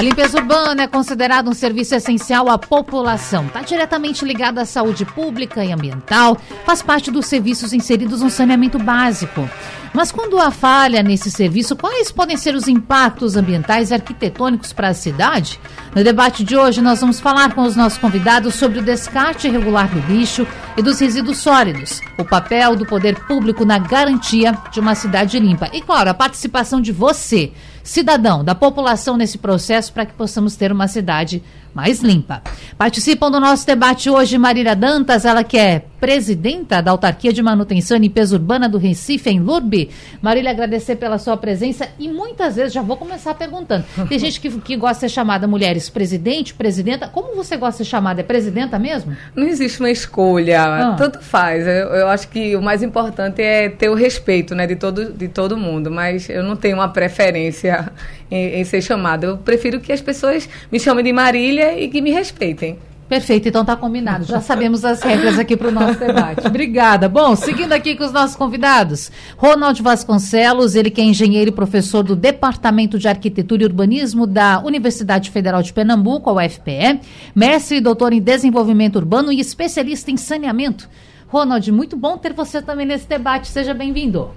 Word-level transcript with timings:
A 0.00 0.02
limpeza 0.02 0.38
urbana 0.38 0.84
é 0.84 0.86
considerada 0.86 1.50
um 1.50 1.52
serviço 1.52 1.94
essencial 1.94 2.48
à 2.48 2.56
população. 2.56 3.44
Está 3.44 3.60
diretamente 3.60 4.24
ligada 4.24 4.62
à 4.62 4.64
saúde 4.64 5.04
pública 5.04 5.62
e 5.62 5.70
ambiental, 5.70 6.38
faz 6.64 6.80
parte 6.80 7.10
dos 7.10 7.26
serviços 7.26 7.74
inseridos 7.74 8.22
no 8.22 8.30
saneamento 8.30 8.78
básico. 8.78 9.46
Mas 9.92 10.10
quando 10.10 10.38
há 10.38 10.50
falha 10.50 11.02
nesse 11.02 11.30
serviço, 11.30 11.76
quais 11.76 12.10
podem 12.10 12.38
ser 12.38 12.54
os 12.54 12.66
impactos 12.66 13.36
ambientais 13.36 13.90
e 13.90 13.94
arquitetônicos 13.94 14.72
para 14.72 14.88
a 14.88 14.94
cidade? 14.94 15.60
No 15.94 16.02
debate 16.02 16.44
de 16.44 16.56
hoje, 16.56 16.80
nós 16.80 17.02
vamos 17.02 17.20
falar 17.20 17.52
com 17.54 17.60
os 17.60 17.76
nossos 17.76 17.98
convidados 17.98 18.54
sobre 18.54 18.78
o 18.78 18.82
descarte 18.82 19.48
irregular 19.48 19.86
do 19.90 20.00
lixo 20.10 20.46
e 20.78 20.82
dos 20.82 20.98
resíduos 20.98 21.36
sólidos, 21.36 22.00
o 22.18 22.24
papel 22.24 22.74
do 22.74 22.86
poder 22.86 23.16
público 23.26 23.66
na 23.66 23.78
garantia 23.78 24.56
de 24.72 24.80
uma 24.80 24.94
cidade 24.94 25.38
limpa 25.38 25.68
e, 25.74 25.82
claro, 25.82 26.08
a 26.08 26.14
participação 26.14 26.80
de 26.80 26.90
você 26.90 27.52
cidadão, 27.90 28.44
da 28.44 28.54
população 28.54 29.16
nesse 29.16 29.36
processo 29.36 29.92
para 29.92 30.06
que 30.06 30.12
possamos 30.12 30.54
ter 30.54 30.70
uma 30.70 30.86
cidade 30.86 31.42
mais 31.74 32.00
limpa. 32.00 32.42
Participam 32.76 33.30
do 33.30 33.40
nosso 33.40 33.66
debate 33.66 34.10
hoje 34.10 34.38
Marília 34.38 34.74
Dantas, 34.74 35.24
ela 35.24 35.44
que 35.44 35.58
é 35.58 35.82
presidenta 36.00 36.80
da 36.80 36.90
Autarquia 36.90 37.32
de 37.32 37.42
Manutenção 37.42 37.96
e 37.96 38.00
Limpeza 38.00 38.34
Urbana 38.34 38.68
do 38.68 38.78
Recife, 38.78 39.28
em 39.28 39.38
Lurbe. 39.38 39.90
Marília, 40.22 40.50
agradecer 40.50 40.96
pela 40.96 41.18
sua 41.18 41.36
presença 41.36 41.88
e 41.98 42.08
muitas 42.08 42.56
vezes, 42.56 42.72
já 42.72 42.80
vou 42.80 42.96
começar 42.96 43.34
perguntando, 43.34 43.84
tem 44.08 44.18
gente 44.18 44.40
que, 44.40 44.50
que 44.60 44.76
gosta 44.76 44.94
de 44.94 45.00
ser 45.00 45.08
chamada 45.10 45.46
mulheres 45.46 45.90
presidente, 45.90 46.54
presidenta, 46.54 47.06
como 47.06 47.36
você 47.36 47.56
gosta 47.56 47.82
de 47.82 47.88
ser 47.88 47.90
chamada? 47.90 48.20
É 48.20 48.24
presidenta 48.24 48.78
mesmo? 48.78 49.14
Não 49.36 49.46
existe 49.46 49.78
uma 49.80 49.90
escolha, 49.90 50.62
ah. 50.62 50.94
tanto 50.96 51.20
faz. 51.20 51.66
Eu, 51.66 51.88
eu, 51.88 52.08
acho 52.08 52.28
que 52.28 52.56
o 52.56 52.62
mais 52.62 52.82
importante 52.82 53.42
é 53.42 53.68
ter 53.68 53.90
o 53.90 53.94
respeito 53.94 54.54
né, 54.54 54.66
de, 54.66 54.76
todo, 54.76 55.12
de 55.12 55.28
todo 55.28 55.56
mundo, 55.56 55.90
mas 55.90 56.30
eu 56.30 56.42
não 56.42 56.56
tenho 56.56 56.76
uma 56.76 56.88
preferência 56.88 57.92
em, 58.30 58.60
em 58.60 58.64
ser 58.64 58.82
chamada. 58.82 59.26
Eu 59.26 59.38
prefiro 59.38 59.80
que 59.80 59.92
as 59.92 60.00
pessoas 60.00 60.48
me 60.70 60.78
chamem 60.78 61.04
de 61.04 61.12
Marília 61.12 61.78
e 61.78 61.88
que 61.88 62.00
me 62.00 62.10
respeitem. 62.10 62.78
Perfeito, 63.10 63.48
então 63.48 63.64
tá 63.64 63.74
combinado. 63.74 64.24
Já 64.24 64.40
sabemos 64.40 64.84
as 64.84 65.02
regras 65.02 65.36
aqui 65.36 65.56
para 65.56 65.66
o 65.66 65.72
nosso 65.72 65.98
debate. 65.98 66.46
Obrigada. 66.46 67.08
Bom, 67.08 67.34
seguindo 67.34 67.72
aqui 67.72 67.96
com 67.96 68.04
os 68.04 68.12
nossos 68.12 68.36
convidados, 68.36 69.10
Ronald 69.36 69.82
Vasconcelos, 69.82 70.76
ele 70.76 70.90
que 70.90 71.00
é 71.00 71.04
engenheiro 71.04 71.50
e 71.50 71.52
professor 71.52 72.04
do 72.04 72.14
Departamento 72.14 73.00
de 73.00 73.08
Arquitetura 73.08 73.64
e 73.64 73.66
Urbanismo 73.66 74.28
da 74.28 74.62
Universidade 74.64 75.28
Federal 75.28 75.60
de 75.60 75.72
Pernambuco, 75.72 76.30
a 76.30 76.34
UFPE, 76.34 77.00
mestre 77.34 77.78
e 77.78 77.80
doutor 77.80 78.12
em 78.12 78.20
desenvolvimento 78.20 78.94
urbano 78.94 79.32
e 79.32 79.40
especialista 79.40 80.12
em 80.12 80.16
saneamento. 80.16 80.88
Ronald, 81.26 81.68
muito 81.72 81.96
bom 81.96 82.16
ter 82.16 82.32
você 82.32 82.62
também 82.62 82.86
nesse 82.86 83.08
debate. 83.08 83.48
Seja 83.48 83.74
bem-vindo. 83.74 84.30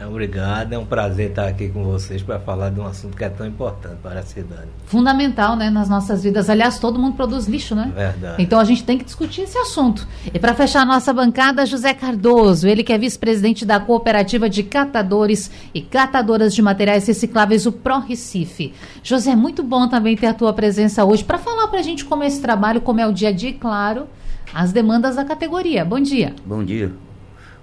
É, 0.00 0.06
obrigado, 0.06 0.72
é 0.72 0.78
um 0.78 0.86
prazer 0.86 1.28
estar 1.28 1.46
aqui 1.46 1.68
com 1.68 1.84
vocês 1.84 2.22
para 2.22 2.40
falar 2.40 2.70
de 2.70 2.80
um 2.80 2.86
assunto 2.86 3.14
que 3.14 3.22
é 3.22 3.28
tão 3.28 3.46
importante 3.46 3.96
para 4.02 4.20
a 4.20 4.22
cidade. 4.22 4.68
Fundamental, 4.86 5.56
né, 5.56 5.68
nas 5.68 5.90
nossas 5.90 6.22
vidas. 6.22 6.48
Aliás, 6.48 6.78
todo 6.78 6.98
mundo 6.98 7.16
produz 7.16 7.46
lixo, 7.46 7.74
né? 7.74 7.92
Verdade. 7.94 8.42
Então 8.42 8.58
a 8.58 8.64
gente 8.64 8.82
tem 8.82 8.96
que 8.96 9.04
discutir 9.04 9.42
esse 9.42 9.58
assunto. 9.58 10.08
E 10.32 10.38
para 10.38 10.54
fechar 10.54 10.80
a 10.80 10.84
nossa 10.86 11.12
bancada, 11.12 11.66
José 11.66 11.92
Cardoso, 11.92 12.66
ele 12.66 12.82
que 12.82 12.94
é 12.94 12.96
vice-presidente 12.96 13.66
da 13.66 13.78
Cooperativa 13.78 14.48
de 14.48 14.62
Catadores 14.62 15.50
e 15.74 15.82
Catadoras 15.82 16.54
de 16.54 16.62
Materiais 16.62 17.06
Recicláveis, 17.06 17.66
o 17.66 17.72
Pro 17.72 17.98
Recife. 17.98 18.72
José, 19.02 19.36
muito 19.36 19.62
bom 19.62 19.86
também 19.86 20.16
ter 20.16 20.28
a 20.28 20.34
tua 20.34 20.54
presença 20.54 21.04
hoje 21.04 21.22
para 21.22 21.36
falar 21.36 21.68
para 21.68 21.80
a 21.80 21.82
gente 21.82 22.06
como 22.06 22.22
é 22.22 22.26
esse 22.26 22.40
trabalho, 22.40 22.80
como 22.80 23.00
é 23.00 23.06
o 23.06 23.12
dia 23.12 23.28
a 23.28 23.32
dia 23.32 23.50
e, 23.50 23.52
claro, 23.52 24.06
as 24.54 24.72
demandas 24.72 25.16
da 25.16 25.26
categoria. 25.26 25.84
Bom 25.84 26.00
dia. 26.00 26.34
Bom 26.46 26.64
dia. 26.64 26.90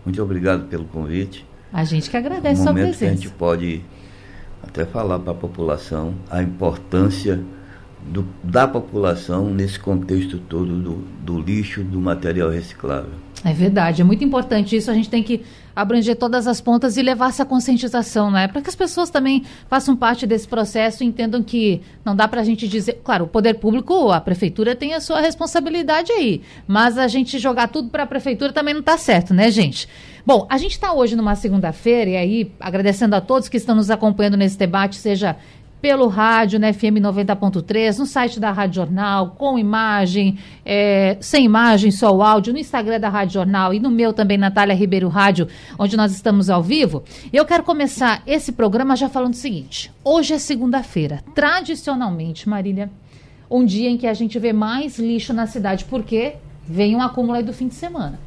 Muito 0.05 0.21
obrigado 0.21 0.67
pelo 0.67 0.85
convite. 0.85 1.47
A 1.77 1.83
gente 1.83 2.09
que 2.09 2.17
agradece 2.17 2.61
a 2.61 2.63
sua 2.63 2.73
presença. 2.73 2.97
Que 2.97 3.05
a 3.05 3.13
gente 3.13 3.29
pode 3.29 3.81
até 4.63 4.83
falar 4.83 5.19
para 5.19 5.31
a 5.31 5.35
população 5.35 6.15
a 6.27 6.41
importância 6.41 7.39
do, 8.03 8.27
da 8.43 8.67
população 8.67 9.51
nesse 9.51 9.79
contexto 9.79 10.39
todo 10.39 10.75
do, 10.75 10.95
do 11.21 11.39
lixo, 11.39 11.83
do 11.83 11.99
material 11.99 12.49
reciclável. 12.49 13.11
É 13.45 13.53
verdade, 13.53 14.01
é 14.01 14.03
muito 14.03 14.23
importante 14.23 14.75
isso. 14.75 14.89
A 14.89 14.93
gente 14.95 15.07
tem 15.07 15.21
que 15.21 15.43
abranger 15.75 16.15
todas 16.15 16.47
as 16.47 16.59
pontas 16.59 16.97
e 16.97 17.03
levar 17.03 17.29
essa 17.29 17.45
conscientização, 17.45 18.31
né? 18.31 18.47
Para 18.47 18.63
que 18.63 18.69
as 18.69 18.75
pessoas 18.75 19.11
também 19.11 19.43
façam 19.69 19.95
parte 19.95 20.25
desse 20.25 20.47
processo 20.47 21.03
e 21.03 21.05
entendam 21.05 21.43
que 21.43 21.83
não 22.03 22.15
dá 22.15 22.27
para 22.27 22.41
a 22.41 22.43
gente 22.43 22.67
dizer. 22.67 23.01
Claro, 23.03 23.25
o 23.25 23.27
poder 23.27 23.53
público, 23.53 24.11
a 24.11 24.19
prefeitura 24.19 24.75
tem 24.75 24.95
a 24.95 24.99
sua 24.99 25.21
responsabilidade 25.21 26.11
aí, 26.11 26.41
mas 26.67 26.97
a 26.97 27.07
gente 27.07 27.37
jogar 27.37 27.67
tudo 27.67 27.89
para 27.89 28.01
a 28.01 28.07
prefeitura 28.07 28.51
também 28.51 28.73
não 28.73 28.81
está 28.81 28.97
certo, 28.97 29.35
né, 29.35 29.51
gente? 29.51 29.87
Bom, 30.27 30.45
a 30.49 30.57
gente 30.57 30.73
está 30.73 30.91
hoje 30.91 31.15
numa 31.15 31.35
segunda-feira 31.35 32.09
e 32.09 32.17
aí 32.17 32.51
agradecendo 32.59 33.15
a 33.15 33.21
todos 33.21 33.47
que 33.47 33.55
estão 33.55 33.73
nos 33.73 33.89
acompanhando 33.89 34.35
nesse 34.35 34.57
debate, 34.57 34.97
seja 34.97 35.37
pelo 35.81 36.09
rádio, 36.09 36.59
na 36.59 36.73
FM 36.73 36.99
90.3, 36.99 37.97
no 37.97 38.05
site 38.05 38.37
da 38.37 38.51
Rádio 38.51 38.75
Jornal, 38.75 39.35
com 39.37 39.57
imagem, 39.57 40.37
é, 40.65 41.15
sem 41.21 41.45
imagem, 41.45 41.91
só 41.91 42.13
o 42.13 42.21
áudio, 42.21 42.51
no 42.51 42.59
Instagram 42.59 42.99
da 42.99 43.07
Rádio 43.07 43.35
Jornal 43.35 43.73
e 43.73 43.79
no 43.79 43.89
meu 43.89 44.11
também, 44.11 44.37
Natália 44.37 44.75
Ribeiro 44.75 45.07
Rádio, 45.07 45.47
onde 45.79 45.95
nós 45.95 46.11
estamos 46.11 46.49
ao 46.49 46.61
vivo. 46.61 47.05
Eu 47.31 47.45
quero 47.45 47.63
começar 47.63 48.21
esse 48.27 48.51
programa 48.51 48.97
já 48.97 49.07
falando 49.07 49.33
o 49.33 49.37
seguinte: 49.37 49.89
hoje 50.03 50.33
é 50.33 50.39
segunda-feira. 50.39 51.23
Tradicionalmente, 51.33 52.49
Marília, 52.49 52.91
um 53.49 53.63
dia 53.63 53.89
em 53.89 53.95
que 53.95 54.05
a 54.07 54.13
gente 54.13 54.37
vê 54.39 54.51
mais 54.51 54.99
lixo 54.99 55.33
na 55.33 55.47
cidade, 55.47 55.85
porque 55.85 56.35
vem 56.67 56.97
um 56.97 57.01
acúmulo 57.01 57.37
aí 57.37 57.43
do 57.43 57.53
fim 57.53 57.69
de 57.69 57.75
semana. 57.75 58.26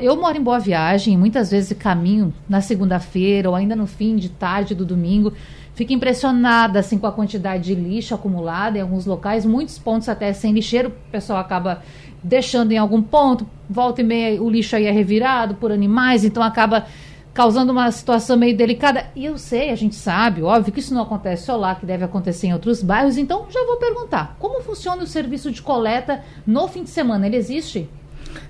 Eu 0.00 0.16
moro 0.16 0.36
em 0.36 0.42
Boa 0.42 0.58
Viagem, 0.58 1.18
muitas 1.18 1.50
vezes 1.50 1.76
caminho 1.76 2.32
na 2.48 2.60
segunda-feira 2.60 3.48
ou 3.48 3.54
ainda 3.54 3.76
no 3.76 3.86
fim 3.86 4.16
de 4.16 4.28
tarde 4.28 4.74
do 4.74 4.86
domingo 4.86 5.32
fica 5.74 5.92
impressionada 5.92 6.78
assim 6.78 6.98
com 6.98 7.06
a 7.06 7.12
quantidade 7.12 7.64
de 7.64 7.74
lixo 7.74 8.14
acumulada 8.14 8.78
em 8.78 8.80
alguns 8.80 9.06
locais, 9.06 9.44
muitos 9.44 9.78
pontos 9.78 10.08
até 10.08 10.32
sem 10.32 10.52
lixeiro, 10.52 10.88
o 10.88 11.10
pessoal 11.10 11.38
acaba 11.38 11.82
deixando 12.22 12.72
em 12.72 12.78
algum 12.78 13.02
ponto, 13.02 13.46
volta 13.68 14.00
e 14.00 14.04
meia 14.04 14.42
o 14.42 14.48
lixo 14.48 14.76
aí 14.76 14.86
é 14.86 14.90
revirado 14.90 15.56
por 15.56 15.72
animais, 15.72 16.24
então 16.24 16.42
acaba 16.42 16.86
causando 17.34 17.72
uma 17.72 17.90
situação 17.90 18.36
meio 18.36 18.54
delicada. 18.56 19.06
E 19.16 19.24
eu 19.24 19.38
sei, 19.38 19.70
a 19.70 19.74
gente 19.74 19.94
sabe, 19.94 20.42
óbvio 20.42 20.72
que 20.72 20.80
isso 20.80 20.94
não 20.94 21.02
acontece 21.02 21.46
só 21.46 21.56
lá, 21.56 21.74
que 21.74 21.86
deve 21.86 22.04
acontecer 22.04 22.48
em 22.48 22.52
outros 22.52 22.82
bairros, 22.82 23.16
então 23.16 23.46
já 23.50 23.64
vou 23.66 23.76
perguntar, 23.76 24.36
como 24.38 24.62
funciona 24.62 25.02
o 25.02 25.06
serviço 25.06 25.50
de 25.50 25.62
coleta 25.62 26.22
no 26.46 26.68
fim 26.68 26.84
de 26.84 26.90
semana? 26.90 27.26
Ele 27.26 27.36
existe? 27.36 27.88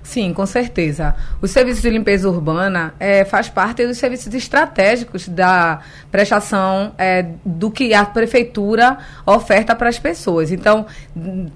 Sim, 0.01 0.33
com 0.33 0.45
certeza. 0.45 1.15
O 1.41 1.47
serviço 1.47 1.81
de 1.81 1.89
limpeza 1.89 2.29
urbana 2.29 2.93
é, 2.99 3.23
faz 3.25 3.49
parte 3.49 3.85
dos 3.85 3.97
serviços 3.97 4.33
estratégicos 4.33 5.27
da 5.27 5.79
prestação 6.11 6.93
é, 6.97 7.25
do 7.43 7.71
que 7.71 7.93
a 7.93 8.05
prefeitura 8.05 8.97
oferta 9.25 9.73
para 9.73 9.89
as 9.89 9.97
pessoas. 9.97 10.51
Então, 10.51 10.85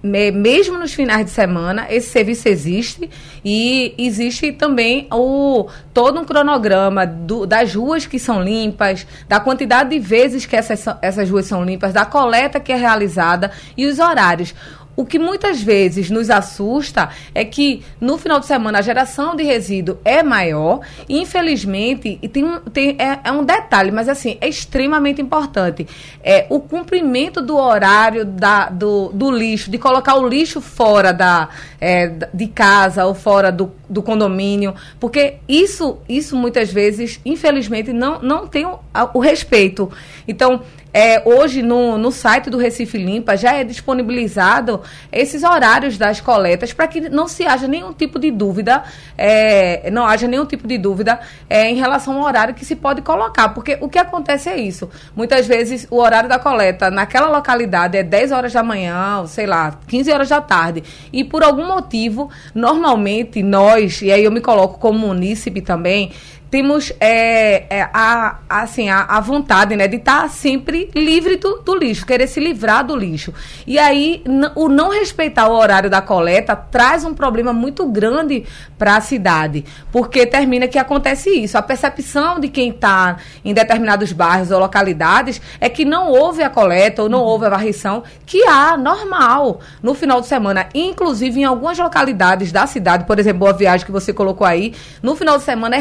me, 0.02 0.32
mesmo 0.32 0.78
nos 0.78 0.94
finais 0.94 1.26
de 1.26 1.32
semana, 1.32 1.88
esse 1.90 2.10
serviço 2.10 2.48
existe 2.48 3.10
e 3.44 3.94
existe 3.98 4.52
também 4.52 5.08
o, 5.12 5.68
todo 5.94 6.20
um 6.20 6.26
cronograma 6.26 7.06
do, 7.06 7.46
das 7.46 7.76
ruas 7.76 8.06
que 8.06 8.18
são 8.18 8.42
limpas, 8.42 9.06
da 9.28 9.40
quantidade 9.40 9.90
de 9.90 10.00
vezes 10.00 10.46
que 10.46 10.56
essas, 10.56 10.86
essas 11.02 11.30
ruas 11.30 11.46
são 11.46 11.64
limpas, 11.64 11.94
da 11.94 12.06
coleta 12.06 12.60
que 12.60 12.72
é 12.72 12.76
realizada 12.76 13.52
e 13.76 13.86
os 13.86 14.00
horários. 14.00 14.56
O 14.98 15.06
que 15.06 15.20
muitas 15.20 15.62
vezes 15.62 16.10
nos 16.10 16.32
assusta 16.32 17.10
é 17.36 17.46
que 17.46 17.84
no 18.02 18.18
final 18.18 18.40
de 18.40 18.48
semana 18.48 18.80
a 18.80 18.82
geração 18.82 19.36
de 19.36 19.44
resíduo 19.44 20.00
é 20.04 20.24
maior 20.24 20.80
e 21.08 21.22
infelizmente 21.22 22.18
e 22.20 22.28
tem, 22.28 22.60
tem 22.74 22.96
é, 22.98 23.20
é, 23.24 23.32
um 23.32 23.46
detalhe, 23.46 23.92
mas 23.92 24.10
assim 24.10 24.40
é 24.42 24.50
extremamente 24.50 25.22
importante 25.22 25.86
é 26.24 26.48
o 26.50 26.60
cumprimento 26.60 27.44
do 27.44 27.56
horário 27.56 28.26
da, 28.26 28.70
do, 28.70 29.10
do 29.10 29.30
lixo, 29.30 29.70
de 29.70 29.78
colocar 29.78 30.16
o 30.16 30.28
lixo 30.28 30.60
fora 30.60 31.14
da 31.14 31.50
é, 31.80 32.08
de 32.34 32.48
casa 32.48 33.06
ou 33.06 33.14
fora 33.14 33.52
do, 33.52 33.72
do 33.88 34.02
condomínio, 34.02 34.74
porque 35.00 35.36
isso 35.48 36.00
isso 36.10 36.36
muitas 36.36 36.74
vezes 36.74 37.22
infelizmente 37.24 37.94
não 37.94 38.20
não 38.20 38.48
tem 38.48 38.66
o, 38.66 38.80
o 39.14 39.20
respeito. 39.20 39.92
Então 40.28 40.64
é, 40.98 41.22
hoje 41.24 41.62
no, 41.62 41.96
no 41.96 42.12
site 42.12 42.50
do 42.50 42.58
Recife 42.58 42.98
Limpa 42.98 43.38
já 43.38 43.54
é 43.54 43.64
disponibilizado 43.64 44.82
esses 45.12 45.44
horários 45.44 45.96
das 45.96 46.20
coletas 46.20 46.74
para 46.74 46.88
que 46.88 47.02
não 47.08 47.28
se 47.28 47.46
haja 47.46 47.68
nenhum 47.68 47.94
tipo 47.94 48.18
de 48.18 48.32
dúvida, 48.32 48.82
é, 49.16 49.92
não 49.92 50.08
haja 50.08 50.28
nenhum 50.28 50.44
tipo 50.44 50.68
de 50.68 50.76
dúvida 50.76 51.20
é, 51.48 51.70
em 51.70 51.76
relação 51.76 52.18
ao 52.18 52.24
horário 52.24 52.56
que 52.56 52.66
se 52.66 52.76
pode 52.76 53.04
colocar, 53.04 53.50
porque 53.50 53.78
o 53.80 53.88
que 53.88 54.00
acontece 54.00 54.50
é 54.50 54.58
isso. 54.58 54.90
Muitas 55.16 55.46
vezes 55.46 55.86
o 55.92 55.98
horário 55.98 56.28
da 56.28 56.40
coleta 56.40 56.90
naquela 56.90 57.30
localidade 57.30 57.96
é 57.96 58.02
10 58.02 58.32
horas 58.32 58.54
da 58.54 58.64
manhã, 58.64 59.24
sei 59.28 59.46
lá, 59.46 59.80
15 59.88 60.12
horas 60.12 60.30
da 60.30 60.42
tarde, 60.42 60.84
e 61.14 61.24
por 61.24 61.44
algum 61.44 61.68
motivo, 61.68 62.32
normalmente 62.56 63.44
nós, 63.44 64.02
e 64.02 64.12
aí 64.12 64.24
eu 64.24 64.32
me 64.32 64.42
coloco 64.42 64.80
como 64.80 64.98
munícipe 64.98 65.62
também, 65.62 66.12
temos 66.50 66.94
é, 67.00 67.66
é, 67.70 67.90
a, 67.94 68.38
assim, 68.50 68.90
a, 68.90 69.02
a, 69.02 69.20
vontade 69.20 69.76
né, 69.76 69.88
de 69.88 69.98
estar 69.98 70.24
tá 70.24 70.30
sempre 70.30 70.90
livre 70.96 71.38
do, 71.38 71.58
do, 71.60 71.76
lixo, 71.76 72.06
querer 72.06 72.28
se 72.28 72.40
livrar 72.40 72.86
do 72.86 72.96
lixo. 72.96 73.34
E 73.66 73.78
aí, 73.78 74.24
o 74.56 74.70
não 74.70 74.90
respeitar 74.90 75.48
o 75.50 75.56
horário 75.56 75.90
da 75.90 76.02
coleta 76.02 76.56
traz 76.56 77.04
um 77.04 77.14
problema 77.14 77.52
muito 77.52 77.86
grande 77.86 78.46
para 78.78 78.96
a 78.96 79.02
cidade, 79.02 79.66
porque 79.92 80.26
termina 80.26 80.68
que 80.68 80.78
acontece 80.78 81.30
isso. 81.30 81.58
A 81.58 81.62
percepção 81.62 82.40
de 82.40 82.48
quem 82.48 82.70
está 82.70 83.18
em 83.44 83.54
determinados 83.54 84.12
bairros 84.12 84.52
ou 84.52 84.60
localidades 84.60 85.42
é 85.60 85.70
que 85.70 85.84
não 85.84 86.10
houve 86.10 86.44
a 86.44 86.50
coleta 86.50 87.04
ou 87.04 87.10
não 87.10 87.22
houve 87.22 87.46
a 87.46 87.50
varrição, 87.50 88.04
que 88.26 88.44
há, 88.46 88.78
normal, 88.78 89.60
no 89.82 89.94
final 89.94 90.22
de 90.22 90.28
semana. 90.28 90.68
Inclusive, 90.74 91.42
em 91.42 91.44
algumas 91.44 91.78
localidades 91.78 92.52
da 92.52 92.66
cidade, 92.68 93.06
por 93.06 93.20
exemplo, 93.20 93.40
Boa 93.40 93.54
Viagem 93.54 93.86
que 93.86 93.92
você 93.92 94.14
colocou 94.14 94.46
aí, 94.46 94.74
no 95.02 95.16
final 95.16 95.38
de 95.38 95.44
semana 95.44 95.76
é 95.76 95.80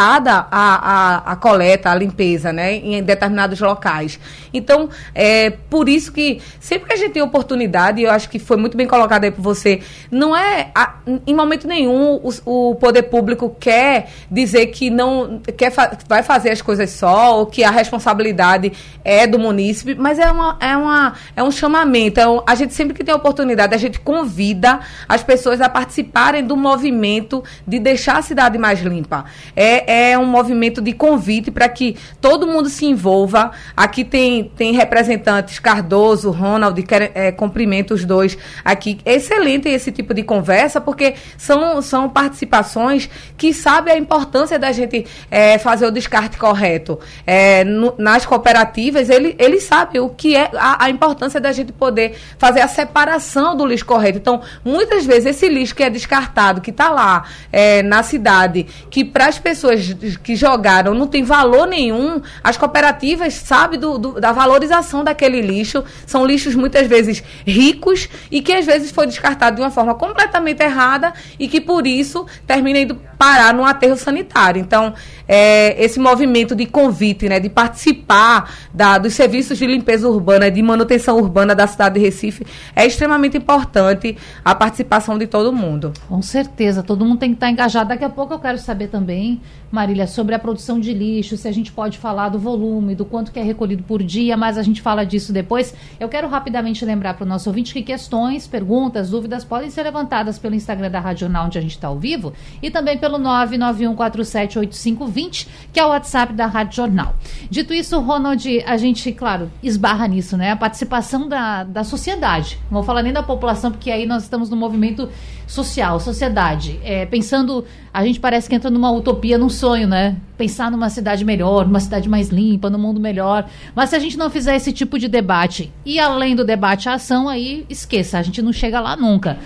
a, 0.00 0.48
a, 0.50 1.32
a 1.32 1.36
coleta, 1.36 1.90
a 1.90 1.94
limpeza, 1.94 2.52
né, 2.52 2.74
em 2.76 3.02
determinados 3.02 3.60
locais. 3.60 4.18
Então, 4.52 4.88
é 5.14 5.50
por 5.50 5.88
isso 5.88 6.12
que 6.12 6.40
sempre 6.58 6.88
que 6.88 6.94
a 6.94 6.96
gente 6.96 7.12
tem 7.12 7.22
oportunidade, 7.22 8.02
eu 8.02 8.10
acho 8.10 8.28
que 8.28 8.38
foi 8.38 8.56
muito 8.56 8.76
bem 8.76 8.86
colocado 8.86 9.24
aí 9.24 9.30
por 9.30 9.42
você, 9.42 9.80
não 10.10 10.36
é 10.36 10.70
a, 10.74 10.94
em 11.26 11.34
momento 11.34 11.66
nenhum 11.66 12.20
o, 12.22 12.70
o, 12.70 12.74
poder 12.74 13.04
público 13.04 13.54
quer 13.58 14.10
dizer 14.30 14.66
que 14.66 14.90
não 14.90 15.40
quer 15.56 15.70
fa 15.70 15.96
vai 16.08 16.22
fazer 16.22 16.50
as 16.50 16.62
coisas 16.62 16.90
só 16.90 17.38
ou 17.38 17.46
que 17.46 17.62
a 17.62 17.70
responsabilidade 17.70 18.72
é 19.04 19.26
do 19.26 19.38
munícipe, 19.38 19.94
mas 19.94 20.18
é 20.18 20.30
uma 20.30 20.56
é 20.60 20.76
uma 20.76 21.14
é 21.36 21.42
um 21.42 21.50
chamamento. 21.50 22.20
Um, 22.20 22.42
a 22.46 22.54
gente 22.54 22.74
sempre 22.74 22.94
que 22.94 23.04
tem 23.04 23.14
oportunidade, 23.14 23.74
a 23.74 23.78
gente 23.78 24.00
convida 24.00 24.80
as 25.08 25.22
pessoas 25.22 25.60
a 25.60 25.68
participarem 25.68 26.44
do 26.44 26.56
movimento 26.56 27.42
de 27.66 27.78
deixar 27.78 28.18
a 28.18 28.22
cidade 28.22 28.58
mais 28.58 28.80
limpa. 28.80 29.24
É, 29.54 29.89
é 29.90 30.16
um 30.16 30.24
movimento 30.24 30.80
de 30.80 30.92
convite 30.92 31.50
para 31.50 31.68
que 31.68 31.96
todo 32.20 32.46
mundo 32.46 32.68
se 32.68 32.86
envolva. 32.86 33.50
Aqui 33.76 34.04
tem, 34.04 34.44
tem 34.44 34.72
representantes, 34.72 35.58
Cardoso, 35.58 36.30
Ronald, 36.30 36.80
quer, 36.84 37.10
é, 37.12 37.32
cumprimento 37.32 37.92
os 37.92 38.04
dois 38.04 38.38
aqui. 38.64 39.00
Excelente 39.04 39.68
esse 39.68 39.90
tipo 39.90 40.14
de 40.14 40.22
conversa, 40.22 40.80
porque 40.80 41.14
são, 41.36 41.82
são 41.82 42.08
participações 42.08 43.10
que 43.36 43.52
sabem 43.52 43.94
a 43.94 43.98
importância 43.98 44.60
da 44.60 44.70
gente 44.70 45.04
é, 45.28 45.58
fazer 45.58 45.86
o 45.86 45.90
descarte 45.90 46.38
correto. 46.38 47.00
É, 47.26 47.64
no, 47.64 47.92
nas 47.98 48.24
cooperativas, 48.24 49.10
ele, 49.10 49.34
ele 49.40 49.60
sabe 49.60 49.98
o 49.98 50.08
que 50.10 50.36
é 50.36 50.52
a, 50.54 50.84
a 50.84 50.90
importância 50.90 51.40
da 51.40 51.50
gente 51.50 51.72
poder 51.72 52.16
fazer 52.38 52.60
a 52.60 52.68
separação 52.68 53.56
do 53.56 53.66
lixo 53.66 53.86
correto. 53.86 54.18
Então, 54.18 54.40
muitas 54.64 55.04
vezes, 55.04 55.26
esse 55.26 55.48
lixo 55.48 55.74
que 55.74 55.82
é 55.82 55.90
descartado, 55.90 56.60
que 56.60 56.70
está 56.70 56.90
lá 56.90 57.24
é, 57.50 57.82
na 57.82 58.04
cidade, 58.04 58.68
que 58.88 59.04
para 59.04 59.26
as 59.26 59.36
pessoas 59.36 59.79
que 60.22 60.34
jogaram 60.36 60.94
não 60.94 61.06
tem 61.06 61.22
valor 61.22 61.66
nenhum, 61.66 62.20
as 62.42 62.56
cooperativas 62.56 63.34
sabem 63.34 63.78
do, 63.78 63.98
do, 63.98 64.20
da 64.20 64.32
valorização 64.32 65.04
daquele 65.04 65.40
lixo. 65.40 65.84
São 66.06 66.24
lixos 66.24 66.54
muitas 66.54 66.86
vezes 66.86 67.22
ricos 67.46 68.08
e 68.30 68.40
que 68.42 68.52
às 68.52 68.66
vezes 68.66 68.90
foi 68.90 69.06
descartado 69.06 69.56
de 69.56 69.62
uma 69.62 69.70
forma 69.70 69.94
completamente 69.94 70.62
errada 70.62 71.12
e 71.38 71.48
que 71.48 71.60
por 71.60 71.86
isso 71.86 72.26
termina 72.46 72.80
indo 72.80 72.94
parar 73.20 73.52
no 73.52 73.64
aterro 73.64 73.96
sanitário. 73.96 74.60
Então, 74.60 74.94
é, 75.28 75.82
esse 75.82 76.00
movimento 76.00 76.56
de 76.56 76.64
convite, 76.64 77.28
né, 77.28 77.38
de 77.38 77.50
participar 77.50 78.50
da, 78.72 78.96
dos 78.96 79.12
serviços 79.14 79.58
de 79.58 79.66
limpeza 79.66 80.08
urbana, 80.08 80.50
de 80.50 80.62
manutenção 80.62 81.18
urbana 81.18 81.54
da 81.54 81.66
cidade 81.66 81.96
de 81.96 82.00
Recife, 82.00 82.46
é 82.74 82.86
extremamente 82.86 83.36
importante 83.36 84.16
a 84.44 84.54
participação 84.54 85.18
de 85.18 85.26
todo 85.26 85.52
mundo. 85.52 85.92
Com 86.08 86.22
certeza, 86.22 86.82
todo 86.82 87.04
mundo 87.04 87.18
tem 87.18 87.30
que 87.30 87.36
estar 87.36 87.50
engajado. 87.50 87.90
Daqui 87.90 88.04
a 88.04 88.08
pouco 88.08 88.32
eu 88.32 88.38
quero 88.38 88.58
saber 88.58 88.88
também 88.88 89.40
Marília, 89.70 90.08
sobre 90.08 90.34
a 90.34 90.38
produção 90.38 90.80
de 90.80 90.92
lixo, 90.92 91.36
se 91.36 91.46
a 91.46 91.52
gente 91.52 91.70
pode 91.70 91.96
falar 91.96 92.28
do 92.28 92.40
volume, 92.40 92.96
do 92.96 93.04
quanto 93.04 93.30
que 93.30 93.38
é 93.38 93.42
recolhido 93.42 93.84
por 93.84 94.02
dia, 94.02 94.36
mas 94.36 94.58
a 94.58 94.62
gente 94.62 94.82
fala 94.82 95.06
disso 95.06 95.32
depois. 95.32 95.72
Eu 96.00 96.08
quero 96.08 96.26
rapidamente 96.26 96.84
lembrar 96.84 97.14
para 97.14 97.24
o 97.24 97.28
nosso 97.28 97.48
ouvinte 97.48 97.72
que 97.72 97.82
questões, 97.82 98.48
perguntas, 98.48 99.10
dúvidas 99.10 99.44
podem 99.44 99.70
ser 99.70 99.84
levantadas 99.84 100.40
pelo 100.40 100.56
Instagram 100.56 100.90
da 100.90 100.98
Rádio 100.98 101.20
Jornal, 101.20 101.46
onde 101.46 101.56
a 101.56 101.60
gente 101.60 101.70
está 101.70 101.86
ao 101.86 101.96
vivo, 101.96 102.32
e 102.60 102.68
também 102.68 102.98
pelo 102.98 103.16
991478520, 103.18 105.46
que 105.72 105.78
é 105.78 105.86
o 105.86 105.90
WhatsApp 105.90 106.32
da 106.32 106.46
Rádio 106.46 106.74
Jornal. 106.74 107.14
Dito 107.48 107.72
isso, 107.72 108.00
Ronald, 108.00 108.44
a 108.66 108.76
gente, 108.76 109.12
claro, 109.12 109.48
esbarra 109.62 110.08
nisso, 110.08 110.36
né? 110.36 110.50
A 110.50 110.56
participação 110.56 111.28
da, 111.28 111.62
da 111.62 111.84
sociedade. 111.84 112.58
Não 112.64 112.78
vou 112.78 112.82
falar 112.82 113.04
nem 113.04 113.12
da 113.12 113.22
população, 113.22 113.70
porque 113.70 113.92
aí 113.92 114.04
nós 114.04 114.24
estamos 114.24 114.50
no 114.50 114.56
movimento 114.56 115.08
social, 115.50 115.98
sociedade. 115.98 116.78
É, 116.84 117.04
pensando, 117.04 117.64
a 117.92 118.04
gente 118.04 118.20
parece 118.20 118.48
que 118.48 118.54
entra 118.54 118.70
numa 118.70 118.90
utopia, 118.92 119.36
num 119.36 119.48
sonho, 119.48 119.88
né? 119.88 120.16
Pensar 120.38 120.70
numa 120.70 120.88
cidade 120.88 121.24
melhor, 121.24 121.66
numa 121.66 121.80
cidade 121.80 122.08
mais 122.08 122.28
limpa, 122.28 122.70
num 122.70 122.78
mundo 122.78 123.00
melhor. 123.00 123.48
Mas 123.74 123.90
se 123.90 123.96
a 123.96 123.98
gente 123.98 124.16
não 124.16 124.30
fizer 124.30 124.54
esse 124.54 124.72
tipo 124.72 124.96
de 124.96 125.08
debate 125.08 125.72
e 125.84 125.98
além 125.98 126.36
do 126.36 126.44
debate 126.44 126.88
a 126.88 126.94
ação, 126.94 127.28
aí 127.28 127.66
esqueça, 127.68 128.18
a 128.18 128.22
gente 128.22 128.40
não 128.40 128.52
chega 128.52 128.80
lá 128.80 128.96
nunca. 128.96 129.38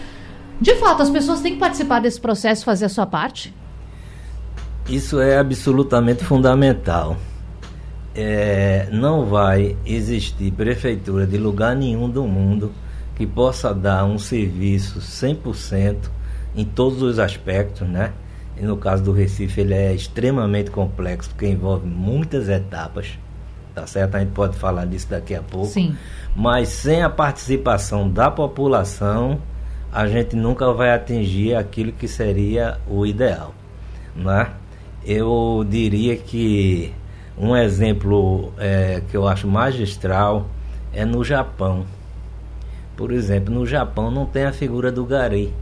De 0.60 0.74
fato, 0.76 1.02
as 1.02 1.08
pessoas 1.08 1.40
têm 1.40 1.54
que 1.54 1.58
participar 1.58 2.00
desse 2.00 2.20
processo, 2.20 2.66
fazer 2.66 2.84
a 2.84 2.90
sua 2.90 3.06
parte? 3.06 3.54
Isso 4.86 5.18
é 5.18 5.38
absolutamente 5.38 6.22
fundamental. 6.22 7.16
É, 8.14 8.86
não 8.92 9.24
vai 9.24 9.74
existir 9.86 10.52
prefeitura 10.52 11.26
de 11.26 11.38
lugar 11.38 11.74
nenhum 11.74 12.10
do 12.10 12.24
mundo 12.24 12.70
que 13.14 13.26
possa 13.26 13.72
dar 13.72 14.04
um 14.04 14.18
serviço 14.18 15.00
100% 15.00 16.10
em 16.56 16.64
todos 16.64 17.02
os 17.02 17.18
aspectos, 17.18 17.86
né? 17.86 18.12
E 18.56 18.64
no 18.64 18.76
caso 18.76 19.02
do 19.02 19.12
Recife 19.12 19.60
ele 19.60 19.74
é 19.74 19.92
extremamente 19.92 20.70
complexo 20.70 21.30
porque 21.30 21.46
envolve 21.46 21.86
muitas 21.86 22.48
etapas, 22.48 23.18
tá 23.74 23.86
certo? 23.86 24.14
A 24.14 24.20
gente 24.20 24.32
pode 24.32 24.56
falar 24.56 24.84
disso 24.84 25.08
daqui 25.10 25.34
a 25.34 25.42
pouco. 25.42 25.66
Sim. 25.66 25.96
Mas 26.34 26.68
sem 26.68 27.02
a 27.02 27.10
participação 27.10 28.08
da 28.08 28.30
população, 28.30 29.40
a 29.92 30.06
gente 30.06 30.36
nunca 30.36 30.72
vai 30.72 30.92
atingir 30.92 31.54
aquilo 31.54 31.92
que 31.92 32.08
seria 32.08 32.78
o 32.88 33.06
ideal, 33.06 33.54
né? 34.14 34.50
Eu 35.04 35.64
diria 35.68 36.16
que 36.16 36.92
um 37.36 37.56
exemplo 37.56 38.52
é, 38.58 39.02
que 39.10 39.16
eu 39.16 39.26
acho 39.28 39.46
magistral 39.46 40.48
é 40.92 41.04
no 41.04 41.24
Japão. 41.24 41.84
Por 42.96 43.12
exemplo, 43.12 43.52
no 43.52 43.66
Japão 43.66 44.10
não 44.10 44.26
tem 44.26 44.44
a 44.44 44.52
figura 44.52 44.92
do 44.92 45.04
gari. 45.04 45.52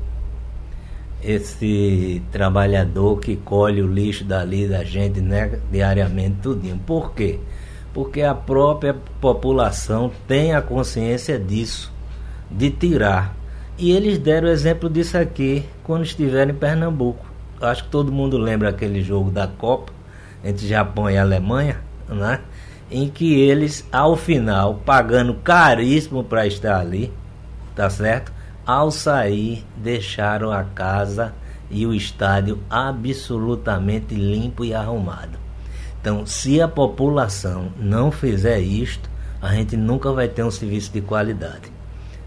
Esse 1.22 2.20
trabalhador 2.32 3.20
que 3.20 3.36
colhe 3.36 3.80
o 3.80 3.86
lixo 3.86 4.24
dali 4.24 4.66
da 4.68 4.84
gente 4.84 5.20
né, 5.20 5.58
diariamente, 5.70 6.38
tudinho. 6.42 6.78
Por 6.78 7.12
quê? 7.12 7.38
Porque 7.94 8.22
a 8.22 8.34
própria 8.34 8.96
população 9.20 10.10
tem 10.26 10.54
a 10.54 10.60
consciência 10.60 11.38
disso, 11.38 11.92
de 12.50 12.70
tirar. 12.70 13.36
E 13.78 13.92
eles 13.92 14.18
deram 14.18 14.48
exemplo 14.48 14.90
disso 14.90 15.16
aqui 15.16 15.64
quando 15.84 16.02
estiveram 16.02 16.52
em 16.52 16.56
Pernambuco. 16.56 17.24
Acho 17.60 17.84
que 17.84 17.90
todo 17.90 18.12
mundo 18.12 18.36
lembra 18.36 18.70
aquele 18.70 19.02
jogo 19.02 19.30
da 19.30 19.46
Copa 19.46 19.92
entre 20.44 20.66
Japão 20.66 21.08
e 21.08 21.16
Alemanha, 21.16 21.80
né? 22.08 22.40
em 22.92 23.08
que 23.08 23.40
eles, 23.40 23.88
ao 23.90 24.16
final, 24.16 24.82
pagando 24.84 25.34
caríssimo 25.34 26.22
para 26.22 26.46
estar 26.46 26.78
ali, 26.78 27.10
tá 27.74 27.88
certo? 27.90 28.32
Ao 28.64 28.90
sair, 28.90 29.64
deixaram 29.76 30.52
a 30.52 30.62
casa 30.64 31.34
e 31.70 31.86
o 31.86 31.94
estádio 31.94 32.60
absolutamente 32.70 34.14
limpo 34.14 34.64
e 34.64 34.74
arrumado. 34.74 35.38
Então, 36.00 36.26
se 36.26 36.60
a 36.60 36.68
população 36.68 37.72
não 37.78 38.10
fizer 38.10 38.60
isto, 38.60 39.08
a 39.40 39.54
gente 39.54 39.76
nunca 39.76 40.12
vai 40.12 40.28
ter 40.28 40.44
um 40.44 40.50
serviço 40.50 40.92
de 40.92 41.00
qualidade. 41.00 41.72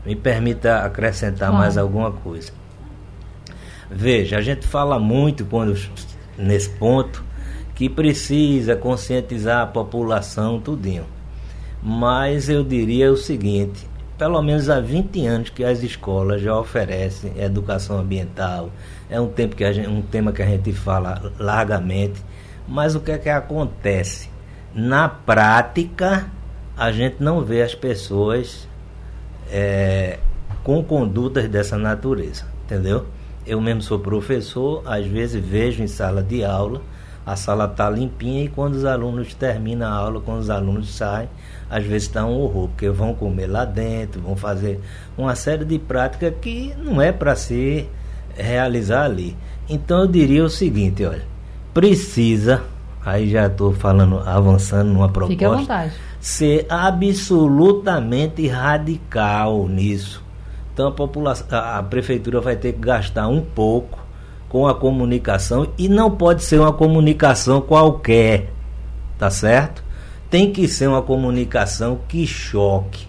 Me 0.05 0.15
permita 0.15 0.79
acrescentar 0.79 1.51
mais 1.51 1.77
alguma 1.77 2.11
coisa. 2.11 2.51
Veja, 3.89 4.37
a 4.37 4.41
gente 4.41 4.67
fala 4.67 4.99
muito 4.99 5.45
quando 5.45 5.77
nesse 6.37 6.69
ponto 6.69 7.23
que 7.75 7.89
precisa 7.89 8.75
conscientizar 8.75 9.61
a 9.61 9.67
população 9.67 10.59
tudinho. 10.59 11.05
Mas 11.83 12.49
eu 12.49 12.63
diria 12.63 13.11
o 13.11 13.17
seguinte, 13.17 13.87
pelo 14.17 14.41
menos 14.41 14.69
há 14.69 14.79
20 14.79 15.25
anos 15.25 15.49
que 15.49 15.63
as 15.63 15.83
escolas 15.83 16.41
já 16.41 16.57
oferecem 16.57 17.33
educação 17.37 17.99
ambiental. 17.99 18.69
É 19.09 19.19
um, 19.19 19.27
tempo 19.27 19.55
que 19.55 19.63
a 19.63 19.71
gente, 19.71 19.87
um 19.89 20.01
tema 20.01 20.31
que 20.31 20.41
a 20.41 20.45
gente 20.45 20.71
fala 20.71 21.31
largamente. 21.37 22.23
Mas 22.67 22.95
o 22.95 22.99
que 22.99 23.11
é 23.11 23.17
que 23.17 23.29
acontece? 23.29 24.29
Na 24.73 25.07
prática, 25.07 26.29
a 26.77 26.91
gente 26.91 27.17
não 27.19 27.41
vê 27.41 27.61
as 27.61 27.75
pessoas 27.75 28.67
é, 29.51 30.19
com 30.63 30.83
condutas 30.83 31.47
dessa 31.47 31.77
natureza, 31.77 32.45
entendeu? 32.65 33.05
Eu 33.45 33.61
mesmo 33.61 33.81
sou 33.81 33.99
professor, 33.99 34.81
às 34.85 35.05
vezes 35.05 35.43
vejo 35.43 35.83
em 35.83 35.87
sala 35.87 36.23
de 36.23 36.43
aula, 36.43 36.81
a 37.25 37.35
sala 37.35 37.65
está 37.65 37.89
limpinha 37.89 38.43
e 38.43 38.47
quando 38.47 38.75
os 38.75 38.85
alunos 38.85 39.33
terminam 39.33 39.87
a 39.87 39.91
aula, 39.91 40.19
quando 40.21 40.39
os 40.39 40.49
alunos 40.49 40.93
saem, 40.95 41.29
às 41.69 41.83
vezes 41.83 42.07
está 42.07 42.25
um 42.25 42.39
horror, 42.39 42.67
porque 42.69 42.89
vão 42.89 43.13
comer 43.13 43.47
lá 43.47 43.65
dentro, 43.65 44.21
vão 44.21 44.35
fazer 44.35 44.79
uma 45.17 45.35
série 45.35 45.65
de 45.65 45.79
práticas 45.79 46.33
que 46.41 46.73
não 46.77 47.01
é 47.01 47.11
para 47.11 47.35
se 47.35 47.87
realizar 48.35 49.05
ali. 49.05 49.35
Então 49.67 50.01
eu 50.01 50.07
diria 50.07 50.43
o 50.43 50.49
seguinte, 50.49 51.03
olha, 51.03 51.23
precisa 51.73 52.63
aí 53.05 53.29
já 53.29 53.45
estou 53.45 53.71
falando, 53.71 54.19
avançando 54.25 54.91
numa 54.91 55.07
proposta. 55.07 55.31
Ser 56.19 56.65
absolutamente 56.67 58.47
radical 58.47 59.67
nisso. 59.67 60.23
Então 60.73 60.87
a 60.87 60.91
população, 60.91 61.45
a, 61.51 61.77
a 61.77 61.83
prefeitura 61.83 62.41
vai 62.41 62.55
ter 62.55 62.73
que 62.73 62.79
gastar 62.79 63.27
um 63.27 63.41
pouco 63.41 63.99
com 64.49 64.67
a 64.67 64.73
comunicação 64.73 65.67
e 65.77 65.87
não 65.87 66.09
pode 66.09 66.43
ser 66.43 66.59
uma 66.59 66.73
comunicação 66.73 67.61
qualquer, 67.61 68.49
tá 69.19 69.29
certo? 69.29 69.83
Tem 70.35 70.51
que 70.51 70.67
ser 70.67 70.89
uma 70.89 71.01
comunicação 71.01 71.97
que 72.09 72.27
choque 72.27 73.07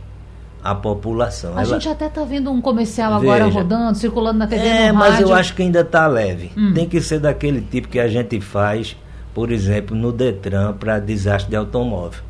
a 0.62 0.76
população. 0.76 1.58
A 1.58 1.62
Ela... 1.62 1.74
gente 1.74 1.88
até 1.88 2.06
está 2.06 2.22
vendo 2.22 2.52
um 2.52 2.60
comercial 2.60 3.12
agora 3.12 3.46
Veja, 3.46 3.58
rodando, 3.58 3.98
circulando 3.98 4.38
na 4.38 4.46
TV, 4.46 4.64
É, 4.64 4.92
mas 4.92 5.18
eu 5.18 5.34
acho 5.34 5.52
que 5.52 5.62
ainda 5.62 5.80
está 5.80 6.06
leve. 6.06 6.52
Hum. 6.56 6.72
Tem 6.72 6.88
que 6.88 7.00
ser 7.00 7.18
daquele 7.18 7.60
tipo 7.62 7.88
que 7.88 7.98
a 7.98 8.06
gente 8.06 8.40
faz, 8.40 8.96
por 9.34 9.50
exemplo, 9.50 9.96
no 9.96 10.12
Detran 10.12 10.74
para 10.74 11.00
desastre 11.00 11.50
de 11.50 11.56
automóvel. 11.56 12.20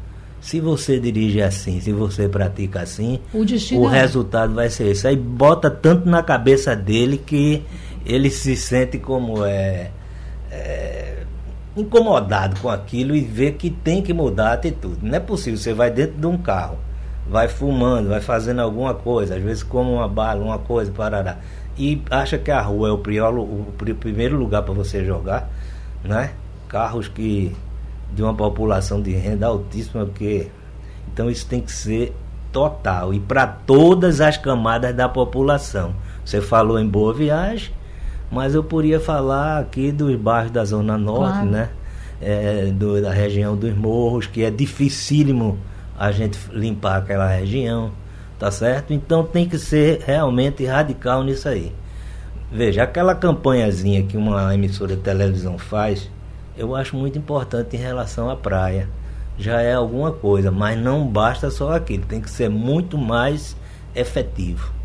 Se 0.40 0.60
você 0.60 0.98
dirige 0.98 1.42
assim, 1.42 1.78
se 1.78 1.92
você 1.92 2.26
pratica 2.26 2.80
assim, 2.80 3.20
o, 3.34 3.44
o 3.80 3.90
é. 3.90 4.00
resultado 4.00 4.54
vai 4.54 4.70
ser 4.70 4.86
esse. 4.86 5.06
Aí 5.06 5.14
bota 5.14 5.70
tanto 5.70 6.08
na 6.08 6.22
cabeça 6.22 6.74
dele 6.74 7.18
que 7.18 7.62
ele 8.06 8.30
se 8.30 8.56
sente 8.56 8.96
como 8.96 9.44
é, 9.44 9.90
é 10.50 11.25
incomodado 11.76 12.60
com 12.60 12.68
aquilo 12.68 13.14
e 13.14 13.20
vê 13.20 13.52
que 13.52 13.70
tem 13.70 14.02
que 14.02 14.12
mudar 14.12 14.50
a 14.50 14.52
atitude. 14.54 14.98
Não 15.02 15.14
é 15.14 15.20
possível, 15.20 15.58
você 15.58 15.74
vai 15.74 15.90
dentro 15.90 16.18
de 16.18 16.26
um 16.26 16.38
carro 16.38 16.78
vai 17.28 17.48
fumando, 17.48 18.08
vai 18.08 18.20
fazendo 18.20 18.60
alguma 18.60 18.94
coisa, 18.94 19.36
às 19.36 19.42
vezes 19.42 19.62
come 19.62 19.90
uma 19.90 20.08
bala, 20.08 20.42
uma 20.42 20.58
coisa, 20.58 20.92
parará. 20.92 21.38
E 21.76 22.00
acha 22.10 22.38
que 22.38 22.50
a 22.50 22.60
rua 22.60 22.88
é 22.88 22.92
o, 22.92 22.94
o 22.94 23.74
primeiro 23.98 24.36
lugar 24.36 24.62
para 24.62 24.72
você 24.72 25.04
jogar, 25.04 25.50
né? 26.02 26.32
Carros 26.68 27.08
que 27.08 27.54
de 28.12 28.22
uma 28.22 28.32
população 28.32 29.02
de 29.02 29.12
renda 29.12 29.46
altíssima, 29.46 30.06
porque 30.06 30.48
então 31.12 31.28
isso 31.28 31.46
tem 31.46 31.60
que 31.60 31.72
ser 31.72 32.14
total 32.52 33.12
e 33.12 33.20
para 33.20 33.46
todas 33.46 34.20
as 34.20 34.36
camadas 34.36 34.94
da 34.94 35.08
população. 35.08 35.94
Você 36.24 36.40
falou 36.40 36.78
em 36.78 36.88
Boa 36.88 37.12
Viagem, 37.12 37.72
mas 38.30 38.54
eu 38.54 38.62
poderia 38.62 39.00
falar 39.00 39.58
aqui 39.58 39.92
dos 39.92 40.14
bairros 40.16 40.50
da 40.50 40.64
Zona 40.64 40.98
Norte, 40.98 41.32
claro. 41.32 41.50
né? 41.50 41.68
É, 42.20 42.72
do, 42.72 43.00
da 43.00 43.12
região 43.12 43.54
dos 43.54 43.74
morros, 43.76 44.26
que 44.26 44.42
é 44.42 44.50
dificílimo 44.50 45.58
a 45.98 46.10
gente 46.10 46.38
limpar 46.50 46.98
aquela 46.98 47.26
região, 47.28 47.90
tá 48.38 48.50
certo? 48.50 48.92
Então 48.92 49.22
tem 49.22 49.46
que 49.46 49.58
ser 49.58 50.00
realmente 50.06 50.64
radical 50.64 51.22
nisso 51.22 51.48
aí. 51.48 51.72
Veja, 52.50 52.84
aquela 52.84 53.14
campanhazinha 53.14 54.02
que 54.02 54.16
uma 54.16 54.54
emissora 54.54 54.96
de 54.96 55.02
televisão 55.02 55.58
faz, 55.58 56.10
eu 56.56 56.74
acho 56.74 56.96
muito 56.96 57.18
importante 57.18 57.76
em 57.76 57.80
relação 57.80 58.30
à 58.30 58.36
praia. 58.36 58.88
Já 59.38 59.60
é 59.60 59.74
alguma 59.74 60.12
coisa, 60.12 60.50
mas 60.50 60.78
não 60.78 61.06
basta 61.06 61.50
só 61.50 61.74
aquilo, 61.74 62.06
tem 62.06 62.20
que 62.20 62.30
ser 62.30 62.48
muito 62.48 62.96
mais 62.96 63.56
efetivo. 63.94 64.75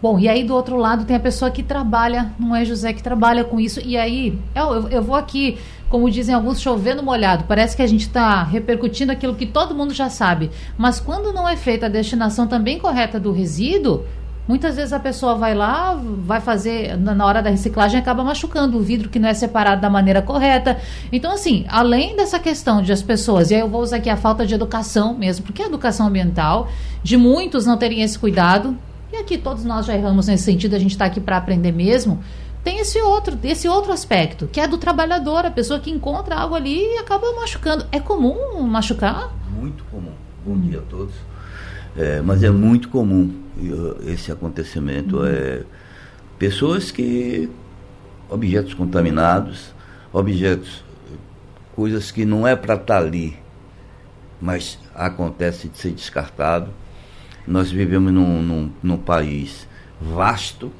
Bom, 0.00 0.16
e 0.16 0.28
aí 0.28 0.44
do 0.44 0.54
outro 0.54 0.76
lado 0.76 1.04
tem 1.04 1.16
a 1.16 1.20
pessoa 1.20 1.50
que 1.50 1.62
trabalha, 1.62 2.32
não 2.38 2.54
é 2.54 2.64
José 2.64 2.92
que 2.92 3.02
trabalha 3.02 3.42
com 3.42 3.58
isso. 3.58 3.80
E 3.84 3.96
aí, 3.96 4.38
eu, 4.54 4.88
eu 4.90 5.02
vou 5.02 5.16
aqui, 5.16 5.58
como 5.88 6.08
dizem 6.08 6.34
alguns, 6.34 6.60
chovendo 6.60 7.02
molhado. 7.02 7.44
Parece 7.48 7.76
que 7.76 7.82
a 7.82 7.86
gente 7.86 8.02
está 8.02 8.44
repercutindo 8.44 9.10
aquilo 9.10 9.34
que 9.34 9.44
todo 9.44 9.74
mundo 9.74 9.92
já 9.92 10.08
sabe. 10.08 10.50
Mas 10.76 11.00
quando 11.00 11.32
não 11.32 11.48
é 11.48 11.56
feita 11.56 11.86
a 11.86 11.88
destinação 11.88 12.46
também 12.46 12.78
correta 12.78 13.18
do 13.18 13.32
resíduo, 13.32 14.04
muitas 14.46 14.76
vezes 14.76 14.92
a 14.92 15.00
pessoa 15.00 15.34
vai 15.34 15.52
lá, 15.52 16.00
vai 16.00 16.40
fazer, 16.40 16.96
na 16.96 17.26
hora 17.26 17.42
da 17.42 17.50
reciclagem, 17.50 17.98
acaba 17.98 18.22
machucando 18.22 18.78
o 18.78 18.80
vidro 18.80 19.08
que 19.08 19.18
não 19.18 19.28
é 19.28 19.34
separado 19.34 19.82
da 19.82 19.90
maneira 19.90 20.22
correta. 20.22 20.78
Então, 21.10 21.32
assim, 21.32 21.66
além 21.68 22.14
dessa 22.14 22.38
questão 22.38 22.80
de 22.82 22.92
as 22.92 23.02
pessoas, 23.02 23.50
e 23.50 23.56
aí 23.56 23.60
eu 23.62 23.68
vou 23.68 23.82
usar 23.82 23.96
aqui 23.96 24.08
a 24.08 24.16
falta 24.16 24.46
de 24.46 24.54
educação 24.54 25.12
mesmo, 25.12 25.44
porque 25.44 25.60
é 25.60 25.66
educação 25.66 26.06
ambiental, 26.06 26.68
de 27.02 27.16
muitos 27.16 27.66
não 27.66 27.76
terem 27.76 28.00
esse 28.00 28.16
cuidado, 28.16 28.78
e 29.18 29.22
aqui 29.22 29.36
todos 29.36 29.64
nós 29.64 29.86
já 29.86 29.94
erramos 29.94 30.28
nesse 30.28 30.44
sentido, 30.44 30.76
a 30.76 30.78
gente 30.78 30.92
está 30.92 31.04
aqui 31.04 31.20
para 31.20 31.36
aprender 31.36 31.72
mesmo. 31.72 32.22
Tem 32.62 32.78
esse 32.78 33.00
outro, 33.00 33.38
esse 33.42 33.68
outro 33.68 33.92
aspecto, 33.92 34.46
que 34.46 34.60
é 34.60 34.68
do 34.68 34.78
trabalhador, 34.78 35.44
a 35.44 35.50
pessoa 35.50 35.80
que 35.80 35.90
encontra 35.90 36.36
algo 36.36 36.54
ali 36.54 36.78
e 36.78 36.98
acaba 36.98 37.32
machucando. 37.34 37.86
É 37.90 38.00
comum 38.00 38.62
machucar? 38.62 39.32
Muito 39.50 39.84
comum. 39.84 40.12
Bom 40.44 40.58
dia 40.58 40.78
a 40.78 40.82
todos. 40.82 41.14
É, 41.96 42.20
mas 42.20 42.42
é 42.42 42.50
muito 42.50 42.88
comum 42.88 43.32
esse 44.06 44.30
acontecimento. 44.30 45.18
Hum. 45.20 45.26
É, 45.26 45.62
pessoas 46.38 46.90
que. 46.90 47.48
objetos 48.28 48.74
contaminados, 48.74 49.72
objetos. 50.12 50.84
coisas 51.74 52.10
que 52.10 52.24
não 52.24 52.46
é 52.46 52.54
para 52.54 52.74
estar 52.74 52.86
tá 52.86 52.98
ali, 52.98 53.36
mas 54.40 54.78
acontece 54.94 55.68
de 55.68 55.78
ser 55.78 55.92
descartado 55.92 56.70
nós 57.48 57.70
vivemos 57.70 58.12
num, 58.12 58.42
num, 58.42 58.70
num 58.82 58.98
país 58.98 59.66
vasto, 59.98 60.70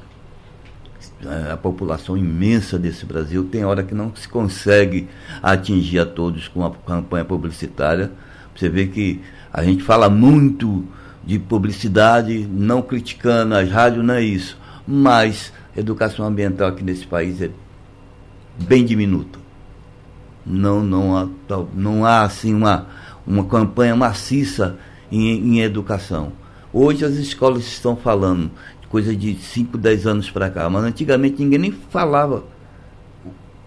a 1.51 1.57
população 1.57 2.15
imensa 2.15 2.77
desse 2.77 3.05
Brasil, 3.05 3.43
tem 3.43 3.65
hora 3.65 3.83
que 3.83 3.95
não 3.95 4.15
se 4.15 4.29
consegue 4.29 5.09
atingir 5.41 5.99
a 5.99 6.05
todos 6.05 6.47
com 6.47 6.63
a 6.63 6.71
campanha 6.71 7.25
publicitária. 7.25 8.11
Você 8.55 8.69
vê 8.69 8.85
que 8.87 9.19
a 9.51 9.63
gente 9.63 9.83
fala 9.83 10.09
muito 10.09 10.85
de 11.25 11.39
publicidade, 11.39 12.47
não 12.49 12.81
criticando 12.81 13.55
as 13.55 13.69
rádios, 13.69 14.05
não 14.05 14.13
é 14.13 14.21
isso. 14.21 14.57
Mas 14.87 15.51
educação 15.75 16.25
ambiental 16.25 16.69
aqui 16.69 16.83
nesse 16.83 17.05
país 17.05 17.41
é 17.41 17.49
bem 18.59 18.85
diminuta. 18.85 19.39
Não, 20.45 20.83
não, 20.83 21.17
há, 21.17 21.27
não 21.73 22.05
há 22.05 22.21
assim 22.21 22.53
uma, 22.53 22.87
uma 23.25 23.43
campanha 23.45 23.95
maciça 23.95 24.77
em, 25.11 25.57
em 25.57 25.61
educação. 25.61 26.31
Hoje 26.71 27.03
as 27.03 27.13
escolas 27.13 27.65
estão 27.65 27.95
falando 27.95 28.51
de 28.79 28.87
coisa 28.87 29.15
de 29.15 29.35
5, 29.35 29.77
10 29.77 30.05
anos 30.05 30.29
para 30.29 30.49
cá, 30.51 30.69
mas 30.69 30.83
antigamente 30.83 31.41
ninguém 31.41 31.57
nem 31.57 31.71
falava 31.71 32.43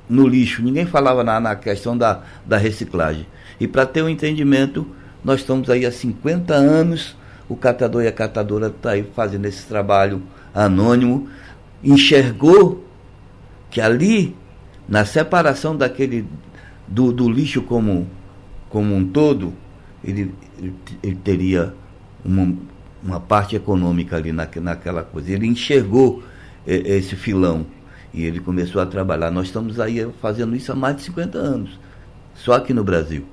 no 0.09 0.27
lixo, 0.29 0.63
ninguém 0.63 0.87
falava 0.87 1.25
na, 1.25 1.41
na 1.41 1.57
questão 1.57 1.97
da, 1.97 2.23
da 2.47 2.57
reciclagem. 2.57 3.27
E 3.59 3.67
para 3.67 3.87
ter 3.87 4.03
um 4.03 4.09
entendimento, 4.09 4.87
nós 5.25 5.41
estamos 5.41 5.69
aí 5.69 5.85
há 5.85 5.91
50 5.91 6.55
anos, 6.55 7.17
o 7.49 7.57
catador 7.57 8.05
e 8.05 8.07
a 8.07 8.13
catadora 8.13 8.67
estão 8.67 8.81
tá 8.83 8.91
aí 8.91 9.03
fazendo 9.17 9.47
esse 9.47 9.67
trabalho 9.67 10.23
anônimo, 10.55 11.29
enxergou 11.83 12.85
que 13.71 13.81
ali, 13.81 14.37
na 14.89 15.05
separação 15.05 15.77
daquele 15.77 16.27
do, 16.87 17.13
do 17.13 17.29
lixo 17.29 17.63
como, 17.63 18.07
como 18.69 18.95
um 18.95 19.05
todo, 19.05 19.55
ele, 20.05 20.33
ele, 20.59 20.75
ele 21.03 21.17
teria 21.17 21.75
uma, 22.25 22.55
uma 23.03 23.21
parte 23.21 23.57
econômica 23.57 24.17
ali 24.17 24.33
na, 24.33 24.49
naquela 24.61 25.03
coisa. 25.03 25.33
Ele 25.33 25.47
enxergou 25.47 26.23
eh, 26.67 26.97
esse 26.97 27.17
filão 27.17 27.67
e 28.15 28.25
ele 28.25 28.41
começou 28.41 28.81
a 28.81 28.87
trabalhar. 28.87 29.31
Nós 29.31 29.47
estamos 29.47 29.81
aí 29.81 30.07
fazendo 30.21 30.55
isso 30.55 30.71
há 30.73 30.75
mais 30.75 30.97
de 30.97 31.03
50 31.03 31.39
anos, 31.39 31.79
só 32.35 32.55
aqui 32.55 32.73
no 32.73 32.85
Brasil. 32.85 33.25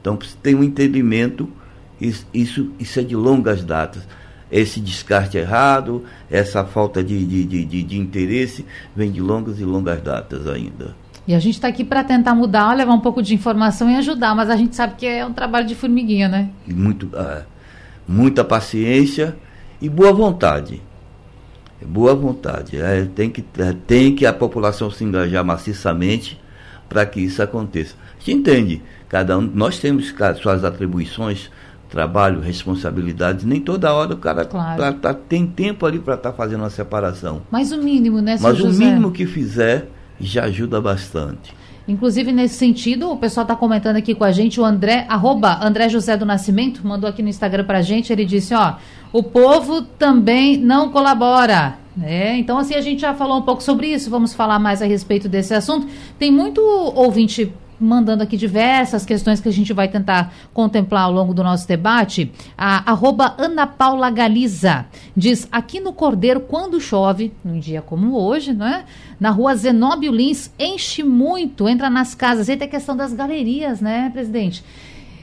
Então, 0.00 0.18
tem 0.42 0.54
um 0.54 0.62
entendimento, 0.62 1.48
isso, 2.00 2.26
isso, 2.32 2.70
isso 2.78 3.00
é 3.00 3.02
de 3.02 3.16
longas 3.16 3.64
datas. 3.64 4.06
Esse 4.50 4.78
descarte 4.78 5.36
errado, 5.36 6.04
essa 6.30 6.64
falta 6.64 7.02
de, 7.02 7.24
de, 7.26 7.44
de, 7.44 7.64
de, 7.64 7.82
de 7.82 7.98
interesse, 7.98 8.64
vem 8.94 9.10
de 9.10 9.20
longas 9.20 9.58
e 9.58 9.64
longas 9.64 10.00
datas 10.00 10.46
ainda. 10.46 10.94
E 11.26 11.34
a 11.34 11.40
gente 11.40 11.54
está 11.54 11.66
aqui 11.66 11.82
para 11.82 12.04
tentar 12.04 12.36
mudar, 12.36 12.72
levar 12.72 12.92
um 12.92 13.00
pouco 13.00 13.20
de 13.20 13.34
informação 13.34 13.90
e 13.90 13.96
ajudar, 13.96 14.36
mas 14.36 14.48
a 14.48 14.54
gente 14.54 14.76
sabe 14.76 14.94
que 14.94 15.04
é 15.04 15.26
um 15.26 15.32
trabalho 15.32 15.66
de 15.66 15.74
formiguinha, 15.74 16.28
né? 16.28 16.50
Muito. 16.68 17.10
Ah, 17.14 17.42
muita 18.06 18.44
paciência 18.44 19.36
e 19.80 19.88
boa 19.88 20.12
vontade. 20.12 20.82
Boa 21.84 22.14
vontade. 22.14 22.78
É, 22.78 23.04
tem, 23.04 23.30
que, 23.30 23.44
é, 23.58 23.74
tem 23.86 24.14
que 24.14 24.24
a 24.24 24.32
população 24.32 24.90
se 24.90 25.04
engajar 25.04 25.44
maciçamente 25.44 26.40
para 26.88 27.04
que 27.04 27.20
isso 27.20 27.42
aconteça. 27.42 27.94
A 28.16 28.18
gente 28.18 28.32
entende, 28.32 28.82
cada 29.08 29.36
um, 29.36 29.42
nós 29.42 29.78
temos 29.78 30.14
suas 30.40 30.64
atribuições, 30.64 31.50
trabalho, 31.90 32.40
responsabilidades, 32.40 33.44
nem 33.44 33.60
toda 33.60 33.92
hora 33.92 34.14
o 34.14 34.16
cara 34.16 34.44
claro. 34.44 34.80
tá, 34.80 34.92
tá, 34.92 35.14
tem 35.14 35.46
tempo 35.46 35.86
ali 35.86 35.98
para 35.98 36.14
estar 36.14 36.30
tá 36.30 36.36
fazendo 36.36 36.60
uma 36.60 36.70
separação. 36.70 37.42
Mas 37.50 37.72
o 37.72 37.82
mínimo, 37.82 38.20
né, 38.20 38.36
Mas 38.40 38.56
José? 38.56 38.84
o 38.84 38.86
mínimo 38.86 39.10
que 39.12 39.26
fizer 39.26 39.88
já 40.18 40.44
ajuda 40.44 40.80
bastante. 40.80 41.54
Inclusive, 41.88 42.32
nesse 42.32 42.56
sentido, 42.56 43.10
o 43.10 43.16
pessoal 43.16 43.42
está 43.42 43.54
comentando 43.54 43.96
aqui 43.96 44.14
com 44.14 44.24
a 44.24 44.32
gente, 44.32 44.60
o 44.60 44.64
André, 44.64 45.06
arroba 45.08 45.64
André 45.64 45.88
José 45.88 46.16
do 46.16 46.26
Nascimento, 46.26 46.86
mandou 46.86 47.08
aqui 47.08 47.22
no 47.22 47.28
Instagram 47.28 47.64
para 47.64 47.78
a 47.78 47.82
gente, 47.82 48.12
ele 48.12 48.24
disse, 48.24 48.54
ó, 48.54 48.74
o 49.12 49.22
povo 49.22 49.82
também 49.82 50.56
não 50.56 50.90
colabora. 50.90 51.78
É, 52.02 52.36
então, 52.36 52.58
assim, 52.58 52.74
a 52.74 52.80
gente 52.80 53.00
já 53.00 53.14
falou 53.14 53.38
um 53.38 53.42
pouco 53.42 53.62
sobre 53.62 53.86
isso, 53.86 54.10
vamos 54.10 54.34
falar 54.34 54.58
mais 54.58 54.82
a 54.82 54.86
respeito 54.86 55.28
desse 55.28 55.54
assunto. 55.54 55.86
Tem 56.18 56.30
muito 56.30 56.60
ouvinte 56.60 57.52
mandando 57.78 58.22
aqui 58.22 58.36
diversas 58.36 59.04
questões 59.04 59.40
que 59.40 59.48
a 59.48 59.52
gente 59.52 59.72
vai 59.72 59.88
tentar 59.88 60.32
contemplar 60.52 61.04
ao 61.04 61.12
longo 61.12 61.34
do 61.34 61.42
nosso 61.42 61.66
debate. 61.66 62.32
A 62.56 62.90
arroba 62.90 63.34
Ana 63.38 63.66
Paula 63.66 64.10
Galiza 64.10 64.86
diz: 65.16 65.48
aqui 65.50 65.80
no 65.80 65.92
Cordeiro, 65.92 66.40
quando 66.40 66.80
chove, 66.80 67.32
num 67.44 67.58
dia 67.58 67.82
como 67.82 68.16
hoje, 68.18 68.52
né? 68.52 68.84
Na 69.18 69.30
rua 69.30 69.54
Zenóbio 69.54 70.12
Lins, 70.12 70.50
enche 70.58 71.02
muito, 71.02 71.68
entra 71.68 71.88
nas 71.88 72.14
casas. 72.14 72.48
E 72.48 72.56
tem 72.56 72.68
a 72.68 72.70
questão 72.70 72.96
das 72.96 73.12
galerias, 73.12 73.80
né, 73.80 74.10
presidente? 74.12 74.62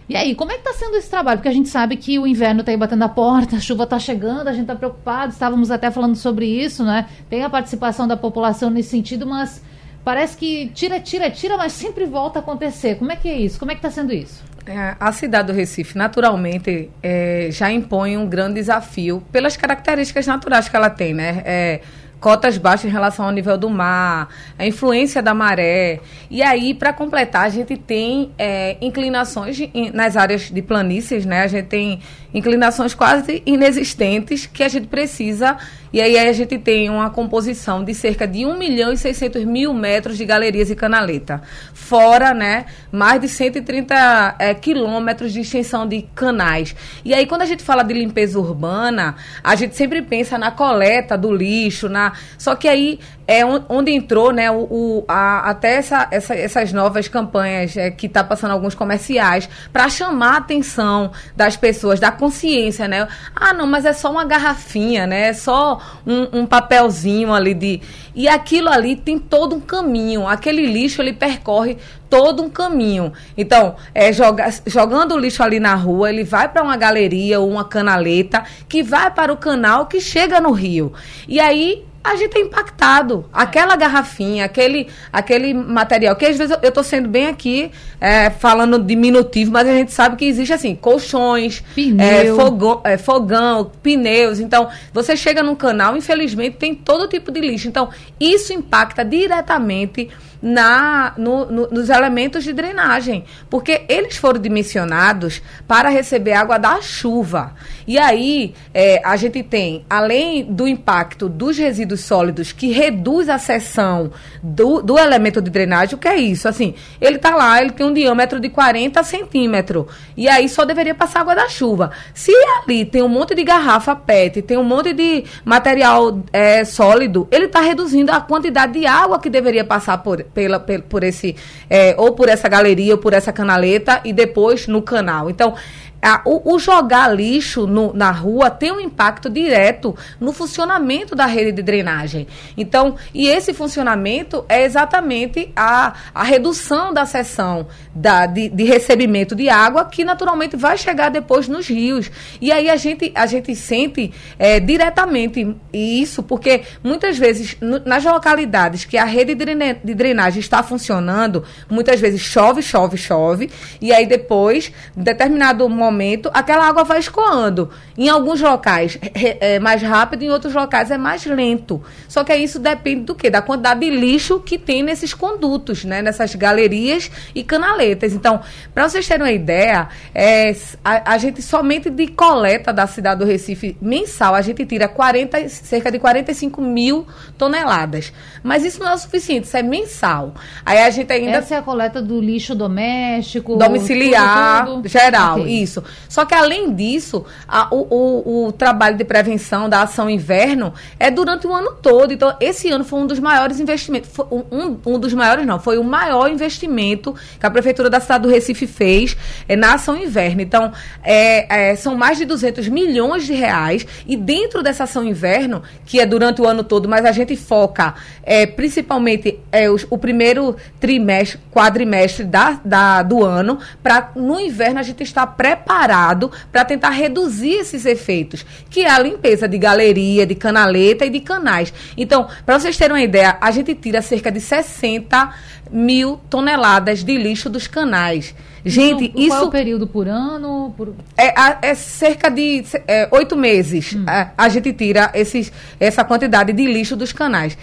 E 0.08 0.16
aí, 0.16 0.36
como 0.36 0.52
é 0.52 0.56
que 0.56 0.68
está 0.68 0.74
sendo 0.74 0.98
esse 0.98 1.10
trabalho? 1.10 1.38
Porque 1.38 1.50
a 1.50 1.54
gente 1.54 1.70
sabe 1.70 1.96
que 1.96 2.20
o 2.20 2.28
inverno 2.28 2.60
está 2.60 2.72
aí 2.72 2.78
batendo 2.78 3.04
a 3.04 3.10
porta, 3.10 3.56
a 3.58 3.60
chuva 3.60 3.86
está 3.86 3.98
chegando, 3.98 4.48
a 4.48 4.52
gente 4.52 4.64
está 4.64 4.76
preocupado, 4.76 5.32
estávamos 5.32 5.72
até 5.72 5.90
falando 5.90 6.16
sobre 6.16 6.46
isso, 6.46 6.84
né? 6.84 7.08
Tem 7.30 7.44
a 7.44 7.50
participação 7.50 8.08
da 8.08 8.18
população 8.18 8.70
nesse 8.70 8.90
sentido, 8.90 9.26
mas 9.26 9.62
parece 10.04 10.38
que 10.38 10.70
tira, 10.70 11.00
tira, 11.00 11.30
tira, 11.30 11.58
mas 11.58 11.74
sempre 11.74 12.06
volta 12.06 12.40
a 12.40 12.42
acontecer. 12.42 12.96
Como 12.96 13.12
é 13.12 13.16
que 13.16 13.30
é 13.30 13.38
isso? 13.38 13.60
Como 13.60 13.72
é 13.72 13.76
que 13.76 13.80
está 13.80 13.90
sendo 13.90 14.14
isso? 14.14 14.44
É, 14.66 14.96
a 15.00 15.12
cidade 15.12 15.48
do 15.48 15.54
Recife, 15.54 15.98
naturalmente, 15.98 16.90
é, 17.02 17.50
já 17.52 17.72
impõe 17.72 18.16
um 18.16 18.26
grande 18.28 18.56
desafio 18.56 19.22
pelas 19.32 19.58
características 19.58 20.26
naturais 20.26 20.70
que 20.70 20.76
ela 20.76 20.90
tem, 20.90 21.14
né? 21.14 21.42
É, 21.46 21.82
cotas 22.24 22.58
baixas 22.58 22.86
em 22.86 22.90
relação 22.90 23.26
ao 23.26 23.32
nível 23.32 23.58
do 23.58 23.70
mar, 23.70 24.30
a 24.58 24.66
influência 24.66 25.22
da 25.22 25.34
maré. 25.34 26.00
E 26.32 26.42
aí, 26.42 26.74
para 26.74 26.94
completar, 26.94 27.46
a 27.46 27.50
gente 27.50 27.76
tem 27.76 28.32
é, 28.38 28.78
inclinações 28.80 29.58
nas 29.94 30.16
áreas 30.16 30.50
de 30.50 30.62
planícies, 30.62 31.26
né? 31.26 31.42
A 31.42 31.48
gente 31.48 31.66
tem 31.66 32.00
inclinações 32.34 32.94
quase 32.94 33.44
inexistentes 33.46 34.46
que 34.46 34.64
a 34.64 34.70
gente 34.70 34.88
precisa. 34.88 35.58
E 35.94 36.02
aí 36.02 36.18
a 36.18 36.34
gente 36.34 36.58
tem 36.58 36.90
uma 36.90 37.12
composição 37.12 37.84
de 37.84 37.94
cerca 37.94 38.28
de 38.28 38.48
1 38.48 38.58
milhão 38.58 38.92
e 38.92 38.98
600 38.98 39.46
mil 39.46 39.72
metros 39.76 40.18
de 40.18 40.26
galerias 40.26 40.72
e 40.72 40.76
canaleta. 40.76 41.44
Fora, 41.72 42.34
né, 42.34 42.66
mais 42.92 43.22
de 43.22 43.28
130 43.28 44.36
é, 44.40 44.56
quilômetros 44.56 45.32
de 45.32 45.42
extensão 45.42 45.88
de 45.88 46.02
canais. 46.16 46.76
E 47.06 47.14
aí, 47.14 47.28
quando 47.28 47.44
a 47.44 47.46
gente 47.46 47.62
fala 47.62 47.84
de 47.84 47.94
limpeza 47.94 48.40
urbana, 48.40 49.16
a 49.44 49.56
gente 49.56 49.76
sempre 49.76 50.02
pensa 50.02 50.36
na 50.36 50.50
coleta 50.50 51.16
do 51.16 51.32
lixo, 51.32 51.88
na. 51.88 52.14
Só 52.40 52.56
que 52.56 52.68
aí 52.68 53.00
é 53.28 53.44
onde 53.46 53.92
entrou, 53.92 54.32
né, 54.32 54.52
o, 54.52 54.68
o 54.70 55.06
a, 55.08 55.50
até 55.50 55.76
essa, 55.76 56.08
essa, 56.12 56.36
essas 56.36 56.74
novas 56.74 57.08
campanhas 57.08 57.76
é, 57.78 57.90
que 57.90 58.08
está 58.08 58.24
passando 58.24 58.52
alguns 58.52 58.76
comerciais 58.76 59.50
para 59.72 59.90
chamar 59.90 60.34
a 60.34 60.38
atenção 60.38 61.12
das 61.36 61.56
pessoas, 61.56 62.00
da 62.00 62.12
consciência, 62.12 62.88
né? 62.88 63.08
Ah, 63.36 63.54
não, 63.54 63.66
mas 63.66 63.86
é 63.86 63.94
só 63.94 64.12
uma 64.12 64.26
garrafinha, 64.26 65.08
né? 65.08 65.30
É 65.30 65.34
só 65.34 65.80
um, 66.06 66.42
um 66.42 66.46
papelzinho 66.46 67.34
ali 67.34 67.54
de 67.54 67.82
e 68.16 68.28
aquilo 68.28 68.70
ali 68.70 68.96
tem 68.96 69.18
todo 69.18 69.56
um 69.56 69.60
caminho. 69.60 70.28
Aquele 70.28 70.66
lixo 70.66 71.02
ele 71.02 71.14
percorre 71.14 71.78
todo 72.10 72.44
um 72.44 72.50
caminho. 72.50 73.12
Então, 73.36 73.76
é, 73.94 74.14
joga, 74.14 74.48
jogando 74.68 75.16
o 75.16 75.18
lixo 75.18 75.42
ali 75.42 75.60
na 75.60 75.74
rua, 75.74 76.10
ele 76.10 76.24
vai 76.24 76.48
para 76.48 76.62
uma 76.62 76.78
galeria 76.78 77.40
ou 77.40 77.50
uma 77.50 77.64
canaleta 77.64 78.44
que 78.70 78.84
vai 78.84 79.10
para 79.10 79.34
o 79.34 79.38
canal 79.38 79.88
que 79.88 80.00
chega 80.00 80.40
no 80.40 80.52
rio. 80.52 80.94
E 81.28 81.40
aí 81.40 81.84
a 82.04 82.16
gente 82.18 82.38
é 82.38 82.42
impactado. 82.42 83.26
Aquela 83.32 83.76
garrafinha, 83.76 84.44
aquele, 84.44 84.88
aquele 85.12 85.54
material, 85.54 86.16
que 86.16 86.26
às 86.26 86.38
vezes 86.38 86.56
eu 86.62 86.70
estou 86.70 86.84
sendo 86.84 87.08
bem 87.08 87.28
aqui 87.28 87.72
é, 88.02 88.30
falando 88.30 88.78
diminutivo, 88.84 89.52
mas 89.52 89.68
a 89.68 89.74
gente 89.74 89.94
sabe 89.94 90.18
que 90.18 90.26
existe 90.26 90.52
assim, 90.52 90.76
colchões, 90.76 91.64
é, 91.98 92.26
fogão, 92.36 92.82
é, 92.84 92.98
fogão, 92.98 93.72
pneus. 93.82 94.40
Então, 94.40 94.70
você 94.92 95.16
chega 95.16 95.42
num 95.42 95.56
canal, 95.56 95.96
infelizmente, 95.96 96.58
tem 96.58 96.76
todo 96.76 97.08
tipo 97.08 97.32
de 97.32 97.40
lixo. 97.40 97.70
Então, 97.70 97.90
isso 98.20 98.52
impacta 98.52 99.06
diretamente 99.06 100.10
na, 100.44 101.14
no, 101.18 101.46
no, 101.46 101.68
nos 101.70 101.90
elementos 101.90 102.44
de 102.44 102.52
drenagem, 102.52 103.24
porque 103.50 103.86
eles 103.88 104.18
foram 104.18 104.42
dimensionados 104.42 105.42
para 105.66 105.88
receber 105.88 106.34
água 106.34 106.58
da 106.58 106.82
chuva. 106.82 107.54
E 107.88 107.98
aí 107.98 108.54
é, 108.74 109.02
a 109.06 109.16
gente 109.16 109.42
tem, 109.42 109.86
além 109.90 110.44
do 110.44 110.68
impacto 110.68 111.30
dos 111.30 111.58
resíduos 111.58 112.02
sólidos, 112.02 112.52
que 112.52 112.72
reduz 112.72 113.30
a 113.30 113.38
seção 113.38 114.12
do, 114.42 114.82
do 114.82 115.00
elemento 115.00 115.42
de 115.42 115.50
drenagem, 115.50 115.96
o 115.96 115.98
que 115.98 116.10
é 116.10 116.18
isso? 116.18 116.50
Assim, 116.50 116.76
ele 117.00 117.16
está 117.16 117.34
lá, 117.34 117.62
ele 117.62 117.72
tem 117.72 117.86
um 117.86 117.94
diâmetro 117.94 118.38
de 118.38 118.50
40 118.50 119.02
centímetros, 119.04 119.86
e 120.18 120.28
aí 120.28 120.50
só 120.50 120.66
deveria 120.66 120.94
passar 120.94 121.22
água 121.22 121.36
da 121.36 121.48
chuva. 121.48 121.92
Se 122.14 122.34
ali 122.62 122.84
tem 122.84 123.02
um 123.02 123.08
monte 123.08 123.34
de 123.34 123.46
garrafa 123.46 123.96
PET, 123.96 124.42
tem 124.42 124.58
um 124.58 124.64
monte 124.64 124.92
de 124.92 125.24
material 125.46 126.22
é, 126.34 126.66
sólido, 126.66 127.30
ele 127.32 127.46
está 127.46 127.62
reduzindo 127.62 128.12
a 128.12 128.20
quantidade 128.20 128.74
de 128.74 128.86
água 128.86 129.20
que 129.20 129.30
deveria 129.30 129.64
passar 129.64 130.00
por, 130.00 130.22
pela, 130.34 130.60
por 130.60 131.04
esse, 131.04 131.36
é, 131.70 131.96
ou 131.98 132.14
por 132.14 132.30
essa 132.30 132.48
galeria, 132.48 132.94
ou 132.94 132.98
por 132.98 133.14
essa 133.14 133.32
canaleta, 133.32 134.02
e 134.04 134.12
depois 134.12 134.68
no 134.68 134.82
canal. 134.82 135.30
Então, 135.30 135.56
a, 136.04 136.22
o, 136.26 136.54
o, 136.54 136.60
jogar 136.60 137.08
lixo 137.08 137.66
no, 137.66 137.94
na 137.94 138.12
rua 138.12 138.50
tem 138.50 138.74
um 138.74 138.80
impacto 138.80 139.30
direto 139.30 139.96
no 140.20 140.34
funcionamento 140.34 141.16
da 141.16 141.26
rede 141.26 141.54
de 141.54 141.64
drenagem. 141.64 142.28
Então, 142.58 142.96
e 143.14 143.28
esse 143.28 143.54
funcionamento 143.54 144.44
é 144.50 144.64
exatamente 144.64 145.50
a, 145.56 145.94
a 146.14 146.24
redução 146.24 146.94
da 146.94 147.06
seção 147.06 147.68
da, 147.96 148.26
de, 148.26 148.50
de 148.50 148.64
recebimento 148.66 149.34
de 149.34 149.48
água, 149.48 149.86
que 149.86 150.04
naturalmente 150.04 150.58
vai 150.58 150.78
chegar 150.78 151.10
depois 151.10 151.48
nos 151.48 151.68
rios. 151.68 152.12
E 152.42 152.52
aí 152.52 152.70
a 152.70 152.76
gente, 152.76 153.12
a 153.16 153.26
gente 153.26 153.56
sente 153.56 154.12
é, 154.38 154.60
diretamente 154.60 155.56
isso, 155.72 156.22
porque 156.22 156.64
muitas 156.84 157.18
vezes 157.18 157.56
no, 157.62 157.80
nas 157.80 158.04
localidades 158.04 158.84
que 158.84 158.98
a 158.98 159.06
rede 159.06 159.36
de 159.36 159.94
drenagem 159.96 160.40
está 160.42 160.62
funcionando, 160.62 161.46
muitas 161.70 162.02
vezes 162.02 162.20
chove, 162.20 162.62
chove, 162.62 162.98
chove, 162.98 163.50
e 163.80 163.94
aí 163.94 164.06
depois, 164.06 164.72
em 164.98 165.02
determinado 165.02 165.70
momento, 165.70 165.93
momento, 165.94 166.30
aquela 166.34 166.68
água 166.68 166.84
vai 166.84 167.00
escoando. 167.00 167.70
Em 167.98 168.10
alguns 168.10 168.42
locais 168.42 168.98
é 169.40 169.60
mais 169.60 169.82
rápido, 169.82 170.24
em 170.24 170.30
outros 170.30 170.54
locais 170.54 170.92
é 170.92 170.98
mais 170.98 171.26
lento. 171.26 171.82
Só 172.08 172.24
que 172.24 172.36
isso 172.36 172.60
depende 172.60 173.02
do 173.04 173.16
quê? 173.16 173.30
Da 173.30 173.42
quantidade 173.42 173.80
de 173.80 173.90
lixo 173.90 174.40
que 174.40 174.58
tem 174.58 174.84
nesses 174.84 175.14
condutos, 175.14 175.86
né? 175.86 176.02
Nessas 176.02 176.36
galerias 176.36 177.10
e 177.34 177.44
canaletas. 177.44 178.14
Então, 178.14 178.42
para 178.74 178.90
vocês 178.90 179.08
terem 179.08 179.24
uma 179.24 179.32
ideia, 179.32 179.88
é, 180.14 180.56
a, 180.84 181.14
a, 181.14 181.18
gente 181.18 181.42
somente 181.42 181.90
de 181.90 182.08
coleta 182.08 182.74
da 182.74 182.88
cidade 182.88 183.20
do 183.20 183.26
Recife 183.26 183.78
mensal, 183.80 184.34
a 184.34 184.42
gente 184.42 184.66
tira 184.66 184.88
40, 184.88 185.48
cerca 185.50 185.92
de 185.92 186.00
45 186.00 186.62
mil 186.62 187.06
toneladas. 187.38 188.12
Mas 188.42 188.64
isso 188.64 188.80
não 188.80 188.90
é 188.90 188.94
o 188.94 188.98
suficiente, 188.98 189.46
isso 189.46 189.58
é 189.58 189.64
mensal. 189.64 190.34
Aí 190.66 190.80
a 190.80 190.90
gente 190.90 191.12
ainda. 191.12 191.38
Essa 191.38 191.56
é 191.56 191.58
a 191.58 191.62
coleta 191.62 192.02
do 192.02 192.20
lixo 192.20 192.56
doméstico, 192.56 193.56
domiciliar, 193.56 194.66
tudo, 194.66 194.76
tudo. 194.76 194.88
geral, 194.88 195.40
okay. 195.42 195.62
isso. 195.62 195.83
Só 196.10 196.26
que, 196.26 196.34
além 196.34 196.74
disso, 196.74 197.26
a, 197.48 197.68
o, 197.74 197.88
o, 197.90 198.48
o, 198.48 198.52
trabalho 198.52 198.98
de 198.98 199.04
prevenção 199.04 199.70
da 199.70 199.82
ação 199.84 200.10
inverno 200.10 200.74
é 201.00 201.12
durante 201.12 201.46
o 201.48 201.54
ano 201.54 201.74
todo. 201.82 202.14
Então, 202.14 202.36
esse 202.40 202.70
ano 202.70 202.84
foi 202.84 203.00
um 203.00 203.08
dos 203.08 203.20
maiores 203.20 203.60
investimentos. 203.60 204.10
Um, 204.32 204.78
um, 204.86 205.00
dos 205.00 205.14
maiores, 205.14 205.46
não, 205.46 205.60
foi 205.60 205.78
o 205.78 205.84
maior 205.84 206.30
investimento 206.30 207.16
que 207.40 207.46
a 207.46 207.52
Prefeitura 207.52 207.90
da 207.90 208.00
cidade 208.00 208.24
do 208.24 208.30
Recife 208.30 208.68
fez 208.68 209.16
é, 209.48 209.56
na 209.56 209.76
ação 209.76 209.98
inverno. 209.98 210.42
Então, 210.42 210.72
é, 211.04 211.72
é, 211.72 211.76
são 211.76 211.96
mais 211.96 212.18
de 212.18 212.26
200 212.26 212.68
milhões 212.68 213.26
de 213.26 213.34
reais. 213.34 213.86
E 214.06 214.16
dentro 214.16 214.64
dessa 214.64 214.84
ação 214.84 215.04
inverno, 215.04 215.62
que 215.86 216.00
é 216.00 216.06
durante 216.06 216.42
o 216.42 216.48
ano 216.48 216.64
todo, 216.64 216.88
mas 216.88 217.06
a 217.06 217.12
gente 217.12 217.36
foca 217.36 217.94
é, 218.24 218.46
principalmente 218.46 219.40
é, 219.52 219.70
o, 219.70 219.76
o 219.90 219.98
primeiro 219.98 220.56
trimestre, 220.80 221.40
quadrimestre 221.52 222.24
da, 222.24 222.60
da, 222.64 223.04
do 223.04 223.24
ano, 223.24 223.60
para 223.82 224.12
no 224.16 224.40
inverno 224.40 224.80
a 224.80 224.84
gente 224.84 225.04
estar 225.04 225.28
preparado 225.28 225.73
preparado 225.74 226.32
para 226.52 226.64
tentar 226.64 226.92
reduzir 226.92 227.54
esses 227.54 227.86
efeitos, 227.86 228.46
que 228.70 228.82
é 228.82 228.90
a 228.90 229.00
limpeza 229.00 229.48
de 229.48 229.58
galeria, 229.58 230.26
de 230.26 230.36
canaleta 230.36 231.06
e 231.06 231.10
de 231.10 231.20
canais. 231.20 231.74
Então, 231.98 232.28
para 232.46 232.60
vocês 232.60 232.78
terem 232.78 232.96
uma 232.96 233.02
ideia, 233.02 233.38
a 233.42 233.52
gente 233.52 233.74
tira 233.74 234.02
cerca 234.02 234.32
de 234.32 234.40
60 234.40 235.34
mil 235.72 236.20
toneladas 236.30 237.04
de 237.04 237.18
lixo 237.18 237.50
dos 237.50 237.68
canais. 237.68 238.36
Gente, 238.66 239.06
então, 239.06 239.22
isso. 239.22 239.30
Qual 239.30 239.44
é 239.44 239.48
o 239.48 239.52
período 239.52 239.88
por 239.88 240.08
ano? 240.08 240.74
Por... 240.78 240.94
É, 241.18 241.34
é 241.70 241.76
cerca 241.76 242.30
de 242.30 242.64
é, 242.88 243.10
oito 243.12 243.36
meses. 243.36 243.94
Hum. 243.94 244.06
A, 244.08 244.32
a, 244.38 244.50
gente 244.50 244.72
tira 244.72 245.12
esses, 245.14 245.52
essa 245.80 246.04
quantidade 246.06 246.54
de 246.54 246.66
lixo 246.66 246.96
dos 246.96 247.12
canais. 247.12 247.58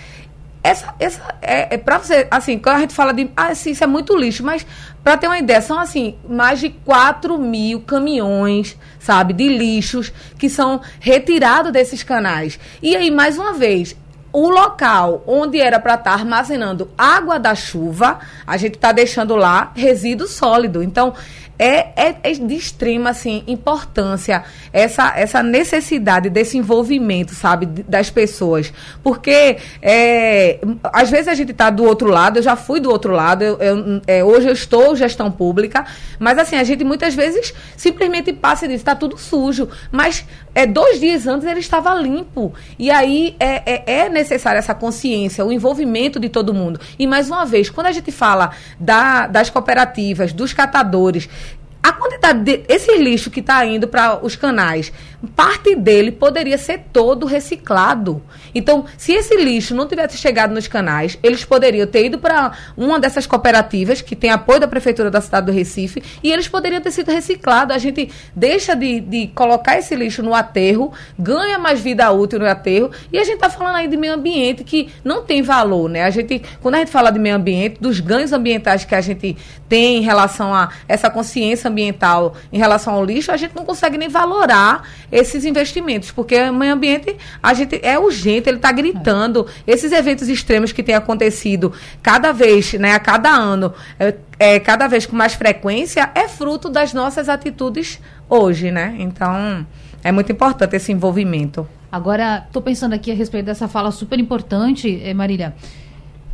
Essa, 0.62 0.94
essa 0.99 1.35
é, 1.40 1.75
é 1.75 1.79
para 1.79 1.99
você, 1.99 2.27
assim, 2.31 2.59
quando 2.59 2.77
a 2.77 2.81
gente 2.81 2.94
fala 2.94 3.14
de. 3.14 3.31
Ah, 3.35 3.55
sim, 3.55 3.70
isso 3.70 3.83
é 3.83 3.87
muito 3.87 4.14
lixo, 4.16 4.44
mas 4.44 4.66
para 5.03 5.16
ter 5.16 5.27
uma 5.27 5.38
ideia, 5.38 5.62
são 5.62 5.79
assim, 5.79 6.16
mais 6.29 6.61
de 6.61 6.68
4 6.68 7.38
mil 7.38 7.81
caminhões, 7.81 8.77
sabe, 8.99 9.33
de 9.33 9.49
lixos 9.49 10.12
que 10.38 10.51
são 10.51 10.83
retirados 10.99 11.73
desses 11.73 12.03
canais. 12.03 12.59
E 12.83 12.94
aí, 12.94 13.11
mais 13.11 13.38
uma 13.38 13.55
vez, 13.55 13.96
o 14.33 14.49
local 14.49 15.25
onde 15.27 15.59
era 15.59 15.81
para 15.81 15.94
estar 15.94 16.11
tá 16.11 16.12
armazenando 16.12 16.90
água 16.96 17.38
da 17.38 17.55
chuva, 17.55 18.20
a 18.46 18.57
gente 18.57 18.75
está 18.75 18.92
deixando 18.92 19.35
lá 19.37 19.73
resíduo 19.75 20.27
sólido. 20.27 20.83
Então, 20.83 21.14
é, 21.61 21.92
é, 21.94 22.16
é, 22.23 22.33
de 22.33 22.55
extrema 22.55 23.11
assim, 23.11 23.44
importância 23.46 24.42
essa, 24.73 25.12
essa 25.14 25.42
necessidade 25.42 26.31
desse 26.31 26.57
envolvimento, 26.57 27.35
sabe, 27.35 27.66
das 27.66 28.09
pessoas. 28.09 28.73
Porque 29.03 29.59
é, 29.83 30.59
às 30.85 31.11
vezes 31.11 31.29
a 31.29 31.35
gente 31.35 31.53
está 31.53 31.68
do 31.68 31.85
outro 31.85 32.09
lado, 32.09 32.38
eu 32.38 32.42
já 32.42 32.57
fui 32.57 32.81
do 32.81 32.90
outro 32.90 33.12
lado, 33.12 33.44
eu, 33.44 33.59
eu, 33.59 34.03
é, 34.07 34.25
hoje 34.25 34.49
eu 34.49 34.55
estou 34.55 34.96
gestão 34.96 35.31
pública, 35.31 35.85
mas 36.18 36.38
assim, 36.38 36.57
a 36.57 36.64
gente 36.64 36.83
muitas 36.83 37.14
vezes 37.14 37.53
simplesmente 37.77 38.33
passa 38.33 38.64
e 38.64 38.68
diz, 38.68 38.79
está 38.79 38.94
tudo 38.94 39.18
sujo. 39.18 39.68
Mas 39.92 40.25
é, 40.55 40.64
dois 40.64 40.99
dias 40.99 41.27
antes 41.27 41.46
ele 41.46 41.61
estava 41.61 41.92
limpo. 41.94 42.55
E 42.79 42.90
aí 42.90 43.37
é, 43.38 43.75
é, 43.75 44.01
é 44.05 44.09
necessária 44.09 44.59
essa 44.59 44.75
consciência, 44.75 45.44
o 45.44 45.53
envolvimento 45.53 46.18
de 46.18 46.31
todo 46.31 46.55
mundo. 46.55 46.81
E 46.99 47.07
mais 47.07 47.29
uma 47.29 47.44
vez, 47.44 47.68
quando 47.68 47.88
a 47.88 47.92
gente 47.92 48.11
fala 48.11 48.53
da, 48.79 49.27
das 49.27 49.51
cooperativas, 49.51 50.33
dos 50.33 50.55
catadores, 50.55 51.29
a 51.83 51.93
quantidade 51.93 52.40
de 52.40 52.64
esse 52.69 52.97
lixo 52.99 53.31
que 53.31 53.40
está 53.40 53.64
indo 53.64 53.88
para 53.88 54.25
os 54.25 54.37
canais, 54.37 54.93
parte 55.28 55.74
dele 55.74 56.11
poderia 56.11 56.56
ser 56.56 56.85
todo 56.92 57.26
reciclado. 57.26 58.22
Então, 58.54 58.85
se 58.96 59.12
esse 59.12 59.37
lixo 59.37 59.74
não 59.74 59.87
tivesse 59.87 60.16
chegado 60.16 60.54
nos 60.54 60.66
canais, 60.66 61.18
eles 61.22 61.44
poderiam 61.44 61.87
ter 61.87 62.06
ido 62.06 62.18
para 62.18 62.52
uma 62.76 62.98
dessas 62.98 63.26
cooperativas 63.26 64.00
que 64.00 64.16
tem 64.16 64.30
apoio 64.30 64.61
da 64.61 64.68
prefeitura 64.68 65.11
da 65.11 65.20
cidade 65.20 65.46
do 65.46 65.52
Recife 65.52 66.02
e 66.22 66.33
eles 66.33 66.48
poderiam 66.48 66.80
ter 66.80 66.90
sido 66.90 67.11
reciclados. 67.11 67.74
A 67.74 67.78
gente 67.78 68.11
deixa 68.35 68.74
de, 68.74 69.00
de 69.00 69.26
colocar 69.28 69.78
esse 69.78 69.94
lixo 69.94 70.22
no 70.22 70.35
aterro, 70.35 70.92
ganha 71.18 71.59
mais 71.59 71.80
vida 71.80 72.11
útil 72.11 72.38
no 72.38 72.46
aterro 72.46 72.90
e 73.12 73.18
a 73.18 73.24
gente 73.24 73.37
está 73.37 73.50
falando 73.50 73.76
aí 73.76 73.88
de 73.88 73.96
meio 73.96 74.14
ambiente 74.14 74.64
que 74.64 74.90
não 75.04 75.22
tem 75.22 75.42
valor, 75.42 75.88
né? 75.88 76.04
A 76.04 76.11
gente, 76.11 76.42
quando 76.61 76.76
a 76.76 76.78
gente 76.78 76.90
fala 76.90 77.11
de 77.11 77.18
meio 77.18 77.37
ambiente, 77.37 77.76
dos 77.80 78.00
ganhos 78.00 78.33
ambientais 78.33 78.85
que 78.85 78.94
a 78.94 79.00
gente 79.00 79.37
tem 79.68 79.98
em 79.98 80.02
relação 80.02 80.54
a 80.54 80.70
essa 80.88 81.09
consciência 81.11 81.68
ambiental 81.68 82.35
em 82.52 82.59
relação 82.59 82.94
ao 82.94 83.04
lixo, 83.04 83.30
a 83.30 83.37
gente 83.37 83.54
não 83.54 83.64
consegue 83.64 83.96
nem 83.96 84.09
valorar 84.09 84.83
esses 85.11 85.44
investimentos, 85.44 86.11
porque 86.11 86.40
o 86.40 86.55
meio 86.55 86.73
ambiente 86.73 87.16
a 87.42 87.53
gente 87.55 87.81
é 87.83 87.99
urgente, 87.99 88.49
ele 88.49 88.59
está 88.59 88.73
gritando. 88.73 89.46
Esses 89.66 89.92
eventos 89.92 90.29
extremos 90.29 90.73
que 90.73 90.83
têm 90.83 90.94
acontecido 90.94 91.73
cada 92.03 92.33
vez, 92.33 92.73
né, 92.75 92.92
a 92.92 93.01
cada 93.01 93.31
ano, 93.31 93.73
é, 93.99 94.14
é, 94.38 94.61
cada 94.61 94.87
vez 94.87 95.07
com 95.07 95.16
mais 95.16 95.35
frequência, 95.35 96.11
é 96.14 96.29
fruto 96.29 96.68
das 96.68 96.92
nossas 96.92 97.29
atitudes 97.29 98.01
hoje, 98.29 98.70
né? 98.70 98.94
Então, 98.99 99.66
é 100.03 100.12
muito 100.12 100.31
importante 100.33 100.77
esse 100.77 100.92
envolvimento. 100.92 101.66
Agora, 101.90 102.44
estou 102.46 102.62
pensando 102.62 102.94
aqui 102.94 103.11
a 103.11 103.14
respeito 103.14 103.46
dessa 103.46 103.66
fala 103.66 103.90
super 103.90 104.18
importante, 104.18 105.01
eh, 105.03 105.12
Marília 105.12 105.55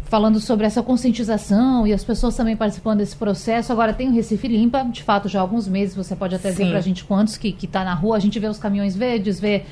falando 0.06 0.38
sobre 0.38 0.66
essa 0.66 0.82
conscientização 0.82 1.86
e 1.86 1.92
as 1.92 2.04
pessoas 2.04 2.36
também 2.36 2.56
participando 2.56 2.98
desse 2.98 3.16
processo. 3.16 3.72
Agora 3.72 3.92
tem 3.92 4.08
o 4.08 4.12
Recife 4.12 4.48
Limpa, 4.48 4.84
de 4.84 5.02
fato, 5.02 5.28
já 5.28 5.40
há 5.40 5.42
alguns 5.42 5.66
meses, 5.66 5.94
você 5.94 6.14
pode 6.14 6.34
até 6.34 6.50
Sim. 6.50 6.56
dizer 6.56 6.68
para 6.70 6.78
a 6.78 6.82
gente 6.82 7.04
quantos 7.04 7.36
que 7.36 7.56
está 7.62 7.84
na 7.84 7.94
rua, 7.94 8.16
a 8.16 8.20
gente 8.20 8.38
vê 8.38 8.46
os 8.46 8.58
caminhões 8.58 8.96
verdes, 8.96 9.40
vê 9.40 9.64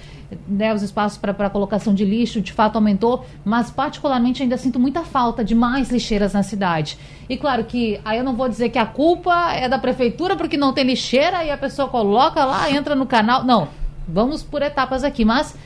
né, 0.49 0.75
os 0.75 0.83
espaços 0.83 1.18
para 1.18 1.49
colocação 1.49 1.94
de 1.94 2.05
lixo, 2.05 2.40
de 2.40 2.53
fato 2.53 2.77
aumentou, 2.77 3.25
mas 3.44 3.70
particularmente 3.70 4.42
ainda 4.42 4.57
sinto 4.57 4.81
muita 4.81 5.03
falta 5.03 5.44
de 5.44 5.55
mais 5.55 5.90
lixeiras 5.90 6.33
na 6.33 6.42
cidade. 6.42 6.99
E 7.29 7.37
claro 7.37 7.64
que 7.64 8.01
aí 8.05 8.18
eu 8.18 8.25
não 8.25 8.35
vou 8.35 8.49
dizer 8.49 8.70
que 8.70 8.79
a 8.79 8.87
culpa 8.87 9.53
é 9.53 9.68
da 9.68 9.79
prefeitura 9.79 10.37
porque 10.37 10.57
não 10.57 10.73
tem 10.73 10.85
lixeira 10.85 11.44
e 11.44 11.51
a 11.51 11.57
pessoa 11.57 11.88
coloca 11.88 12.44
lá, 12.44 12.70
entra 12.70 12.97
no 12.97 13.07
canal. 13.07 13.44
Não, 13.44 13.68
vamos 14.09 14.42
por 14.42 14.62
etapas 14.62 15.05
aqui, 15.05 15.25
mas 15.25 15.57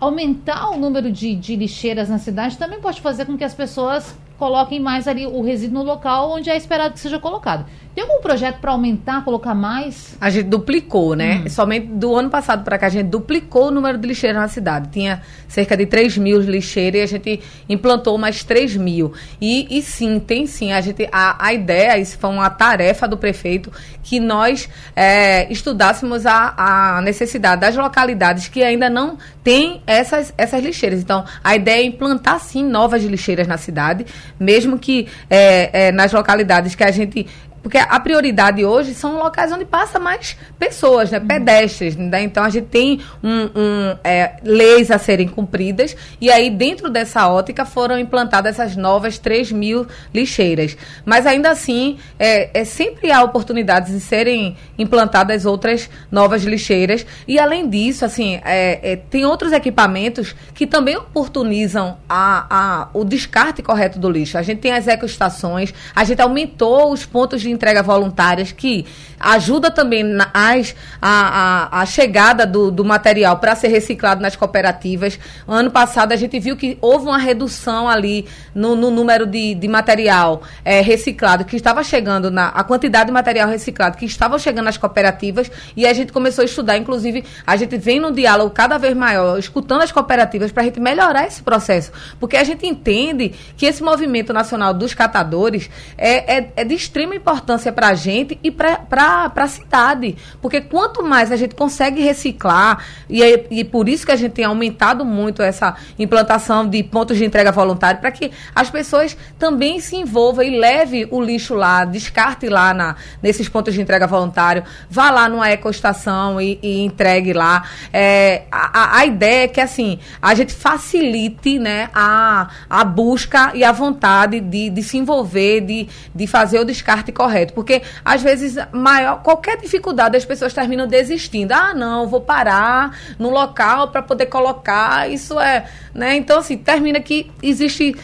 aumentar 0.00 0.70
o 0.70 0.78
número 0.78 1.10
de, 1.10 1.34
de 1.34 1.56
lixeiras 1.56 2.08
na 2.08 2.18
cidade 2.18 2.58
também 2.58 2.80
pode 2.80 3.00
fazer 3.00 3.24
com 3.24 3.36
que 3.36 3.44
as 3.44 3.54
pessoas 3.54 4.16
coloquem 4.38 4.80
mais 4.80 5.06
ali 5.06 5.26
o 5.26 5.40
resíduo 5.42 5.78
no 5.78 5.84
local 5.84 6.30
onde 6.30 6.50
é 6.50 6.56
esperado 6.56 6.94
que 6.94 7.00
seja 7.00 7.18
colocado. 7.18 7.66
Tem 7.94 8.02
algum 8.02 8.20
projeto 8.20 8.58
para 8.58 8.72
aumentar, 8.72 9.24
colocar 9.24 9.54
mais? 9.54 10.16
A 10.20 10.28
gente 10.28 10.46
duplicou, 10.46 11.14
né? 11.14 11.44
Hum. 11.44 11.48
Somente 11.48 11.86
do 11.86 12.16
ano 12.16 12.28
passado 12.28 12.64
para 12.64 12.76
cá, 12.76 12.86
a 12.86 12.90
gente 12.90 13.06
duplicou 13.06 13.68
o 13.68 13.70
número 13.70 13.96
de 13.96 14.08
lixeiras 14.08 14.40
na 14.40 14.48
cidade. 14.48 14.88
Tinha 14.90 15.22
cerca 15.46 15.76
de 15.76 15.86
3 15.86 16.18
mil 16.18 16.40
lixeiras 16.40 17.00
e 17.00 17.04
a 17.04 17.06
gente 17.06 17.40
implantou 17.68 18.18
mais 18.18 18.42
3 18.42 18.76
mil. 18.76 19.12
E, 19.40 19.78
e 19.78 19.80
sim, 19.80 20.18
tem 20.18 20.44
sim. 20.44 20.72
A, 20.72 20.80
gente, 20.80 21.08
a, 21.12 21.46
a 21.46 21.54
ideia, 21.54 21.96
isso 21.96 22.18
foi 22.18 22.30
uma 22.30 22.50
tarefa 22.50 23.06
do 23.06 23.16
prefeito, 23.16 23.70
que 24.02 24.18
nós 24.18 24.68
é, 24.96 25.50
estudássemos 25.52 26.26
a, 26.26 26.96
a 26.96 27.00
necessidade 27.00 27.60
das 27.60 27.76
localidades 27.76 28.48
que 28.48 28.60
ainda 28.64 28.90
não 28.90 29.18
têm 29.44 29.82
essas, 29.86 30.34
essas 30.36 30.60
lixeiras. 30.64 31.00
Então, 31.00 31.24
a 31.44 31.54
ideia 31.54 31.80
é 31.80 31.86
implantar 31.86 32.40
sim 32.40 32.64
novas 32.64 33.04
lixeiras 33.04 33.46
na 33.46 33.56
cidade, 33.56 34.04
mesmo 34.38 34.80
que 34.80 35.06
é, 35.30 35.86
é, 35.86 35.92
nas 35.92 36.12
localidades 36.12 36.74
que 36.74 36.82
a 36.82 36.90
gente 36.90 37.26
porque 37.64 37.78
a 37.78 37.98
prioridade 37.98 38.62
hoje 38.62 38.92
são 38.92 39.16
locais 39.16 39.50
onde 39.50 39.64
passa 39.64 39.98
mais 39.98 40.36
pessoas, 40.58 41.10
né? 41.10 41.18
Pedestres. 41.18 41.96
Né? 41.96 42.22
Então 42.22 42.44
a 42.44 42.50
gente 42.50 42.66
tem 42.66 43.00
um, 43.22 43.44
um 43.58 43.96
é, 44.04 44.36
leis 44.44 44.90
a 44.90 44.98
serem 44.98 45.26
cumpridas 45.26 45.96
e 46.20 46.30
aí 46.30 46.50
dentro 46.50 46.90
dessa 46.90 47.26
ótica 47.26 47.64
foram 47.64 47.98
implantadas 47.98 48.60
essas 48.60 48.76
novas 48.76 49.16
3 49.16 49.50
mil 49.50 49.86
lixeiras. 50.12 50.76
Mas 51.06 51.26
ainda 51.26 51.50
assim, 51.50 51.96
é, 52.18 52.60
é 52.60 52.64
sempre 52.66 53.10
há 53.10 53.22
oportunidades 53.22 53.94
de 53.94 54.00
serem 54.00 54.58
implantadas 54.78 55.46
outras 55.46 55.88
novas 56.10 56.44
lixeiras. 56.44 57.06
E 57.26 57.38
além 57.38 57.66
disso, 57.66 58.04
assim, 58.04 58.42
é, 58.44 58.92
é, 58.92 58.96
tem 58.96 59.24
outros 59.24 59.52
equipamentos 59.52 60.36
que 60.54 60.66
também 60.66 60.98
oportunizam 60.98 61.96
a, 62.06 62.46
a, 62.50 62.88
o 62.92 63.04
descarte 63.04 63.62
correto 63.62 63.98
do 63.98 64.10
lixo. 64.10 64.36
A 64.36 64.42
gente 64.42 64.58
tem 64.58 64.72
as 64.72 64.86
ecoestações, 64.86 65.72
a 65.96 66.04
gente 66.04 66.20
aumentou 66.20 66.92
os 66.92 67.06
pontos 67.06 67.40
de 67.40 67.53
entrega 67.54 67.82
voluntárias 67.82 68.52
que 68.52 68.84
ajuda 69.18 69.70
também 69.70 70.04
as, 70.32 70.74
a, 71.00 71.68
a, 71.70 71.80
a 71.80 71.86
chegada 71.86 72.46
do, 72.46 72.70
do 72.70 72.84
material 72.84 73.38
para 73.38 73.54
ser 73.54 73.68
reciclado 73.68 74.20
nas 74.20 74.36
cooperativas. 74.36 75.18
Ano 75.46 75.70
passado 75.70 76.12
a 76.12 76.16
gente 76.16 76.38
viu 76.38 76.56
que 76.56 76.76
houve 76.80 77.06
uma 77.06 77.18
redução 77.18 77.88
ali 77.88 78.26
no, 78.54 78.76
no 78.76 78.90
número 78.90 79.26
de, 79.26 79.54
de 79.54 79.68
material 79.68 80.42
é, 80.64 80.80
reciclado 80.80 81.44
que 81.44 81.56
estava 81.56 81.82
chegando, 81.82 82.30
na, 82.30 82.48
a 82.48 82.64
quantidade 82.64 83.06
de 83.06 83.12
material 83.12 83.48
reciclado 83.48 83.96
que 83.96 84.04
estava 84.04 84.38
chegando 84.38 84.66
nas 84.66 84.76
cooperativas 84.76 85.50
e 85.76 85.86
a 85.86 85.92
gente 85.92 86.12
começou 86.12 86.42
a 86.42 86.44
estudar, 86.44 86.76
inclusive 86.76 87.24
a 87.46 87.56
gente 87.56 87.76
vem 87.78 88.00
num 88.00 88.12
diálogo 88.12 88.50
cada 88.50 88.78
vez 88.78 88.94
maior, 88.94 89.38
escutando 89.38 89.82
as 89.82 89.92
cooperativas 89.92 90.52
para 90.52 90.62
a 90.62 90.66
gente 90.66 90.80
melhorar 90.80 91.26
esse 91.26 91.42
processo, 91.42 91.92
porque 92.20 92.36
a 92.36 92.44
gente 92.44 92.66
entende 92.66 93.34
que 93.56 93.66
esse 93.66 93.82
movimento 93.82 94.32
nacional 94.32 94.74
dos 94.74 94.94
catadores 94.94 95.70
é, 95.96 96.38
é, 96.38 96.52
é 96.56 96.64
de 96.64 96.74
extrema 96.74 97.14
importância 97.14 97.43
para 97.74 97.88
a 97.88 97.94
gente 97.94 98.38
e 98.42 98.50
para 98.50 98.76
para 98.76 99.32
a 99.34 99.48
cidade. 99.48 100.16
Porque 100.40 100.60
quanto 100.60 101.02
mais 101.02 101.30
a 101.30 101.36
gente 101.36 101.54
consegue 101.54 102.02
reciclar, 102.02 102.84
e, 103.08 103.22
é, 103.22 103.46
e 103.50 103.64
por 103.64 103.88
isso 103.88 104.04
que 104.06 104.12
a 104.12 104.16
gente 104.16 104.32
tem 104.32 104.44
aumentado 104.44 105.04
muito 105.04 105.42
essa 105.42 105.74
implantação 105.98 106.68
de 106.68 106.82
pontos 106.82 107.16
de 107.16 107.24
entrega 107.24 107.52
voluntária, 107.52 108.00
para 108.00 108.10
que 108.10 108.30
as 108.54 108.70
pessoas 108.70 109.16
também 109.38 109.80
se 109.80 109.96
envolvam 109.96 110.44
e 110.44 110.58
leve 110.58 111.06
o 111.10 111.20
lixo 111.20 111.54
lá, 111.54 111.84
descarte 111.84 112.48
lá 112.48 112.72
na, 112.72 112.96
nesses 113.22 113.48
pontos 113.48 113.74
de 113.74 113.80
entrega 113.80 114.06
voluntário, 114.06 114.64
vá 114.88 115.10
lá 115.10 115.28
numa 115.28 115.50
ecoestação 115.50 116.40
e, 116.40 116.58
e 116.62 116.82
entregue 116.82 117.32
lá. 117.32 117.64
É, 117.92 118.42
a, 118.50 118.98
a 118.98 119.06
ideia 119.06 119.44
é 119.44 119.48
que 119.48 119.60
assim, 119.60 119.98
a 120.20 120.34
gente 120.34 120.52
facilite 120.52 121.58
né, 121.58 121.90
a, 121.94 122.48
a 122.68 122.84
busca 122.84 123.52
e 123.54 123.64
a 123.64 123.72
vontade 123.72 124.40
de, 124.40 124.70
de 124.70 124.82
se 124.82 124.96
envolver, 124.96 125.60
de, 125.60 125.88
de 126.14 126.26
fazer 126.26 126.58
o 126.58 126.64
descarte 126.64 127.12
correto. 127.12 127.33
Porque 127.52 127.82
às 128.04 128.22
vezes 128.22 128.56
maior 128.72 129.22
qualquer 129.22 129.58
dificuldade, 129.58 130.16
as 130.16 130.24
pessoas 130.24 130.52
terminam 130.52 130.86
desistindo. 130.86 131.52
Ah, 131.52 131.74
não, 131.74 132.06
vou 132.06 132.20
parar 132.20 132.96
no 133.18 133.30
local 133.30 133.88
para 133.88 134.02
poder 134.02 134.26
colocar. 134.26 135.10
Isso 135.10 135.38
é, 135.40 135.64
né? 135.94 136.16
Então 136.16 136.38
assim, 136.38 136.56
termina 136.56 137.00
que 137.00 137.30
existe 137.42 137.96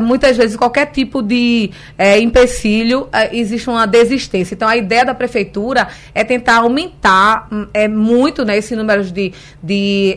muitas 0.00 0.36
vezes 0.36 0.56
qualquer 0.56 0.86
tipo 0.86 1.20
de 1.20 1.70
uh, 1.98 2.18
empecilho 2.18 3.02
uh, 3.02 3.10
existe 3.30 3.68
uma 3.68 3.86
desistência. 3.86 4.54
Então 4.54 4.66
a 4.66 4.76
ideia 4.76 5.04
da 5.04 5.14
prefeitura 5.14 5.88
é 6.14 6.24
tentar 6.24 6.58
aumentar 6.58 7.48
hum, 7.52 7.66
é 7.74 7.86
muito 7.86 8.44
né, 8.44 8.56
esse 8.56 8.74
número 8.74 9.04
de, 9.04 9.32
de, 9.62 10.16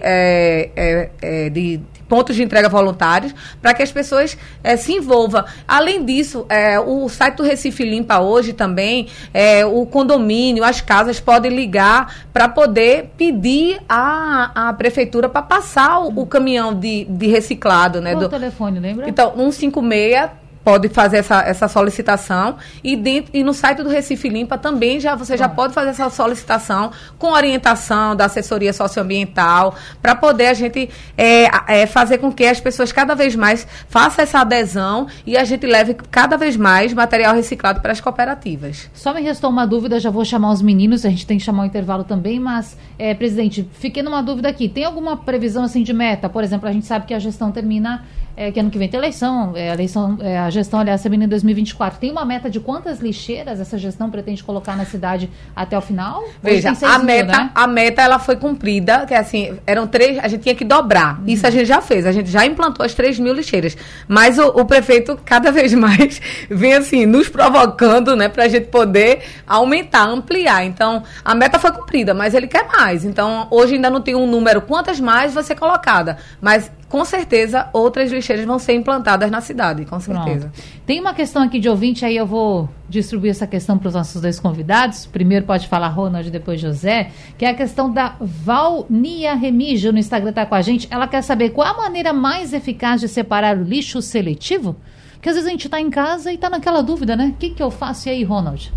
de 1.52 1.82
pontos 2.08 2.36
de 2.36 2.44
entrega 2.44 2.70
voluntários 2.70 3.34
para 3.62 3.74
que 3.74 3.84
as 3.84 3.92
pessoas 3.92 4.38
é, 4.64 4.78
se 4.78 4.94
envolvam. 4.94 5.44
Além 5.68 6.06
disso, 6.06 6.46
é, 6.50 6.80
o 6.80 7.08
site 7.10 7.36
do 7.36 7.44
Recife 7.44 7.84
Limpa 7.84 8.20
hoje 8.20 8.54
também, 8.54 9.08
é, 9.34 9.66
o 9.66 9.86
condomínio, 9.86 10.64
as 10.64 10.82
casas 10.82 11.20
podem 11.20 11.54
ligar 11.56 12.28
para 12.34 12.48
poder 12.48 13.12
pedir 13.18 13.80
à, 13.88 14.70
à 14.70 14.74
prefeitura 14.74 15.30
para 15.30 15.42
passar 15.42 16.00
o, 16.00 16.22
o, 16.22 16.26
caminhão 16.26 16.74
de, 16.74 17.06
de 17.06 17.28
reciclado. 17.28 18.02
Né, 18.02 18.12
Qual 18.12 18.22
do, 18.22 18.26
o 18.28 18.30
telefone, 18.30 18.80
lembra? 18.80 19.10
Então, 19.10 19.34
156 19.36 20.47
pode 20.68 20.90
fazer 20.90 21.20
essa, 21.20 21.40
essa 21.44 21.70
solicitação 21.70 22.58
e, 22.84 22.98
dentro, 22.98 23.32
e 23.34 23.42
no 23.42 23.54
site 23.54 23.82
do 23.82 23.88
Recife 23.88 24.28
Limpa 24.28 24.58
também 24.58 25.00
já 25.00 25.16
você 25.16 25.38
já 25.38 25.48
pode 25.48 25.74
fazer 25.74 25.92
essa 25.92 26.10
solicitação 26.10 26.92
com 27.18 27.32
orientação 27.32 28.14
da 28.14 28.26
assessoria 28.26 28.74
socioambiental 28.74 29.74
para 30.02 30.14
poder 30.14 30.48
a 30.48 30.54
gente 30.54 30.90
é, 31.18 31.46
é, 31.70 31.86
fazer 31.86 32.18
com 32.18 32.30
que 32.34 32.44
as 32.44 32.60
pessoas 32.60 32.92
cada 32.92 33.16
vez 33.16 33.34
mais 33.34 33.66
façam 33.88 34.22
essa 34.22 34.40
adesão 34.42 35.08
e 35.26 35.38
a 35.38 35.46
gente 35.46 35.66
leve 35.66 35.94
cada 36.12 36.36
vez 36.36 36.58
mais 36.58 36.94
material 36.94 37.34
reciclado 37.34 37.80
para 37.80 37.94
as 37.94 38.02
cooperativas. 38.02 38.90
Só 38.94 39.14
me 39.14 39.22
restou 39.22 39.50
uma 39.50 39.66
dúvida, 39.66 40.02
já 40.02 40.10
vou 40.10 40.26
chamar 40.26 40.52
os 40.52 40.62
meninos, 40.62 41.06
a 41.06 41.10
gente 41.10 41.26
tem 41.26 41.38
que 41.38 41.46
chamar 41.46 41.64
o 41.64 41.66
intervalo 41.66 42.04
também, 42.04 42.42
mas, 42.42 42.78
é, 43.00 43.14
presidente, 43.14 43.66
fiquei 43.80 44.04
numa 44.04 44.22
dúvida 44.22 44.50
aqui. 44.50 44.68
Tem 44.68 44.84
alguma 44.84 45.16
previsão 45.16 45.64
assim 45.64 45.82
de 45.82 45.94
meta? 45.94 46.28
Por 46.28 46.44
exemplo, 46.44 46.68
a 46.68 46.74
gente 46.74 46.86
sabe 46.86 47.06
que 47.06 47.14
a 47.14 47.20
gestão 47.20 47.54
termina 47.54 48.04
é, 48.38 48.52
que 48.52 48.60
ano 48.60 48.70
que 48.70 48.78
vem 48.78 48.88
tem 48.88 49.00
eleição, 49.00 49.54
é, 49.56 49.72
a 49.72 49.74
eleição, 49.74 50.16
é, 50.22 50.38
a 50.38 50.50
gestão, 50.52 50.80
aliás, 50.80 51.02
termina 51.02 51.26
em 51.26 51.28
2024. 51.28 52.00
Tem 52.00 52.12
uma 52.12 52.24
meta 52.24 52.48
de 52.48 52.60
quantas 52.60 53.00
lixeiras 53.00 53.60
essa 53.60 53.80
gestão 53.80 54.12
pretende 54.12 54.44
colocar 54.44 54.78
na 54.78 54.86
cidade 54.86 55.28
até 55.56 55.76
o 55.76 55.82
final? 55.82 56.24
Veja, 56.42 56.72
a 56.84 57.00
meta, 57.00 57.32
né? 57.32 57.52
a 57.56 57.66
meta 57.66 58.04
ela 58.04 58.20
foi 58.20 58.36
cumprida, 58.36 59.08
que 59.08 59.16
assim, 59.16 59.58
eram 59.66 59.88
três, 59.88 60.20
a 60.20 60.28
gente 60.28 60.44
tinha 60.44 60.54
que 60.54 60.64
dobrar. 60.64 61.20
Uhum. 61.20 61.26
Isso 61.26 61.48
a 61.48 61.50
gente 61.50 61.66
já 61.66 61.82
fez, 61.82 62.06
a 62.06 62.12
gente 62.12 62.30
já 62.30 62.46
implantou 62.46 62.86
as 62.86 62.94
3 62.94 63.18
mil 63.18 63.34
lixeiras. 63.34 63.76
Mas 64.08 64.38
o, 64.38 64.50
o, 64.50 64.66
prefeito, 64.66 65.20
cada 65.26 65.52
vez 65.52 65.74
mais, 65.74 66.22
vem 66.48 66.76
assim, 66.76 67.08
nos 67.08 67.28
provocando, 67.28 68.16
né, 68.16 68.30
para 68.30 68.44
a 68.44 68.48
gente 68.48 68.68
poder 68.68 69.24
aumentar, 69.48 70.04
ampliar. 70.08 70.64
Então, 70.64 71.02
a 71.26 71.34
meta 71.34 71.58
foi 71.58 71.72
cumprida, 71.72 72.14
mas 72.14 72.36
ele 72.36 72.46
quer 72.46 72.68
mais. 72.68 73.04
Então, 73.04 73.48
hoje 73.50 73.74
ainda 73.74 73.90
não 73.90 74.00
tem 74.00 74.14
um 74.14 74.28
número, 74.28 74.62
quantas 74.62 75.00
mais 75.00 75.34
vai 75.34 75.42
ser 75.44 75.56
colocada. 75.56 76.18
Mas 76.40 76.70
com 76.90 77.04
certeza 77.04 77.70
outras 77.74 78.12
lixeiras 78.12 78.46
vão 78.46 78.58
ser 78.58 78.74
implantadas 78.74 79.30
na 79.30 79.42
cidade, 79.42 79.86
com 79.86 80.00
certeza. 80.00 80.48
Pronto. 80.48 80.62
Tem 80.86 81.00
uma 81.00 81.14
questão 81.14 81.44
aqui 81.44 81.60
de 81.60 81.68
ouvinte, 81.68 82.06
aí 82.06 82.16
eu 82.16 82.26
vou 82.26 82.70
distribuir 82.88 83.32
essa 83.32 83.46
questão 83.46 83.78
para 83.78 83.90
os 83.90 83.94
nossos 83.94 84.22
dois 84.22 84.40
convidados. 84.40 85.06
Primeiro 85.06 85.46
pode 85.46 85.68
falar 85.68 85.90
Ronald, 85.90 86.32
depois 86.32 86.62
José, 86.62 87.12
que 87.38 87.44
é 87.44 87.50
a 87.50 87.54
questão 87.54 87.92
da 87.92 88.16
Valnia 88.20 89.36
Remígio 89.36 89.92
no 89.92 90.00
Instagram 90.00 90.30
está 90.30 90.46
com 90.46 90.56
a 90.56 90.62
gente. 90.62 90.88
Ela 90.90 91.08
quer 91.08 91.22
saber 91.22 91.50
qual 91.50 91.68
é 91.68 91.72
a 91.72 91.74
maneira 91.78 92.14
mais 92.14 92.54
eficaz 92.54 93.02
de 93.02 93.10
separar 93.10 93.58
o 93.58 93.64
lixo 93.64 94.02
seletivo? 94.02 94.76
Porque 95.14 95.30
às 95.30 95.36
vezes 95.36 95.48
a 95.48 95.52
gente 95.52 95.66
está 95.66 95.82
em 95.82 95.90
casa 95.90 96.32
e 96.32 96.36
está 96.36 96.50
naquela 96.50 96.82
dúvida, 96.82 97.16
né? 97.16 97.34
O 97.36 97.38
que, 97.38 97.50
que 97.50 97.62
eu 97.62 97.72
faço 97.72 98.08
e 98.08 98.12
aí, 98.12 98.24
Ronald? 98.24 98.72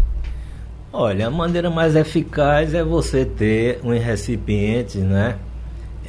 Olha, 0.93 1.29
a 1.29 1.31
maneira 1.31 1.71
mais 1.71 1.95
eficaz 1.95 2.75
é 2.75 2.83
você 2.83 3.25
ter 3.25 3.79
um 3.85 3.97
recipiente, 3.97 4.99
né? 4.99 5.37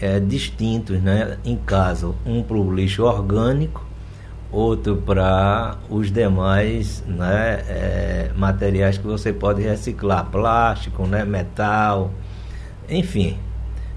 É, 0.01 0.19
distintos 0.19 0.99
né, 0.99 1.37
em 1.45 1.55
casa, 1.55 2.11
um 2.25 2.41
para 2.41 2.57
o 2.57 2.73
lixo 2.73 3.03
orgânico, 3.03 3.85
outro 4.51 4.97
para 4.97 5.77
os 5.89 6.11
demais 6.11 7.03
né, 7.07 7.63
é, 7.69 8.31
materiais 8.35 8.97
que 8.97 9.05
você 9.05 9.31
pode 9.31 9.61
reciclar, 9.61 10.25
plástico, 10.25 11.05
né, 11.05 11.23
metal, 11.23 12.11
enfim, 12.89 13.37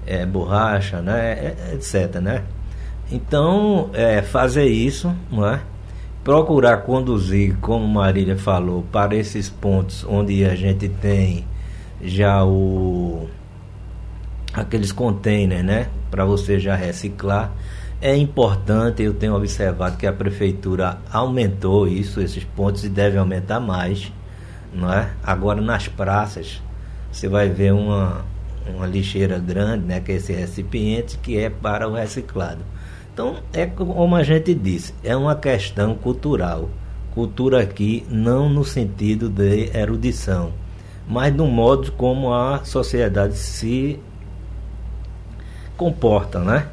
é, 0.05 0.25
borracha, 0.25 1.01
né, 1.01 1.33
é, 1.33 1.73
etc. 1.73 2.21
Né? 2.21 2.43
Então, 3.11 3.89
é, 3.93 4.21
fazer 4.21 4.65
isso, 4.65 5.13
não 5.31 5.47
é? 5.47 5.59
procurar 6.25 6.77
conduzir, 6.77 7.55
como 7.61 7.87
Marília 7.87 8.35
falou, 8.35 8.83
para 8.91 9.15
esses 9.15 9.47
pontos 9.47 10.03
onde 10.09 10.43
a 10.43 10.55
gente 10.55 10.89
tem 10.89 11.45
já 12.01 12.43
o 12.43 13.29
aqueles 14.55 14.91
containers, 14.91 15.63
né, 15.63 15.87
para 16.09 16.25
você 16.25 16.59
já 16.59 16.75
reciclar. 16.75 17.51
É 18.01 18.15
importante, 18.15 19.03
eu 19.03 19.13
tenho 19.13 19.35
observado 19.35 19.97
que 19.97 20.05
a 20.05 20.13
prefeitura 20.13 20.99
aumentou 21.11 21.87
isso, 21.87 22.21
esses 22.21 22.43
pontos 22.43 22.83
e 22.83 22.89
deve 22.89 23.17
aumentar 23.17 23.59
mais, 23.59 24.11
não 24.73 24.91
é? 24.91 25.09
Agora 25.23 25.61
nas 25.61 25.87
praças 25.87 26.61
você 27.11 27.27
vai 27.27 27.49
ver 27.49 27.73
uma 27.73 28.25
uma 28.67 28.87
lixeira 28.87 29.37
grande, 29.37 29.85
né, 29.85 29.99
que 29.99 30.11
é 30.11 30.15
esse 30.15 30.33
recipiente 30.33 31.17
que 31.19 31.37
é 31.37 31.49
para 31.49 31.87
o 31.87 31.93
reciclado. 31.93 32.63
Então, 33.13 33.37
é 33.53 33.65
como 33.65 34.15
a 34.15 34.23
gente 34.23 34.53
disse, 34.53 34.93
é 35.03 35.15
uma 35.15 35.35
questão 35.35 35.95
cultural. 35.95 36.69
Cultura 37.13 37.61
aqui 37.61 38.05
não 38.09 38.49
no 38.49 38.65
sentido 38.65 39.29
de 39.29 39.69
erudição, 39.77 40.51
mas 41.07 41.33
no 41.33 41.47
modo 41.47 41.91
como 41.93 42.33
a 42.33 42.65
sociedade 42.65 43.37
se 43.37 43.99
comporta, 45.77 46.39
né? 46.39 46.67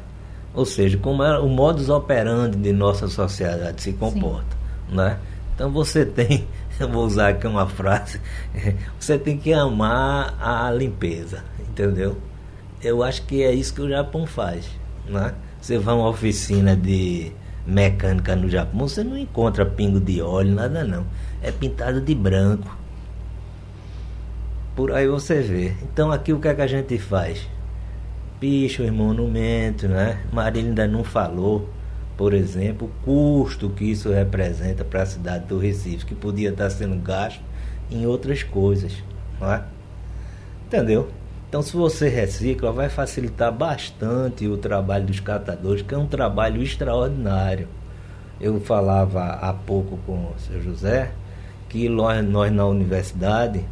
Ou 0.53 0.65
seja, 0.65 0.97
como 0.97 1.23
é 1.23 1.39
o 1.39 1.47
modus 1.47 1.89
operandi 1.89 2.57
de 2.57 2.71
nossa 2.71 3.07
sociedade 3.07 3.81
se 3.81 3.93
comporta, 3.93 4.55
Sim. 4.89 4.95
né? 4.95 5.17
Então 5.55 5.71
você 5.71 6.05
tem, 6.05 6.47
eu 6.79 6.87
vou 6.87 7.05
usar 7.05 7.29
aqui 7.29 7.47
uma 7.47 7.67
frase, 7.67 8.21
você 8.99 9.17
tem 9.17 9.37
que 9.37 9.51
amar 9.51 10.35
a 10.39 10.71
limpeza, 10.71 11.43
entendeu? 11.59 12.17
Eu 12.81 13.01
acho 13.01 13.23
que 13.23 13.41
é 13.41 13.53
isso 13.53 13.73
que 13.73 13.81
o 13.81 13.89
Japão 13.89 14.27
faz, 14.27 14.69
né? 15.07 15.33
Você 15.61 15.77
vai 15.77 15.93
a 15.93 15.97
uma 15.97 16.09
oficina 16.09 16.75
de 16.75 17.31
mecânica 17.65 18.35
no 18.35 18.49
Japão, 18.49 18.87
você 18.87 19.03
não 19.03 19.17
encontra 19.17 19.65
pingo 19.65 19.99
de 19.99 20.21
óleo, 20.21 20.53
nada 20.53 20.83
não. 20.83 21.05
É 21.41 21.51
pintado 21.51 22.01
de 22.01 22.13
branco. 22.13 22.77
Por 24.75 24.91
aí 24.91 25.07
você 25.07 25.41
vê. 25.41 25.73
Então 25.83 26.11
aqui 26.11 26.33
o 26.33 26.39
que 26.39 26.47
é 26.47 26.53
que 26.53 26.61
a 26.61 26.67
gente 26.67 26.97
faz? 26.97 27.47
Pichos, 28.43 28.89
monumentos, 28.89 29.89
né? 29.89 30.19
Marília 30.29 30.67
ainda 30.69 30.85
não 30.85 31.01
falou, 31.01 31.69
por 32.17 32.33
exemplo, 32.33 32.91
o 33.05 33.05
custo 33.05 33.69
que 33.69 33.85
isso 33.85 34.11
representa 34.11 34.83
para 34.83 35.03
a 35.03 35.05
cidade 35.05 35.45
do 35.45 35.57
Recife, 35.57 36.05
que 36.05 36.13
podia 36.13 36.49
estar 36.49 36.69
sendo 36.69 37.01
gasto 37.01 37.39
em 37.89 38.05
outras 38.05 38.43
coisas, 38.43 39.01
não 39.39 39.49
é? 39.49 39.63
Entendeu? 40.67 41.07
Então, 41.47 41.61
se 41.61 41.71
você 41.71 42.09
recicla, 42.09 42.69
vai 42.73 42.89
facilitar 42.89 43.49
bastante 43.49 44.45
o 44.45 44.57
trabalho 44.57 45.05
dos 45.05 45.21
catadores, 45.21 45.81
que 45.81 45.95
é 45.95 45.97
um 45.97 46.07
trabalho 46.07 46.61
extraordinário. 46.61 47.69
Eu 48.41 48.59
falava 48.59 49.23
há 49.23 49.53
pouco 49.53 49.97
com 50.05 50.15
o 50.15 50.33
seu 50.37 50.61
José 50.61 51.13
que 51.69 51.87
nós, 51.87 52.21
nós 52.25 52.51
na 52.51 52.65
universidade, 52.65 53.63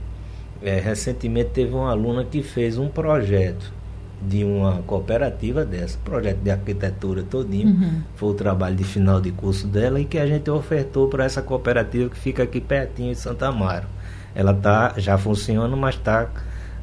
é, 0.64 0.80
recentemente 0.80 1.50
teve 1.50 1.74
uma 1.74 1.92
aluna 1.92 2.24
que 2.24 2.42
fez 2.42 2.78
um 2.78 2.88
projeto 2.88 3.81
de 4.22 4.44
uma 4.44 4.84
cooperativa 4.84 5.66
dessa, 5.66 5.98
projeto 6.04 6.38
de 6.38 6.52
arquitetura 6.52 7.24
todinho, 7.24 7.70
uhum. 7.70 8.02
foi 8.16 8.30
o 8.30 8.34
trabalho 8.34 8.76
de 8.76 8.84
final 8.84 9.20
de 9.20 9.32
curso 9.32 9.68
dela 9.68 10.00
e 10.00 10.06
que 10.06 10.18
a 10.18 10.28
gente 10.28 10.50
ofertou 10.50 11.08
para 11.08 11.26
essa 11.26 11.42
cooperativa 11.42 12.10
que 12.10 12.18
fica 12.18 12.44
aqui 12.44 12.62
pertinho 12.62 13.12
em 13.12 13.16
Santa 13.16 13.48
Amaro. 13.48 13.88
Ela 14.36 14.54
tá 14.54 14.94
já 14.98 15.18
funciona, 15.18 15.76
mas 15.76 15.96
está 15.96 16.30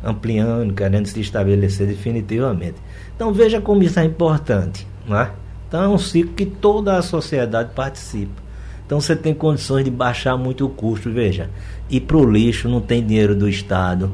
ampliando, 0.03 0.75
querendo 0.75 1.07
se 1.07 1.21
estabelecer 1.21 1.87
definitivamente. 1.87 2.77
Então 3.15 3.33
veja 3.33 3.61
como 3.61 3.83
isso 3.83 3.99
é 3.99 4.05
importante, 4.05 4.87
não 5.07 5.19
é? 5.19 5.31
Então 5.69 5.83
é 5.83 5.89
um 5.89 5.99
ciclo 5.99 6.35
que 6.35 6.47
toda 6.47 6.97
a 6.97 7.03
sociedade 7.03 7.71
participa. 7.75 8.43
Então 8.85 9.01
você 9.01 9.15
tem 9.15 9.35
condições 9.35 9.85
de 9.85 9.91
baixar 9.91 10.37
muito 10.37 10.65
o 10.65 10.71
custo, 10.71 11.11
veja. 11.13 11.51
E 11.91 12.01
para 12.01 12.17
o 12.17 12.31
lixo 12.31 12.69
não 12.69 12.81
tem 12.81 13.05
dinheiro 13.05 13.35
do 13.35 13.49
Estado, 13.49 14.11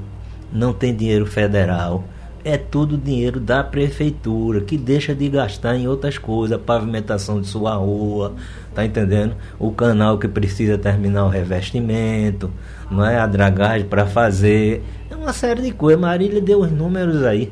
não 0.53 0.73
tem 0.73 0.95
dinheiro 0.95 1.27
federal 1.27 2.05
é 2.44 2.59
tudo 2.59 2.98
dinheiro 2.98 3.40
da 3.40 3.64
prefeitura, 3.64 4.61
que 4.61 4.76
deixa 4.76 5.14
de 5.14 5.28
gastar 5.30 5.76
em 5.76 5.88
outras 5.88 6.18
coisas, 6.18 6.54
a 6.57 6.61
pavimentação 6.61 7.40
de 7.40 7.46
sua 7.46 7.74
rua, 7.76 8.35
tá 8.74 8.85
entendendo? 8.85 9.35
O 9.59 9.72
canal 9.72 10.18
que 10.18 10.28
precisa 10.28 10.76
terminar 10.76 11.24
o 11.24 11.28
revestimento, 11.30 12.50
não 12.90 13.04
é? 13.04 13.18
A 13.18 13.26
dragagem 13.26 13.87
para 13.87 14.04
fazer, 14.04 14.83
é 15.11 15.16
uma 15.16 15.33
série 15.33 15.62
de 15.62 15.70
coisas. 15.70 16.00
Marília 16.00 16.40
deu 16.40 16.61
os 16.61 16.70
números 16.70 17.24
aí, 17.24 17.50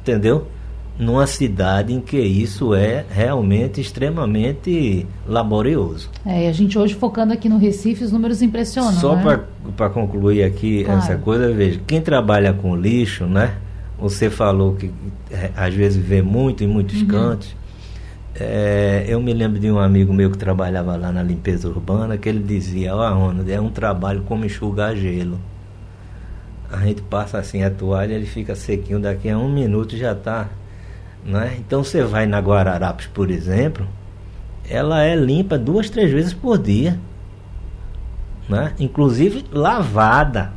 entendeu? 0.00 0.46
Numa 0.98 1.26
cidade 1.26 1.92
em 1.92 2.00
que 2.00 2.18
isso 2.18 2.72
é 2.72 3.04
realmente 3.10 3.80
extremamente 3.80 5.06
laborioso. 5.26 6.08
É, 6.24 6.44
e 6.44 6.48
a 6.48 6.52
gente 6.52 6.78
hoje 6.78 6.94
focando 6.94 7.32
aqui 7.32 7.48
no 7.48 7.58
Recife, 7.58 8.04
os 8.04 8.12
números 8.12 8.40
impressionam. 8.40 8.92
Só 8.92 9.16
né? 9.16 9.40
para 9.76 9.90
concluir 9.90 10.44
aqui 10.44 10.84
claro. 10.84 11.00
essa 11.00 11.16
coisa, 11.16 11.52
veja, 11.52 11.80
quem 11.84 12.00
trabalha 12.00 12.54
com 12.54 12.74
lixo, 12.76 13.26
né? 13.26 13.56
Você 14.04 14.28
falou 14.28 14.74
que 14.74 14.92
é, 15.30 15.50
às 15.56 15.72
vezes 15.72 15.96
vê 15.96 16.20
muito 16.20 16.62
em 16.62 16.66
muitos 16.66 17.00
uhum. 17.00 17.08
cantos. 17.08 17.56
É, 18.34 19.06
eu 19.08 19.18
me 19.18 19.32
lembro 19.32 19.58
de 19.58 19.70
um 19.70 19.78
amigo 19.78 20.12
meu 20.12 20.30
que 20.30 20.36
trabalhava 20.36 20.94
lá 20.94 21.10
na 21.10 21.22
limpeza 21.22 21.66
urbana 21.68 22.18
que 22.18 22.28
ele 22.28 22.40
dizia: 22.40 22.94
Ó, 22.94 22.98
oh, 22.98 23.14
Ronald, 23.14 23.50
é 23.50 23.58
um 23.58 23.70
trabalho 23.70 24.20
como 24.24 24.44
enxugar 24.44 24.94
gelo. 24.94 25.40
A 26.70 26.84
gente 26.84 27.00
passa 27.00 27.38
assim 27.38 27.62
a 27.62 27.70
toalha, 27.70 28.12
ele 28.12 28.26
fica 28.26 28.54
sequinho, 28.54 29.00
daqui 29.00 29.30
a 29.30 29.38
um 29.38 29.50
minuto 29.50 29.96
já 29.96 30.12
está. 30.12 30.50
Né? 31.24 31.56
Então 31.58 31.82
você 31.82 32.02
vai 32.02 32.26
na 32.26 32.40
Guararapes, 32.40 33.06
por 33.06 33.30
exemplo, 33.30 33.86
ela 34.68 35.02
é 35.02 35.16
limpa 35.16 35.56
duas, 35.56 35.88
três 35.88 36.12
vezes 36.12 36.34
por 36.34 36.58
dia. 36.58 37.00
Né? 38.50 38.74
Inclusive 38.78 39.46
lavada 39.50 40.52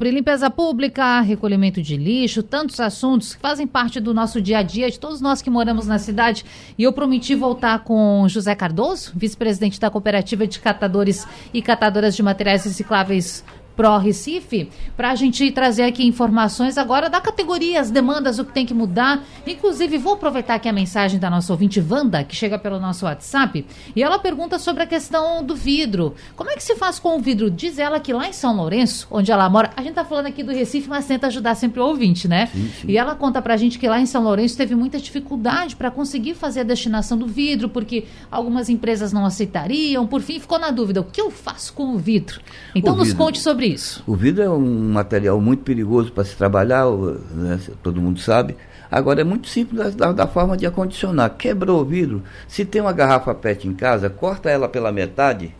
sobre 0.00 0.12
limpeza 0.12 0.48
pública, 0.48 1.20
recolhimento 1.20 1.82
de 1.82 1.94
lixo, 1.94 2.42
tantos 2.42 2.80
assuntos 2.80 3.34
que 3.34 3.40
fazem 3.42 3.66
parte 3.66 4.00
do 4.00 4.14
nosso 4.14 4.40
dia 4.40 4.56
a 4.56 4.62
dia, 4.62 4.90
de 4.90 4.98
todos 4.98 5.20
nós 5.20 5.42
que 5.42 5.50
moramos 5.50 5.86
na 5.86 5.98
cidade. 5.98 6.42
E 6.78 6.84
eu 6.84 6.90
prometi 6.90 7.34
voltar 7.34 7.80
com 7.84 8.26
José 8.26 8.54
Cardoso, 8.54 9.12
vice-presidente 9.14 9.78
da 9.78 9.90
Cooperativa 9.90 10.46
de 10.46 10.58
Catadores 10.58 11.28
e 11.52 11.60
Catadoras 11.60 12.16
de 12.16 12.22
Materiais 12.22 12.64
Recicláveis 12.64 13.44
Pro 13.80 13.96
Recife, 13.96 14.68
para 14.94 15.10
a 15.10 15.14
gente 15.14 15.50
trazer 15.52 15.84
aqui 15.84 16.06
informações 16.06 16.76
agora 16.76 17.08
da 17.08 17.18
categoria, 17.18 17.80
as 17.80 17.90
demandas, 17.90 18.38
o 18.38 18.44
que 18.44 18.52
tem 18.52 18.66
que 18.66 18.74
mudar. 18.74 19.24
Inclusive, 19.46 19.96
vou 19.96 20.12
aproveitar 20.12 20.56
aqui 20.56 20.68
a 20.68 20.72
mensagem 20.72 21.18
da 21.18 21.30
nossa 21.30 21.50
ouvinte 21.50 21.80
Wanda, 21.80 22.22
que 22.22 22.36
chega 22.36 22.58
pelo 22.58 22.78
nosso 22.78 23.06
WhatsApp, 23.06 23.64
e 23.96 24.02
ela 24.02 24.18
pergunta 24.18 24.58
sobre 24.58 24.82
a 24.82 24.86
questão 24.86 25.42
do 25.42 25.56
vidro. 25.56 26.14
Como 26.36 26.50
é 26.50 26.56
que 26.56 26.62
se 26.62 26.76
faz 26.76 26.98
com 26.98 27.16
o 27.16 27.20
vidro? 27.20 27.50
Diz 27.50 27.78
ela 27.78 27.98
que 27.98 28.12
lá 28.12 28.28
em 28.28 28.34
São 28.34 28.54
Lourenço, 28.54 29.08
onde 29.10 29.32
ela 29.32 29.48
mora, 29.48 29.70
a 29.74 29.80
gente 29.80 29.92
está 29.92 30.04
falando 30.04 30.26
aqui 30.26 30.42
do 30.42 30.52
Recife, 30.52 30.86
mas 30.86 31.06
tenta 31.06 31.28
ajudar 31.28 31.54
sempre 31.54 31.80
o 31.80 31.86
ouvinte, 31.86 32.28
né? 32.28 32.50
Sim, 32.52 32.70
sim. 32.82 32.86
E 32.86 32.98
ela 32.98 33.14
conta 33.14 33.40
para 33.40 33.54
a 33.54 33.56
gente 33.56 33.78
que 33.78 33.88
lá 33.88 33.98
em 33.98 34.04
São 34.04 34.22
Lourenço 34.22 34.58
teve 34.58 34.74
muita 34.74 34.98
dificuldade 34.98 35.74
para 35.74 35.90
conseguir 35.90 36.34
fazer 36.34 36.60
a 36.60 36.64
destinação 36.64 37.16
do 37.16 37.26
vidro, 37.26 37.70
porque 37.70 38.04
algumas 38.30 38.68
empresas 38.68 39.10
não 39.10 39.24
aceitariam. 39.24 40.06
Por 40.06 40.20
fim, 40.20 40.38
ficou 40.38 40.58
na 40.58 40.70
dúvida: 40.70 41.00
o 41.00 41.04
que 41.04 41.18
eu 41.18 41.30
faço 41.30 41.72
com 41.72 41.94
o 41.94 41.98
vidro? 41.98 42.42
Então, 42.74 42.92
o 42.92 42.96
nos 42.98 43.08
vidro. 43.08 43.24
conte 43.24 43.40
sobre 43.40 43.69
isso. 43.72 44.02
O 44.06 44.14
vidro 44.14 44.42
é 44.42 44.50
um 44.50 44.92
material 44.92 45.40
muito 45.40 45.62
perigoso 45.62 46.12
para 46.12 46.24
se 46.24 46.36
trabalhar, 46.36 46.86
né, 47.32 47.60
todo 47.82 48.00
mundo 48.00 48.20
sabe. 48.20 48.56
Agora 48.90 49.20
é 49.20 49.24
muito 49.24 49.48
simples 49.48 49.94
da, 49.94 50.12
da, 50.12 50.26
forma 50.26 50.56
de 50.56 50.66
acondicionar. 50.66 51.30
Quebrou 51.36 51.80
o 51.80 51.84
vidro, 51.84 52.22
se 52.48 52.64
tem 52.64 52.80
uma 52.80 52.92
garrafa 52.92 53.34
PET 53.34 53.68
em 53.68 53.74
casa, 53.74 54.10
corta 54.10 54.50
ela 54.50 54.68
pela 54.68 54.90
metade, 54.90 55.54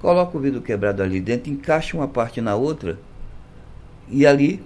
coloca 0.00 0.36
o 0.36 0.40
vidro 0.40 0.60
quebrado 0.60 1.02
ali 1.02 1.20
dentro, 1.20 1.50
encaixa 1.50 1.96
uma 1.96 2.08
parte 2.08 2.40
na 2.40 2.56
outra 2.56 2.98
e 4.08 4.26
ali 4.26 4.62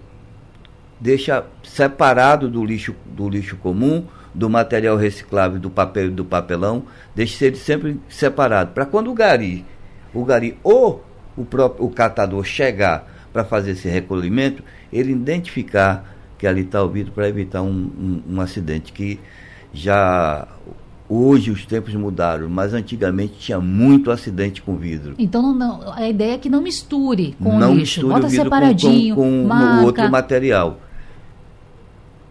deixa 0.98 1.44
separado 1.62 2.48
do 2.48 2.64
lixo, 2.64 2.94
do 3.05 3.28
lixo 3.28 3.57
comum, 3.57 4.07
do 4.35 4.48
material 4.48 4.96
reciclável, 4.96 5.59
do 5.59 5.68
papel 5.68 6.07
e 6.07 6.11
do 6.11 6.24
papelão, 6.24 6.85
deixa 7.14 7.44
ele 7.44 7.57
sempre 7.57 8.00
separado. 8.09 8.72
Para 8.72 8.87
quando 8.87 9.11
o 9.11 9.14
gari, 9.14 9.64
o 10.14 10.24
gari 10.24 10.57
ou 10.62 11.05
o, 11.36 11.44
próprio, 11.44 11.84
o 11.84 11.90
catador 11.90 12.44
chegar 12.44 13.08
para 13.32 13.44
fazer 13.44 13.72
esse 13.72 13.88
recolhimento, 13.88 14.62
ele 14.92 15.12
identificar 15.12 16.14
que 16.38 16.46
ali 16.46 16.62
está 16.62 16.82
o 16.82 16.88
vidro 16.88 17.12
para 17.12 17.28
evitar 17.28 17.62
um, 17.62 17.68
um, 17.68 18.22
um, 18.34 18.40
acidente 18.40 18.92
que 18.92 19.18
já 19.72 20.46
hoje 21.08 21.50
os 21.50 21.64
tempos 21.64 21.94
mudaram, 21.94 22.48
mas 22.48 22.74
antigamente 22.74 23.34
tinha 23.38 23.60
muito 23.60 24.10
acidente 24.10 24.60
com 24.60 24.76
vidro. 24.76 25.14
Então 25.18 25.54
não, 25.54 25.92
a 25.92 26.08
ideia 26.08 26.34
é 26.34 26.38
que 26.38 26.48
não 26.48 26.60
misture 26.60 27.36
com 27.42 27.58
não 27.58 27.72
o 27.72 27.74
lixo, 27.74 28.00
misture 28.00 28.08
bota 28.08 28.26
o 28.26 28.28
vidro 28.28 28.44
separadinho, 28.44 29.14
com, 29.14 29.48
com, 29.48 29.48
com 29.48 29.84
outro 29.84 30.10
material. 30.10 30.80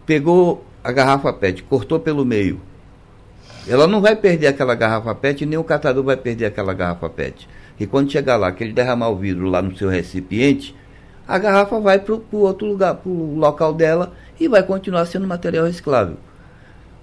Pegou 0.04 0.64
a 0.84 0.92
garrafa 0.92 1.32
PET, 1.32 1.62
cortou 1.62 1.98
pelo 1.98 2.24
meio. 2.24 2.60
Ela 3.66 3.86
não 3.86 4.00
vai 4.00 4.16
perder 4.16 4.48
aquela 4.48 4.74
garrafa 4.74 5.14
PET, 5.14 5.46
nem 5.46 5.58
o 5.58 5.64
catador 5.64 6.02
vai 6.02 6.16
perder 6.16 6.46
aquela 6.46 6.74
garrafa 6.74 7.08
PET. 7.08 7.48
E 7.82 7.86
quando 7.88 8.12
chegar 8.12 8.36
lá, 8.36 8.52
que 8.52 8.62
ele 8.62 8.72
derramar 8.72 9.08
o 9.08 9.16
vidro 9.16 9.48
lá 9.48 9.60
no 9.60 9.76
seu 9.76 9.88
recipiente, 9.88 10.72
a 11.26 11.36
garrafa 11.36 11.80
vai 11.80 11.98
para 11.98 12.14
o 12.14 12.38
outro 12.38 12.64
lugar, 12.64 12.94
para 12.94 13.10
o 13.10 13.34
local 13.36 13.74
dela 13.74 14.12
e 14.38 14.46
vai 14.46 14.62
continuar 14.62 15.04
sendo 15.04 15.26
material 15.26 15.66
reciclável. 15.66 16.16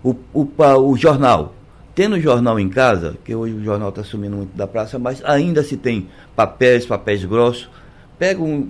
O, 0.02 0.16
o, 0.34 0.48
o 0.88 0.96
jornal. 0.96 1.54
Tendo 1.94 2.18
jornal 2.18 2.58
em 2.58 2.70
casa, 2.70 3.18
que 3.26 3.36
hoje 3.36 3.56
o 3.56 3.62
jornal 3.62 3.90
está 3.90 4.06
sumindo 4.06 4.38
muito 4.38 4.56
da 4.56 4.66
praça, 4.66 4.98
mas 4.98 5.22
ainda 5.26 5.64
se 5.64 5.76
tem 5.76 6.08
papéis, 6.34 6.86
papéis 6.86 7.26
grossos, 7.26 7.70
pega 8.18 8.42
um, 8.42 8.70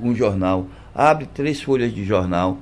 um 0.00 0.14
jornal, 0.14 0.68
abre 0.94 1.26
três 1.34 1.60
folhas 1.60 1.92
de 1.92 2.04
jornal, 2.04 2.58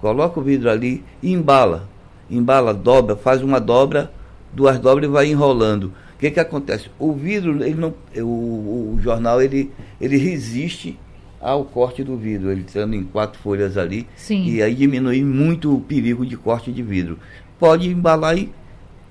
coloca 0.00 0.38
o 0.38 0.42
vidro 0.44 0.70
ali 0.70 1.02
e 1.20 1.32
embala. 1.32 1.88
Embala, 2.30 2.72
dobra, 2.72 3.16
faz 3.16 3.42
uma 3.42 3.58
dobra, 3.58 4.12
duas 4.52 4.78
dobras 4.78 5.10
e 5.10 5.12
vai 5.12 5.26
enrolando. 5.26 5.92
O 6.16 6.18
que, 6.18 6.30
que 6.30 6.40
acontece? 6.40 6.90
O 6.98 7.12
vidro, 7.12 7.62
ele 7.62 7.74
não, 7.74 7.94
o, 8.16 8.94
o 8.94 8.98
jornal, 9.02 9.42
ele, 9.42 9.70
ele 10.00 10.16
resiste 10.16 10.98
ao 11.38 11.62
corte 11.62 12.02
do 12.02 12.16
vidro, 12.16 12.50
ele 12.50 12.64
estando 12.66 12.94
em 12.94 13.04
quatro 13.04 13.38
folhas 13.38 13.76
ali, 13.76 14.08
Sim. 14.16 14.46
e 14.46 14.62
aí 14.62 14.74
diminui 14.74 15.22
muito 15.22 15.76
o 15.76 15.80
perigo 15.80 16.24
de 16.24 16.34
corte 16.34 16.72
de 16.72 16.82
vidro. 16.82 17.18
Pode 17.58 17.90
embalar 17.90 18.38
e, 18.38 18.50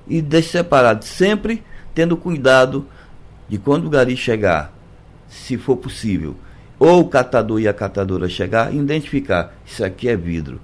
e 0.08 0.20
deixar 0.20 0.63
separado, 0.63 1.06
sempre 1.06 1.63
tendo 1.94 2.18
cuidado 2.18 2.88
de 3.48 3.60
quando 3.60 3.86
o 3.86 3.89
gari 3.89 4.18
chegar, 4.18 4.74
se 5.30 5.58
for 5.58 5.78
possível, 5.78 6.36
ou 6.80 7.02
o 7.02 7.08
catador 7.08 7.62
e 7.62 7.68
a 7.68 7.74
catadora 7.74 8.28
chegar, 8.28 8.74
identificar, 8.74 9.56
isso 9.63 9.86
aqui 9.86 10.10
é 10.10 10.18
vidro, 10.18 10.60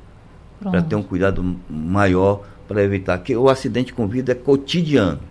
para 0.59 0.81
ter 0.81 0.95
um 0.95 1.03
cuidado 1.03 1.55
maior 1.69 2.43
para 2.67 2.81
evitar 2.81 3.19
que 3.19 3.35
o 3.35 3.47
acidente 3.47 3.93
com 3.93 4.07
vidro 4.07 4.31
é 4.31 4.35
cotidiano 4.35 5.30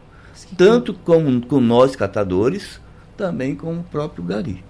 tanto 0.57 0.94
com, 0.94 1.40
com 1.40 1.61
nós 1.61 1.96
catadores, 1.96 2.81
também 3.16 3.55
com 3.55 3.79
o 3.79 3.83
próprio 3.83 4.24
gari. 4.24 4.64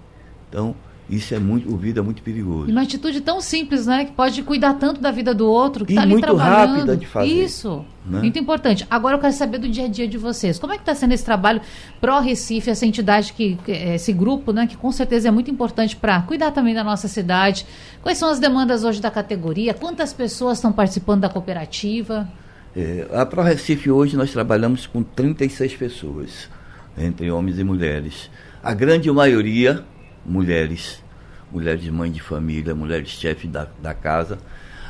Então, 0.48 0.74
isso 1.10 1.34
é 1.34 1.40
muito, 1.40 1.68
o 1.68 1.76
vida 1.76 1.98
é 1.98 2.02
muito 2.02 2.22
perigoso. 2.22 2.68
E 2.68 2.72
uma 2.72 2.82
atitude 2.82 3.20
tão 3.20 3.40
simples, 3.40 3.84
né? 3.84 4.04
Que 4.04 4.12
pode 4.12 4.40
cuidar 4.44 4.74
tanto 4.74 5.00
da 5.00 5.10
vida 5.10 5.34
do 5.34 5.50
outro, 5.50 5.84
que 5.84 5.92
está 5.92 6.02
ali 6.02 6.12
muito 6.12 6.24
trabalhando. 6.24 6.76
rápida 6.76 6.96
de 6.96 7.04
fazer. 7.04 7.26
Isso, 7.26 7.84
né? 8.06 8.20
muito 8.20 8.38
importante. 8.38 8.86
Agora 8.88 9.16
eu 9.16 9.20
quero 9.20 9.32
saber 9.32 9.58
do 9.58 9.68
dia 9.68 9.86
a 9.86 9.88
dia 9.88 10.06
de 10.06 10.16
vocês. 10.16 10.56
Como 10.56 10.72
é 10.72 10.76
que 10.76 10.82
está 10.82 10.94
sendo 10.94 11.12
esse 11.12 11.24
trabalho 11.24 11.60
pró 12.00 12.20
Recife, 12.20 12.70
essa 12.70 12.86
entidade 12.86 13.32
que, 13.32 13.58
esse 13.66 14.12
grupo, 14.12 14.52
né? 14.52 14.68
Que 14.68 14.76
com 14.76 14.92
certeza 14.92 15.26
é 15.26 15.30
muito 15.32 15.50
importante 15.50 15.96
para 15.96 16.22
cuidar 16.22 16.52
também 16.52 16.74
da 16.74 16.84
nossa 16.84 17.08
cidade. 17.08 17.66
Quais 18.02 18.16
são 18.16 18.30
as 18.30 18.38
demandas 18.38 18.84
hoje 18.84 19.00
da 19.00 19.10
categoria? 19.10 19.74
Quantas 19.74 20.12
pessoas 20.12 20.58
estão 20.58 20.70
participando 20.70 21.22
da 21.22 21.28
cooperativa? 21.28 22.28
É, 22.76 23.08
a 23.12 23.26
Pro 23.26 23.42
Recife 23.42 23.90
hoje 23.90 24.16
nós 24.16 24.30
trabalhamos 24.30 24.86
com 24.86 25.02
36 25.02 25.74
pessoas, 25.74 26.48
entre 26.96 27.28
homens 27.30 27.58
e 27.58 27.64
mulheres. 27.64 28.30
A 28.62 28.72
grande 28.72 29.10
maioria, 29.10 29.84
mulheres. 30.24 31.02
Mulheres 31.50 31.88
mãe 31.88 32.12
de 32.12 32.22
família, 32.22 32.76
mulheres 32.76 33.08
chefes 33.08 33.50
da, 33.50 33.66
da 33.82 33.92
casa, 33.92 34.38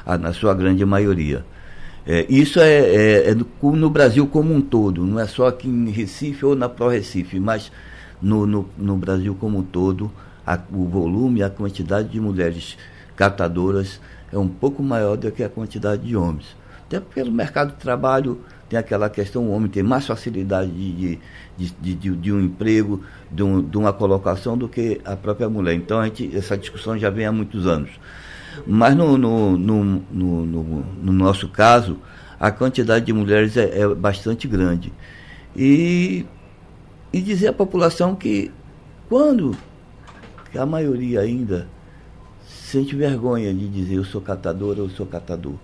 a, 0.04 0.18
na 0.18 0.30
sua 0.34 0.52
grande 0.54 0.84
maioria. 0.84 1.42
É, 2.06 2.26
isso 2.28 2.60
é, 2.60 2.80
é, 2.80 3.30
é 3.30 3.34
no, 3.34 3.46
no, 3.76 3.88
Brasil 3.88 4.26
como 4.26 4.52
um 4.54 4.60
todo, 4.60 5.06
não 5.06 5.18
é 5.18 5.26
só 5.26 5.46
aqui 5.46 5.68
em 5.68 5.88
Recife 5.88 6.44
ou 6.44 6.54
na 6.54 6.68
Pro 6.68 6.88
Recife, 6.88 7.40
mas 7.40 7.72
no, 8.20 8.46
no, 8.46 8.68
no 8.76 8.96
Brasil 8.98 9.34
como 9.40 9.58
um 9.58 9.62
todo, 9.62 10.12
a, 10.46 10.58
o 10.70 10.84
volume, 10.86 11.42
a 11.42 11.48
quantidade 11.48 12.08
de 12.08 12.20
mulheres 12.20 12.76
catadoras 13.16 13.98
é 14.30 14.36
um 14.36 14.48
pouco 14.48 14.82
maior 14.82 15.16
do 15.16 15.32
que 15.32 15.42
a 15.42 15.48
quantidade 15.48 16.02
de 16.02 16.14
homens. 16.14 16.59
Até 16.90 16.98
pelo 16.98 17.30
mercado 17.30 17.70
de 17.70 17.76
trabalho 17.76 18.40
tem 18.68 18.76
aquela 18.76 19.08
questão, 19.08 19.46
o 19.46 19.52
homem 19.52 19.70
tem 19.70 19.80
mais 19.80 20.04
facilidade 20.04 20.72
de, 20.72 21.20
de, 21.56 21.70
de, 21.80 21.94
de, 21.94 22.16
de 22.16 22.32
um 22.32 22.40
emprego, 22.40 23.04
de, 23.30 23.44
um, 23.44 23.62
de, 23.62 23.78
uma 23.78 23.92
colocação 23.92 24.58
do 24.58 24.68
que 24.68 25.00
a 25.04 25.14
própria 25.14 25.48
mulher. 25.48 25.74
Então 25.74 26.00
a 26.00 26.06
gente, 26.06 26.36
essa 26.36 26.58
discussão 26.58 26.98
já 26.98 27.08
vem 27.08 27.26
há 27.26 27.30
muitos 27.30 27.64
anos. 27.64 27.90
Mas 28.66 28.96
no, 28.96 29.16
no, 29.16 29.56
no, 29.56 29.84
no, 29.84 30.44
no, 30.44 30.64
no 31.00 31.12
nosso 31.12 31.48
caso, 31.48 31.96
a 32.40 32.50
quantidade 32.50 33.04
de 33.04 33.12
mulheres 33.12 33.56
é, 33.56 33.82
é 33.82 33.94
bastante 33.94 34.48
grande. 34.48 34.92
E, 35.54 36.26
e 37.12 37.20
dizer 37.20 37.46
à 37.46 37.52
população 37.52 38.16
que 38.16 38.50
quando 39.08 39.56
que 40.50 40.58
a 40.58 40.66
maioria 40.66 41.20
ainda 41.20 41.68
sente 42.48 42.96
vergonha 42.96 43.54
de 43.54 43.68
dizer 43.68 43.94
eu 43.94 44.04
sou 44.04 44.20
catadora 44.20 44.82
ou 44.82 44.90
sou 44.90 45.06
catador 45.06 45.54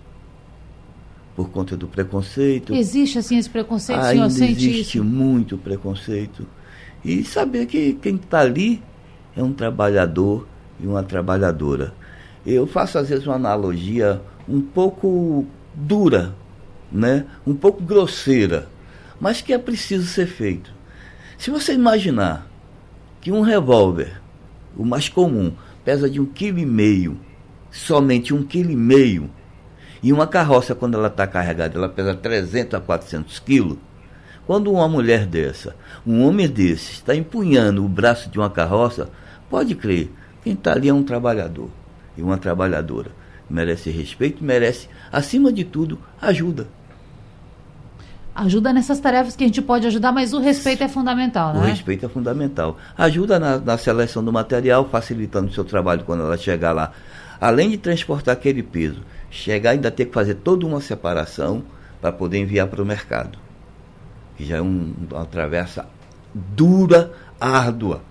por 1.37 1.51
conta 1.51 1.77
do 1.77 1.87
preconceito. 1.87 2.75
Existe 2.75 3.19
assim 3.19 3.37
esse 3.37 3.51
preconceito, 3.51 4.01
Ainda 4.01 4.31
senhor? 4.31 4.51
existe 4.51 5.01
muito 5.01 5.59
preconceito. 5.59 6.47
E 7.05 7.23
saber 7.23 7.67
que 7.67 7.93
quem 7.93 8.17
está 8.17 8.41
ali 8.41 8.83
é 9.37 9.43
um 9.43 9.53
trabalhador 9.53 10.49
e 10.81 10.87
uma 10.87 11.03
trabalhadora. 11.03 11.93
Eu 12.45 12.67
faço 12.67 12.97
às 12.97 13.11
vezes 13.11 13.27
uma 13.27 13.37
analogia 13.37 14.23
um 14.49 14.63
pouco 14.63 15.45
dura, 15.75 16.35
né? 16.91 17.27
um 17.47 17.55
pouco 17.55 17.83
grosseira, 17.83 18.69
mas 19.21 19.43
que 19.43 19.53
é 19.53 19.59
preciso 19.59 20.07
ser 20.07 20.27
feito. 20.27 20.73
Se 21.37 21.51
você 21.51 21.75
imaginar 21.75 22.49
que 23.21 23.31
um 23.31 23.43
revólver, 23.43 24.23
o 24.75 24.85
mais 24.87 25.09
comum, 25.09 25.53
pesa 25.85 26.09
de 26.09 26.19
um 26.19 26.25
quilo 26.25 26.59
e 26.59 26.65
meio, 26.65 27.19
somente 27.71 28.33
um 28.33 28.43
quilo 28.43 28.71
e 28.71 28.77
meio, 28.77 29.31
e 30.07 30.13
uma 30.13 30.29
carroça, 30.29 30.73
quando 30.73 30.97
ela 30.97 31.09
está 31.09 31.27
carregada, 31.27 31.77
ela 31.77 31.89
pesa 31.89 32.15
300 32.15 32.75
a 32.75 32.81
400 32.81 33.41
quilos. 33.41 33.77
Quando 34.47 34.71
uma 34.71 34.87
mulher 34.87 35.27
dessa, 35.27 35.75
um 36.07 36.25
homem 36.25 36.47
desse, 36.47 36.93
está 36.93 37.13
empunhando 37.13 37.85
o 37.85 37.89
braço 37.89 38.31
de 38.31 38.39
uma 38.39 38.49
carroça, 38.49 39.09
pode 39.51 39.75
crer, 39.75 40.09
quem 40.45 40.53
está 40.53 40.75
ali 40.75 40.89
é 40.89 40.95
um 40.95 41.03
trabalhador 41.03 41.71
e 42.17 42.23
uma 42.23 42.39
trabalhadora. 42.39 43.11
Merece 43.51 43.91
respeito, 43.91 44.45
merece, 44.45 44.89
acima 45.11 45.53
de 45.53 45.65
tudo, 45.65 45.99
ajuda. 46.23 46.69
ajuda 48.33 48.73
nessas 48.73 49.01
tarefas 49.01 49.35
que 49.35 49.43
a 49.43 49.47
gente 49.49 49.61
pode 49.61 49.89
ajudar, 49.89 50.13
mas 50.13 50.33
o 50.33 50.39
respeito 50.39 50.85
é 50.85 50.89
fundamental, 50.89 51.53
O 51.53 51.63
né? 51.63 51.71
respeito 51.71 52.07
é 52.07 52.09
fundamental. 52.09 52.79
Ajuda 52.97 53.41
na, 53.41 53.59
na 53.59 53.77
seleção 53.77 54.23
do 54.23 54.33
material, 54.33 54.89
facilitando 54.89 55.49
o 55.49 55.53
seu 55.53 55.65
trabalho 55.65 56.05
quando 56.05 56.23
ela 56.23 56.39
chegar 56.39 56.71
lá. 56.71 56.93
Além 57.41 57.71
de 57.71 57.77
transportar 57.77 58.35
aquele 58.35 58.63
peso, 58.63 59.03
chegar 59.31 59.71
ainda 59.71 59.91
ter 59.91 60.07
que 60.07 60.13
fazer 60.15 60.35
toda 60.37 60.67
uma 60.67 60.81
separação 60.81 61.63
para 62.01 62.13
poder 62.13 62.39
enviar 62.39 62.67
para 62.69 62.83
o 62.83 62.87
mercado. 62.87 63.39
Que 64.37 64.45
já 64.45 64.57
é 64.59 64.63
um- 64.63 64.93
uma 65.11 65.25
travessa 65.25 65.87
dura, 66.35 67.13
árdua. 67.41 68.03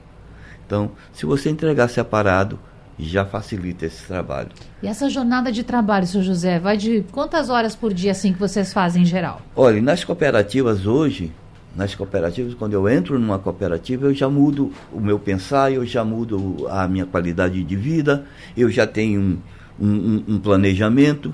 Então, 0.65 0.91
se 1.13 1.25
você 1.25 1.49
entregar 1.49 1.87
separado, 1.87 2.59
já 2.97 3.25
facilita 3.25 3.85
esse 3.85 4.03
trabalho. 4.05 4.49
E 4.81 4.87
essa 4.87 5.09
jornada 5.09 5.51
de 5.51 5.63
trabalho, 5.63 6.07
seu 6.07 6.23
José, 6.23 6.59
vai 6.59 6.77
de 6.77 7.03
quantas 7.11 7.49
horas 7.49 7.75
por 7.75 7.93
dia 7.93 8.11
assim 8.11 8.33
que 8.33 8.39
vocês 8.39 8.71
fazem 8.73 9.03
em 9.03 9.05
geral? 9.05 9.41
Olha, 9.55 9.81
nas 9.81 10.03
cooperativas 10.03 10.85
hoje, 10.87 11.31
nas 11.75 11.93
cooperativas, 11.93 12.53
quando 12.53 12.73
eu 12.73 12.87
entro 12.87 13.19
numa 13.19 13.37
cooperativa, 13.37 14.05
eu 14.05 14.13
já 14.13 14.29
mudo 14.29 14.71
o 14.93 14.99
meu 15.01 15.19
pensar, 15.19 15.71
eu 15.73 15.85
já 15.85 16.05
mudo 16.05 16.65
a 16.69 16.87
minha 16.87 17.05
qualidade 17.05 17.61
de 17.63 17.75
vida, 17.75 18.25
eu 18.55 18.71
já 18.71 18.87
tenho 18.87 19.19
um, 19.21 19.37
um- 19.79 19.87
um- 19.87 20.23
um 20.35 20.39
planejamento, 20.39 21.33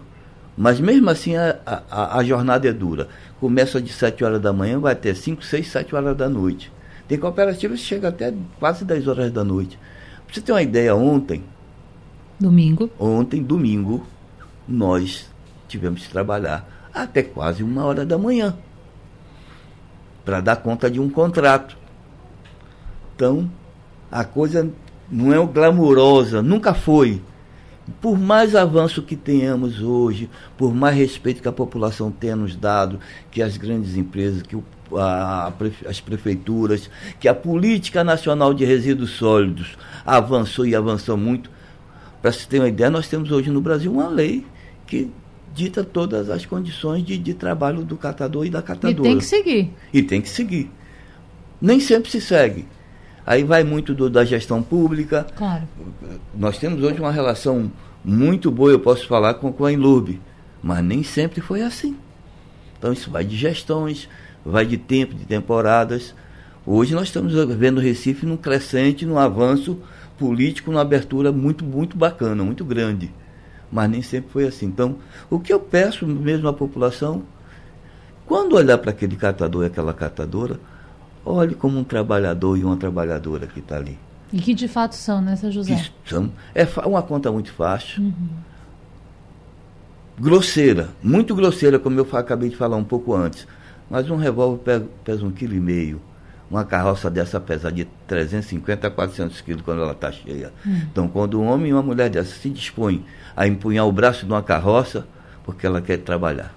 mas 0.57 0.79
mesmo 0.79 1.09
assim 1.09 1.35
a, 1.35 1.57
a- 1.65 2.17
a 2.17 2.23
jornada 2.23 2.67
é 2.67 2.73
dura. 2.73 3.07
Começa 3.39 3.81
de 3.81 3.91
7 3.91 4.23
horas 4.23 4.41
da 4.41 4.51
manhã, 4.53 4.79
vai 4.79 4.93
até 4.93 5.13
5, 5.13 5.43
6, 5.43 5.67
7 5.67 5.95
horas 5.95 6.15
da 6.15 6.29
noite. 6.29 6.71
Tem 7.07 7.17
cooperativas 7.17 7.79
que 7.79 7.85
chegam 7.85 8.09
até 8.09 8.33
quase 8.59 8.85
10 8.85 9.07
horas 9.07 9.31
da 9.31 9.43
noite. 9.43 9.77
Pra 10.25 10.33
você 10.35 10.41
ter 10.41 10.51
uma 10.51 10.61
ideia, 10.61 10.95
ontem, 10.95 11.43
Domingo. 12.39 12.89
ontem, 12.99 13.43
domingo, 13.43 14.05
nós 14.67 15.29
tivemos 15.67 16.03
que 16.05 16.09
trabalhar 16.11 16.67
até 16.93 17.21
quase 17.23 17.63
uma 17.63 17.83
hora 17.85 18.05
da 18.05 18.17
manhã 18.17 18.55
para 20.23 20.39
dar 20.41 20.55
conta 20.57 20.89
de 20.89 20.99
um 20.99 21.09
contrato. 21.09 21.77
Então, 23.15 23.49
a 24.11 24.23
coisa 24.23 24.69
não 25.09 25.33
é 25.33 25.45
glamurosa, 25.47 26.41
nunca 26.41 26.73
foi. 26.73 27.21
Por 27.99 28.17
mais 28.17 28.55
avanço 28.55 29.01
que 29.01 29.15
tenhamos 29.15 29.81
hoje, 29.81 30.29
por 30.57 30.73
mais 30.73 30.95
respeito 30.95 31.41
que 31.41 31.47
a 31.47 31.51
população 31.51 32.11
tenha 32.11 32.35
nos 32.35 32.55
dado, 32.55 32.99
que 33.31 33.41
as 33.41 33.57
grandes 33.57 33.97
empresas, 33.97 34.41
que 34.43 34.55
o- 34.55 34.63
a- 34.95 35.51
as 35.87 35.99
prefeituras, 35.99 36.89
que 37.19 37.27
a 37.27 37.33
política 37.33 38.03
nacional 38.03 38.53
de 38.53 38.63
resíduos 38.65 39.11
sólidos 39.11 39.77
avançou 40.05 40.65
e 40.65 40.75
avançou 40.75 41.17
muito, 41.17 41.49
para 42.21 42.31
se 42.31 42.47
ter 42.47 42.59
uma 42.59 42.67
ideia, 42.69 42.89
nós 42.89 43.07
temos 43.07 43.31
hoje 43.31 43.49
no 43.49 43.61
Brasil 43.61 43.91
uma 43.91 44.07
lei 44.07 44.45
que 44.85 45.09
dita 45.55 45.83
todas 45.83 46.29
as 46.29 46.45
condições 46.45 47.03
de, 47.03 47.17
de 47.17 47.33
trabalho 47.33 47.83
do 47.83 47.97
catador 47.97 48.45
e 48.45 48.49
da 48.49 48.59
E 48.59 48.63
catadora. 48.63 49.01
tem 49.03 49.17
que 49.17 49.25
seguir. 49.25 49.73
E 49.91 50.03
tem 50.03 50.21
que 50.21 50.29
seguir. 50.29 50.69
Nem 51.61 51.79
sempre 51.79 52.09
se 52.11 52.21
segue. 52.21 52.65
Aí 53.25 53.43
vai 53.43 53.63
muito 53.63 53.93
do- 53.93 54.09
da 54.09 54.25
gestão 54.25 54.61
pública. 54.63 55.25
Claro. 55.35 55.63
Nós 56.35 56.57
temos 56.57 56.81
hoje 56.83 56.99
uma 56.99 57.11
relação 57.11 57.71
muito 58.03 58.49
boa, 58.49 58.71
eu 58.71 58.79
posso 58.79 59.07
falar, 59.07 59.35
com, 59.35 59.51
com 59.53 59.65
a 59.65 59.71
Inlurb. 59.71 60.19
Mas 60.61 60.83
nem 60.83 61.03
sempre 61.03 61.41
foi 61.41 61.61
assim. 61.61 61.95
Então 62.77 62.91
isso 62.91 63.11
vai 63.11 63.23
de 63.23 63.35
gestões, 63.35 64.09
vai 64.45 64.65
de 64.65 64.77
tempo, 64.77 65.13
de 65.13 65.25
temporadas. 65.25 66.15
Hoje 66.65 66.93
nós 66.93 67.03
estamos 67.05 67.33
vendo 67.55 67.77
o 67.77 67.81
Recife 67.81 68.25
num 68.25 68.37
crescente, 68.37 69.05
num 69.05 69.17
avanço 69.17 69.79
político, 70.17 70.71
numa 70.71 70.81
abertura 70.81 71.31
muito, 71.31 71.63
muito 71.65 71.97
bacana, 71.97 72.43
muito 72.43 72.63
grande. 72.65 73.11
Mas 73.71 73.89
nem 73.89 74.01
sempre 74.01 74.31
foi 74.31 74.45
assim. 74.45 74.65
Então, 74.65 74.97
o 75.29 75.39
que 75.39 75.51
eu 75.53 75.59
peço 75.59 76.05
mesmo 76.05 76.47
à 76.47 76.53
população, 76.53 77.23
quando 78.25 78.55
olhar 78.55 78.77
para 78.77 78.91
aquele 78.91 79.15
catador 79.15 79.63
e 79.63 79.67
aquela 79.67 79.93
catadora, 79.93 80.59
olhe 81.25 81.55
como 81.55 81.77
um 81.79 81.83
trabalhador 81.83 82.57
e 82.57 82.63
uma 82.63 82.77
trabalhadora 82.77 83.47
que 83.47 83.59
está 83.59 83.77
ali. 83.77 83.97
E 84.33 84.39
que 84.39 84.53
de 84.53 84.67
fato 84.67 84.95
são, 84.95 85.21
né, 85.21 85.35
seu 85.35 85.51
José? 85.51 85.75
Que 86.05 86.09
são, 86.09 86.31
é 86.55 86.65
uma 86.85 87.01
conta 87.01 87.31
muito 87.31 87.51
fácil. 87.51 88.13
Grosseira, 90.19 90.89
muito 91.01 91.33
grosseira, 91.33 91.79
como 91.79 91.99
eu 91.99 92.07
acabei 92.13 92.49
de 92.49 92.55
falar 92.55 92.77
um 92.77 92.83
pouco 92.83 93.15
antes. 93.15 93.47
Mas 93.89 94.09
um 94.09 94.15
revólver 94.15 94.59
pe- 94.79 94.85
pesa 95.03 95.25
um 95.25 95.31
quilo 95.31 95.53
e 95.55 95.59
meio. 95.59 96.01
Uma 96.49 96.63
carroça 96.65 97.09
dessa 97.09 97.39
pesa 97.39 97.71
de 97.71 97.85
350 98.07 98.87
a 98.87 98.91
400 98.91 99.39
quilos 99.41 99.61
quando 99.63 99.81
ela 99.81 99.93
está 99.93 100.11
cheia. 100.11 100.51
Então, 100.65 101.07
quando 101.07 101.39
um 101.41 101.45
homem 101.47 101.69
e 101.69 101.73
uma 101.73 101.81
mulher 101.81 102.09
dessa 102.09 102.35
se 102.35 102.49
dispõem 102.49 103.05
a 103.35 103.47
empunhar 103.47 103.87
o 103.87 103.91
braço 103.91 104.25
de 104.25 104.31
uma 104.31 104.43
carroça, 104.43 105.07
porque 105.43 105.65
ela 105.65 105.81
quer 105.81 105.97
trabalhar. 105.99 106.53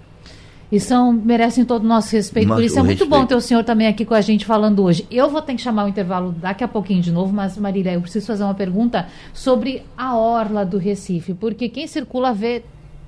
E 0.72 0.80
são, 0.80 1.12
merecem 1.12 1.64
todo 1.64 1.84
o 1.84 1.86
nosso 1.86 2.12
respeito. 2.12 2.48
Por 2.48 2.54
Nosso 2.54 2.64
isso 2.64 2.78
é 2.78 2.82
muito 2.82 3.06
bom 3.06 3.16
respeito. 3.16 3.28
ter 3.28 3.34
o 3.36 3.40
senhor 3.40 3.64
também 3.64 3.86
aqui 3.86 4.04
com 4.04 4.14
a 4.14 4.20
gente 4.20 4.44
falando 4.44 4.82
hoje. 4.82 5.06
Eu 5.10 5.30
vou 5.30 5.40
ter 5.40 5.54
que 5.54 5.60
chamar 5.60 5.84
o 5.84 5.88
intervalo 5.88 6.32
daqui 6.32 6.64
a 6.64 6.68
pouquinho 6.68 7.00
de 7.00 7.12
novo, 7.12 7.32
mas 7.32 7.56
Marília, 7.56 7.92
eu 7.92 8.00
preciso 8.00 8.26
fazer 8.26 8.42
uma 8.42 8.54
pergunta 8.54 9.06
sobre 9.32 9.82
a 9.96 10.16
orla 10.16 10.64
do 10.64 10.78
Recife, 10.78 11.34
porque 11.34 11.68
quem 11.68 11.86
circula 11.86 12.32
vê 12.32 12.62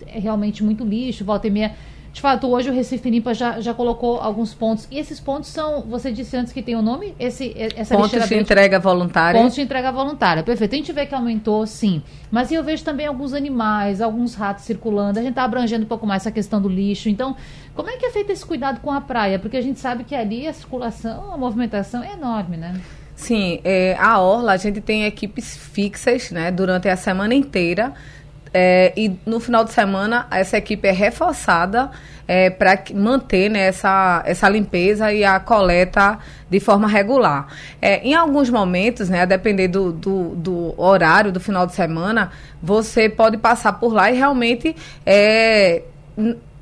é 0.07 0.19
realmente 0.19 0.63
muito 0.63 0.85
lixo, 0.85 1.25
volta 1.25 1.47
e 1.47 1.51
meia. 1.51 1.75
De 2.17 2.23
fato, 2.23 2.51
hoje 2.51 2.71
o 2.71 2.73
Recife 2.73 3.11
Limpa 3.11 3.35
já, 3.35 3.61
já 3.61 3.75
colocou 3.75 4.19
alguns 4.19 4.55
pontos. 4.55 4.89
E 4.91 4.99
esses 4.99 5.21
pontos 5.21 5.51
são, 5.51 5.83
você 5.83 6.11
disse 6.11 6.35
antes 6.35 6.51
que 6.51 6.63
tem 6.63 6.75
o 6.75 6.81
nome? 6.81 7.15
Esse, 7.21 7.55
essa 7.77 7.95
Pontos 7.95 8.27
de 8.27 8.35
entrega 8.35 8.81
voluntária. 8.81 9.39
Pontos 9.39 9.55
de 9.55 9.61
entrega 9.61 9.93
voluntária, 9.93 10.43
perfeito. 10.43 10.73
A 10.73 10.77
gente 10.79 10.93
vê 10.93 11.05
que 11.05 11.15
aumentou, 11.15 11.67
sim. 11.67 12.03
Mas 12.31 12.51
eu 12.51 12.65
vejo 12.65 12.83
também 12.83 13.05
alguns 13.05 13.35
animais, 13.35 14.01
alguns 14.01 14.35
ratos 14.35 14.65
circulando. 14.65 15.19
A 15.19 15.23
gente 15.23 15.33
está 15.33 15.45
abrangendo 15.45 15.85
um 15.85 15.89
pouco 15.89 16.07
mais 16.07 16.23
essa 16.23 16.31
questão 16.31 16.59
do 16.59 16.71
lixo. 16.71 17.11
Então, 17.11 17.37
como 17.75 17.91
é 17.91 17.99
que 17.99 18.07
é 18.07 18.11
feito 18.11 18.33
esse 18.33 18.47
cuidado 18.47 18.81
com 18.81 18.91
a 18.91 19.03
praia? 19.03 19.39
Porque 19.39 19.59
a 19.59 19.63
gente 19.63 19.79
sabe 19.79 20.03
que 20.03 20.15
ali 20.15 20.49
a 20.49 20.55
circulação, 20.55 21.35
a 21.35 21.37
movimentação 21.37 22.03
é 22.03 22.15
enorme, 22.15 22.57
né? 22.57 22.81
Sim, 23.15 23.61
é, 23.63 23.95
a 24.01 24.19
Orla, 24.21 24.53
a 24.53 24.57
gente 24.57 24.81
tem 24.81 25.05
equipes 25.05 25.55
fixas, 25.55 26.31
né, 26.31 26.51
durante 26.51 26.89
a 26.89 26.97
semana 26.97 27.35
inteira. 27.35 27.93
É, 28.53 28.93
e 28.97 29.19
no 29.27 29.41
final 29.41 29.65
de 29.65 29.73
semana, 29.73 30.27
essa 30.31 30.57
equipe 30.57 30.87
é 30.87 30.93
reforçada 30.93 31.91
para 32.59 32.83
manter 32.93 33.49
né, 33.49 33.69
essa, 33.69 34.21
essa 34.27 34.49
limpeza 34.49 35.13
e 35.13 35.25
a 35.25 35.39
coleta 35.39 36.19
de 36.51 36.59
forma 36.59 36.89
regular. 36.89 37.47
É, 37.81 37.99
em 37.99 38.15
alguns 38.15 38.51
momentos, 38.51 39.09
né, 39.09 39.23
a 39.23 39.25
depender 39.25 39.69
do, 39.69 39.93
do, 39.93 40.35
do 40.35 40.75
horário 40.77 41.31
do 41.31 41.39
final 41.39 41.67
de 41.67 41.75
semana, 41.75 42.33
você 42.61 43.09
pode 43.09 43.37
passar 43.37 43.75
por 43.75 43.93
lá 43.93 44.11
e 44.11 44.17
realmente 44.17 44.75
é, 45.05 45.83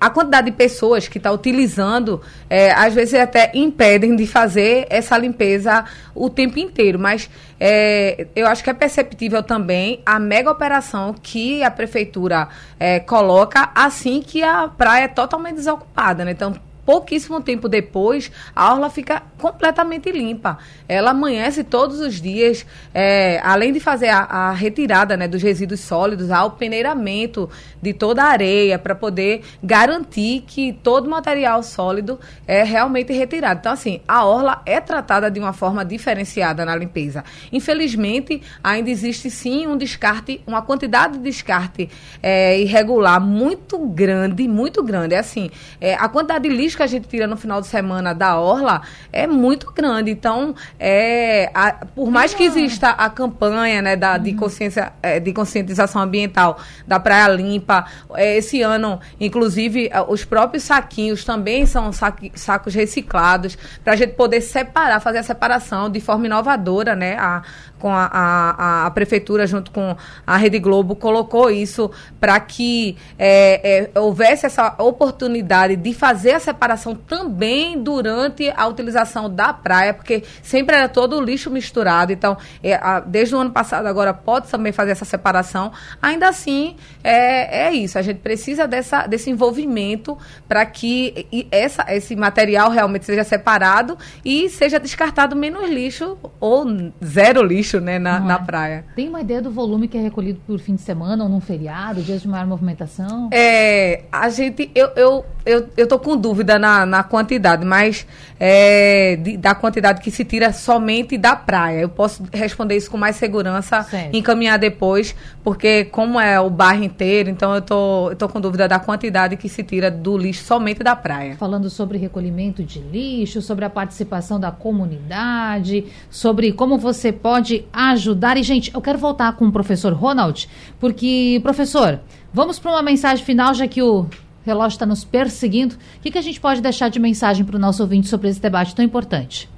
a 0.05 0.11
quantidade 0.11 0.51
de 0.51 0.57
pessoas 0.57 1.09
que 1.09 1.17
está 1.17 1.33
utilizando, 1.33 2.21
é, 2.51 2.71
às 2.73 2.93
vezes 2.93 3.15
até 3.15 3.51
impedem 3.55 4.15
de 4.15 4.27
fazer 4.27 4.87
essa 4.91 5.17
limpeza 5.17 5.83
o 6.15 6.29
tempo 6.29 6.59
inteiro. 6.59 6.99
Mas 6.99 7.31
é, 7.59 8.27
eu 8.37 8.47
acho 8.47 8.63
que 8.63 8.69
é 8.69 8.75
perceptível 8.75 9.43
também 9.43 10.03
a 10.05 10.19
mega 10.19 10.51
operação 10.51 11.15
que 11.15 11.65
a 11.65 11.71
prefeitura 11.71 12.49
é, 12.79 13.01
coloca 13.01 13.71
assim 13.75 14.21
que 14.21 14.43
a 14.43 14.69
praia 14.69 15.05
é 15.05 15.09
totalmente 15.09 15.55
desocupada. 15.55 16.23
Né? 16.23 16.33
Então, 16.33 16.55
pouquíssimo 16.85 17.41
tempo 17.41 17.69
depois, 17.69 18.31
a 18.55 18.73
orla 18.73 18.91
fica 18.91 19.23
completamente 19.39 20.11
limpa. 20.11 20.59
Ela 20.89 21.11
amanhece 21.11 21.65
todos 21.65 22.01
os 22.01 22.21
dias, 22.21 22.67
é, 22.93 23.41
além 23.43 23.73
de 23.73 23.81
fazer 23.81 24.09
a, 24.09 24.21
a 24.21 24.53
retirada 24.53 25.17
né, 25.17 25.27
dos 25.27 25.43
resíduos 25.43 25.81
sólidos, 25.81 26.31
há 26.31 26.45
o 26.45 26.53
peneiramento 26.53 27.49
de 27.81 27.93
toda 27.93 28.23
a 28.23 28.27
areia 28.27 28.79
para 28.79 28.95
poder 28.95 29.43
garantir 29.63 30.45
que 30.47 30.73
todo 30.73 31.09
material 31.09 31.63
sólido 31.63 32.19
é 32.47 32.63
realmente 32.63 33.13
retirado. 33.13 33.61
Então, 33.61 33.73
assim, 33.73 34.01
a 34.07 34.25
orla 34.25 34.63
é 34.67 34.81
tratada 34.81 35.31
de 35.31 35.41
uma 35.41 35.53
forma 35.53 35.85
diferenciada 35.85 36.65
na 36.65 36.77
limpeza. 36.77 37.25
Infelizmente, 37.53 38.43
ainda 38.63 38.91
existe 38.91 39.31
sim 39.31 39.67
um 39.67 39.77
descarte, 39.77 40.41
uma 40.47 40.63
quantidade 40.63 41.19
de 41.19 41.25
descarte 41.25 41.89
é, 42.23 42.59
irregular 42.61 43.21
muito 43.21 43.79
grande, 43.79 44.47
muito 44.49 44.83
grande. 44.83 45.15
É 45.15 45.19
assim, 45.19 45.51
é, 45.81 45.95
a 45.95 46.09
quantidade 46.09 46.49
de 46.49 46.55
lixo 46.55 46.74
que 46.77 46.83
a 46.83 46.87
gente 46.87 47.09
tira 47.09 47.27
no 47.27 47.37
final 47.37 47.61
de 47.61 47.67
semana 47.67 48.15
da 48.15 48.39
orla 48.39 48.83
é 49.13 49.27
muito 49.27 49.73
grande. 49.73 50.11
Então, 50.11 50.55
é, 50.79 51.51
a- 51.55 51.73
por 51.95 52.11
mais 52.11 52.35
que 52.35 52.43
exista 52.45 52.91
a 52.91 53.09
campanha 53.11 53.81
né, 53.83 53.97
da, 53.97 54.19
de, 54.19 54.33
consciência, 54.35 54.93
é, 55.03 55.19
de 55.21 55.33
conscientização 55.33 56.03
ambiental 56.03 56.59
da 56.87 56.99
Praia 57.01 57.29
Limpa, 57.29 57.85
é, 58.15 58.37
esse 58.37 58.63
ano, 58.63 59.01
inclusive, 59.21 59.91
a- 59.93 60.03
os 60.05 60.25
próprios 60.25 60.63
saquinhos 60.65 61.25
também 61.25 61.67
são 61.67 61.93
saqui- 61.93 62.33
sacos 62.35 62.75
reciclados, 62.75 63.57
para 63.83 63.93
a 63.93 63.97
gente 63.97 64.15
poder 64.15 64.41
separar, 64.41 65.01
fazer 65.01 65.19
a 65.19 65.23
separação 65.23 65.91
de 65.91 66.01
forma 66.01 66.27
inovadora, 66.27 66.95
né? 66.97 67.17
A, 67.19 67.43
com 67.85 67.91
a, 67.91 68.07
a, 68.11 68.87
a, 68.87 68.91
prefeitura, 68.93 69.47
junto 69.47 69.71
com 69.71 69.95
a 70.27 70.39
Rede 70.39 70.59
Globo, 70.59 70.97
colocou 70.97 71.51
isso 71.51 71.91
para 72.19 72.41
que 72.41 72.97
é, 73.19 73.91
é, 73.95 74.01
houvesse 74.01 74.47
essa 74.47 74.75
oportunidade 74.79 75.77
de 75.77 75.93
fazer 75.93 76.31
a 76.31 76.41
separação 76.41 76.95
também 76.95 77.79
durante 77.79 78.51
a 78.57 78.67
utilização 78.69 79.29
da 79.29 79.53
praia, 79.53 79.93
porque 79.93 80.25
sempre 80.43 80.75
era 80.75 80.89
todo 80.89 81.19
o 81.19 81.21
lixo 81.21 81.51
misturado. 81.51 82.11
Então, 82.11 82.39
é, 82.63 82.73
a, 82.73 83.01
desde 83.01 83.35
o 83.35 83.39
ano 83.39 83.51
passado, 83.51 83.85
agora 83.85 84.15
pode 84.15 84.49
também 84.49 84.73
fazer 84.73 84.93
essa 84.93 85.05
separação. 85.05 85.71
Ainda 86.01 86.27
assim, 86.27 86.77
é, 87.03 87.67
é 87.67 87.75
isso. 87.75 87.99
A 87.99 88.03
gente 88.03 88.21
precisa 88.21 88.67
dessa, 88.67 89.07
desse 89.07 89.29
envolvimento 89.29 90.17
para 90.49 90.65
que 90.65 91.47
essa, 91.51 91.85
esse 91.95 92.17
material 92.17 92.71
realmente 92.71 93.05
seja 93.05 93.25
separado 93.25 93.99
e 94.25 94.49
seja 94.49 94.81
descartado 94.81 95.37
menos 95.37 95.69
lixo 95.69 96.17
ou 96.41 96.65
zero 97.05 97.43
lixo 97.43 97.74
né, 97.81 97.99
na, 97.99 98.21
na 98.21 98.35
é. 98.35 98.39
praia. 98.39 98.85
Tem 98.95 99.09
uma 99.09 99.21
ideia 99.21 99.43
do 99.43 99.51
volume 99.51 99.89
que 99.89 99.97
é 99.97 100.01
recolhido 100.01 100.41
por 100.47 100.59
fim 100.59 100.75
de 100.75 100.83
semana 100.83 101.25
ou 101.25 101.31
num 101.31 101.41
feriado, 101.41 102.03
dias 102.03 102.23
de 102.23 102.29
maior 102.29 102.47
movimentação? 102.47 103.29
É, 103.33 104.05
a 104.11 104.29
gente, 104.29 104.71
eu, 104.75 104.89
eu, 104.97 105.25
eu, 105.45 105.69
eu 105.77 105.87
tô 105.87 105.99
com 105.99 106.17
dúvida 106.17 106.59
na, 106.59 106.87
na 106.87 107.03
quantidade, 107.03 107.65
mas 107.65 108.07
é, 108.39 109.17
de, 109.17 109.37
da 109.37 109.55
quantidade 109.55 110.01
que 110.01 110.11
se 110.11 110.25
tira 110.25 110.53
somente 110.53 111.17
da 111.17 111.37
praia. 111.37 111.81
Eu 111.81 111.89
posso 111.89 112.23
responder 112.33 112.77
isso 112.77 112.91
com 112.91 112.97
mais 112.97 113.17
segurança, 113.17 113.83
certo. 113.83 114.15
encaminhar 114.15 114.59
depois, 114.59 115.15
porque 115.43 115.85
como 115.87 116.19
é 116.21 116.41
o 116.41 116.51
bairro 116.51 116.85
inteiro, 116.85 117.31
então 117.31 117.55
eu 117.55 117.63
tô, 117.63 118.11
eu 118.11 118.17
tô 118.17 118.29
com 118.29 118.41
dúvida 118.41 118.69
da 118.69 118.79
quantidade 118.79 119.37
que 119.37 119.49
se 119.49 119.63
tira 119.63 119.91
do 119.91 120.17
lixo 120.17 120.45
somente 120.45 120.83
da 120.83 120.97
praia. 120.97 121.37
Falando 121.37 121.69
sobre 121.71 121.99
recolhimento 121.99 122.63
de 122.63 122.81
lixo, 122.81 123.41
sobre 123.43 123.65
a 123.65 123.71
participação 123.71 124.39
da 124.39 124.51
comunidade, 124.51 125.87
sobre 126.11 126.53
como 126.53 126.79
você 126.79 127.13
pode 127.13 127.64
ajudar. 127.73 128.37
E, 128.37 128.43
gente, 128.43 128.73
eu 128.75 128.81
quero 128.81 128.99
voltar 128.99 129.33
com 129.37 129.47
o 129.47 129.53
professor 129.53 129.93
Ronald, 129.93 130.49
porque, 130.79 131.41
professor, 131.43 132.01
vamos 132.33 132.59
para 132.59 132.73
uma 132.73 132.83
mensagem 132.83 133.25
final, 133.25 133.55
já 133.55 133.67
que 133.67 133.83
o 133.83 134.07
relógio 134.45 134.77
está 134.77 134.87
nos 134.87 135.05
perseguindo. 135.05 135.75
O 135.75 136.01
que, 136.01 136.11
que 136.11 136.19
a 136.19 136.23
gente 136.23 136.41
pode 136.41 136.61
deixar 136.61 136.89
de 136.89 136.99
mensagem 136.99 137.45
para 137.45 137.57
o 137.57 137.59
nosso 137.59 137.83
ouvinte 137.83 138.09
sobre 138.09 138.29
esse 138.29 138.41
debate 138.41 138.75
tão 138.75 138.85
importante? 138.85 139.49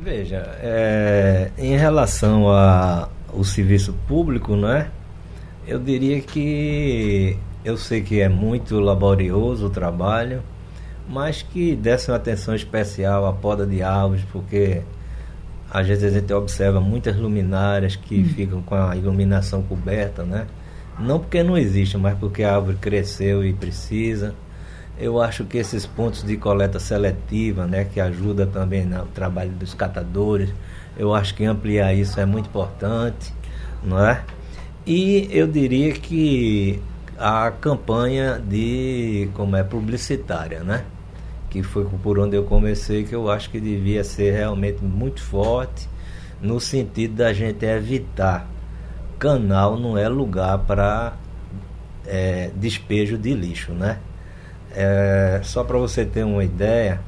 Veja, 0.00 0.56
é, 0.60 1.50
em 1.56 1.76
relação 1.76 2.46
ao 2.48 3.44
serviço 3.44 3.94
público, 4.06 4.54
né, 4.54 4.90
eu 5.66 5.78
diria 5.78 6.20
que 6.20 7.38
eu 7.64 7.76
sei 7.76 8.02
que 8.02 8.20
é 8.20 8.28
muito 8.28 8.78
laborioso 8.78 9.66
o 9.66 9.70
trabalho, 9.70 10.42
mas 11.08 11.42
que 11.42 11.74
desse 11.74 12.10
uma 12.10 12.16
atenção 12.18 12.54
especial 12.54 13.26
à 13.26 13.32
poda 13.32 13.66
de 13.66 13.82
árvores, 13.82 14.24
porque 14.30 14.82
às 15.74 15.88
vezes 15.88 16.04
a 16.04 16.20
gente 16.20 16.32
observa 16.32 16.80
muitas 16.80 17.16
luminárias 17.16 17.96
que 17.96 18.20
hum. 18.20 18.28
ficam 18.32 18.62
com 18.62 18.76
a 18.76 18.96
iluminação 18.96 19.60
coberta, 19.60 20.22
né? 20.22 20.46
Não 21.00 21.18
porque 21.18 21.42
não 21.42 21.58
existe, 21.58 21.98
mas 21.98 22.16
porque 22.16 22.44
a 22.44 22.54
árvore 22.54 22.76
cresceu 22.80 23.44
e 23.44 23.52
precisa. 23.52 24.36
Eu 24.96 25.20
acho 25.20 25.44
que 25.44 25.58
esses 25.58 25.84
pontos 25.84 26.22
de 26.22 26.36
coleta 26.36 26.78
seletiva, 26.78 27.66
né, 27.66 27.84
que 27.92 28.00
ajuda 28.00 28.46
também 28.46 28.84
no 28.86 29.04
trabalho 29.06 29.50
dos 29.50 29.74
catadores, 29.74 30.50
eu 30.96 31.12
acho 31.12 31.34
que 31.34 31.44
ampliar 31.44 31.92
isso 31.92 32.20
é 32.20 32.24
muito 32.24 32.46
importante, 32.46 33.34
não 33.82 33.98
é? 33.98 34.22
E 34.86 35.28
eu 35.32 35.48
diria 35.48 35.92
que 35.92 36.80
a 37.18 37.50
campanha 37.50 38.38
de 38.38 39.28
como 39.34 39.56
é 39.56 39.64
publicitária, 39.64 40.60
né? 40.60 40.84
Que 41.54 41.62
foi 41.62 41.86
por 42.02 42.18
onde 42.18 42.36
eu 42.36 42.44
comecei, 42.44 43.04
que 43.04 43.14
eu 43.14 43.30
acho 43.30 43.48
que 43.48 43.58
devia 43.58 44.04
ser 44.04 44.32
realmente 44.32 44.84
muito 44.84 45.22
forte 45.22 45.88
no 46.42 46.60
sentido 46.60 47.14
da 47.14 47.32
gente 47.32 47.64
evitar 47.64 48.46
canal 49.24 49.78
não 49.78 49.96
é 49.96 50.06
lugar 50.06 50.58
para 50.58 51.14
é, 52.06 52.50
despejo 52.54 53.16
de 53.16 53.32
lixo, 53.32 53.72
né? 53.72 53.98
É, 54.70 55.40
só 55.42 55.64
para 55.64 55.78
você 55.78 56.04
ter 56.04 56.24
uma 56.24 56.44
ideia, 56.44 57.00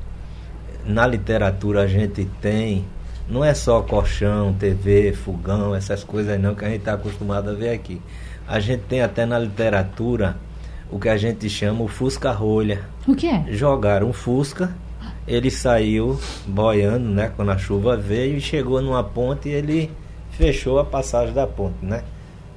na 0.83 1.07
literatura 1.07 1.83
a 1.83 1.87
gente 1.87 2.25
tem, 2.41 2.87
não 3.29 3.45
é 3.45 3.53
só 3.53 3.83
colchão, 3.83 4.55
TV, 4.55 5.13
fogão, 5.13 5.75
essas 5.75 6.03
coisas 6.03 6.41
não 6.41 6.55
que 6.55 6.65
a 6.65 6.69
gente 6.69 6.79
está 6.79 6.95
acostumado 6.95 7.51
a 7.51 7.53
ver 7.53 7.71
aqui. 7.71 8.01
A 8.49 8.61
gente 8.61 8.85
tem 8.85 9.03
até 9.03 9.27
na 9.27 9.39
literatura 9.39 10.37
o 10.91 10.99
que 10.99 11.09
a 11.09 11.17
gente 11.17 11.49
chama 11.49 11.83
o 11.83 11.89
fusca-rolha. 11.89 12.83
O 13.07 13.15
que 13.15 13.27
é? 13.27 13.45
Jogaram 13.51 14.09
um 14.09 14.13
fusca, 14.13 14.75
ele 15.27 15.51
saiu 15.51 16.19
boiando, 16.47 17.09
né, 17.09 17.33
quando 17.35 17.51
a 17.51 17.59
chuva 17.59 17.97
veio 17.97 18.37
e 18.37 18.41
chegou 18.41 18.81
numa 18.81 19.03
ponte 19.03 19.49
e 19.49 19.53
ele 19.53 19.91
fechou 20.31 20.79
a 20.79 20.85
passagem 20.85 21.35
da 21.35 21.47
ponte, 21.47 21.77
né? 21.83 22.03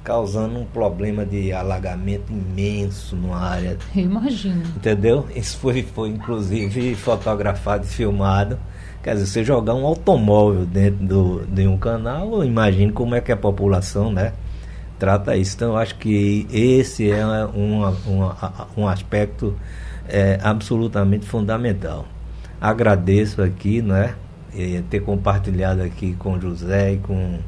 Causando 0.03 0.57
um 0.59 0.65
problema 0.65 1.25
de 1.25 1.51
alagamento 1.51 2.31
imenso 2.31 3.15
numa 3.15 3.37
área. 3.37 3.77
Eu 3.95 4.03
imagino. 4.03 4.63
Entendeu? 4.75 5.25
Isso 5.35 5.57
foi, 5.57 5.83
foi 5.83 6.09
inclusive 6.09 6.95
fotografado 6.95 7.85
e 7.85 7.87
filmado. 7.87 8.59
Quer 9.03 9.13
dizer, 9.13 9.27
você 9.27 9.43
jogar 9.43 9.75
um 9.75 9.85
automóvel 9.85 10.65
dentro 10.65 11.05
do, 11.05 11.45
de 11.47 11.67
um 11.67 11.77
canal, 11.77 12.43
imagine 12.43 12.91
como 12.91 13.15
é 13.15 13.21
que 13.21 13.31
a 13.31 13.37
população, 13.37 14.11
né? 14.11 14.33
Trata 14.99 15.35
isso. 15.37 15.55
Então, 15.55 15.69
eu 15.69 15.77
acho 15.77 15.95
que 15.95 16.45
esse 16.51 17.09
é 17.09 17.25
um, 17.25 17.81
um, 18.77 18.87
aspecto 18.87 19.55
é, 20.07 20.37
absolutamente 20.43 21.25
fundamental. 21.25 22.05
Agradeço 22.59 23.41
aqui, 23.41 23.81
né? 23.81 24.15
Ter 24.89 24.99
compartilhado 24.99 25.81
aqui 25.81 26.13
com 26.15 26.39
José 26.39 26.93
e 26.93 26.97
com 26.97 27.39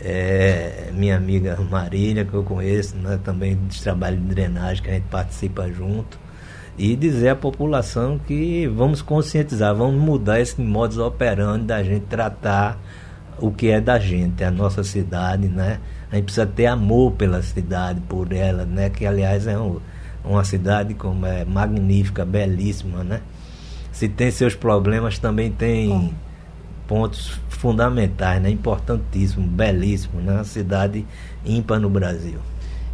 é, 0.00 0.90
minha 0.92 1.16
amiga 1.16 1.56
Marília, 1.60 2.24
que 2.24 2.34
eu 2.34 2.44
conheço, 2.44 2.96
né, 2.96 3.18
também 3.24 3.56
de 3.66 3.82
trabalho 3.82 4.16
de 4.16 4.26
drenagem, 4.26 4.82
que 4.82 4.90
a 4.90 4.94
gente 4.94 5.08
participa 5.10 5.68
junto, 5.70 6.18
e 6.78 6.94
dizer 6.94 7.30
à 7.30 7.36
população 7.36 8.18
que 8.18 8.66
vamos 8.68 9.00
conscientizar, 9.00 9.74
vamos 9.74 10.00
mudar 10.00 10.40
esse 10.40 10.60
modus 10.60 10.98
operandi 10.98 11.64
da 11.64 11.82
gente 11.82 12.04
tratar 12.04 12.78
o 13.38 13.50
que 13.50 13.68
é 13.68 13.80
da 13.80 13.98
gente, 13.98 14.44
a 14.44 14.50
nossa 14.50 14.84
cidade, 14.84 15.48
né? 15.48 15.80
A 16.10 16.16
gente 16.16 16.26
precisa 16.26 16.46
ter 16.46 16.66
amor 16.66 17.12
pela 17.12 17.42
cidade, 17.42 18.00
por 18.02 18.32
ela, 18.32 18.64
né? 18.64 18.90
Que 18.90 19.04
aliás 19.04 19.46
é 19.46 19.58
um, 19.58 19.80
uma 20.24 20.44
cidade 20.44 20.94
como 20.94 21.26
é 21.26 21.44
magnífica, 21.44 22.24
belíssima, 22.24 23.02
né? 23.02 23.20
Se 23.92 24.08
tem 24.08 24.30
seus 24.30 24.54
problemas, 24.54 25.18
também 25.18 25.50
tem 25.50 25.88
Bom. 25.88 26.12
pontos 26.86 27.40
fundamentais, 27.48 28.42
né? 28.42 28.50
importantíssimo, 28.50 29.46
belíssimo, 29.46 30.20
né? 30.20 30.34
uma 30.34 30.44
cidade 30.44 31.06
ímpar 31.44 31.80
no 31.80 31.88
Brasil. 31.88 32.38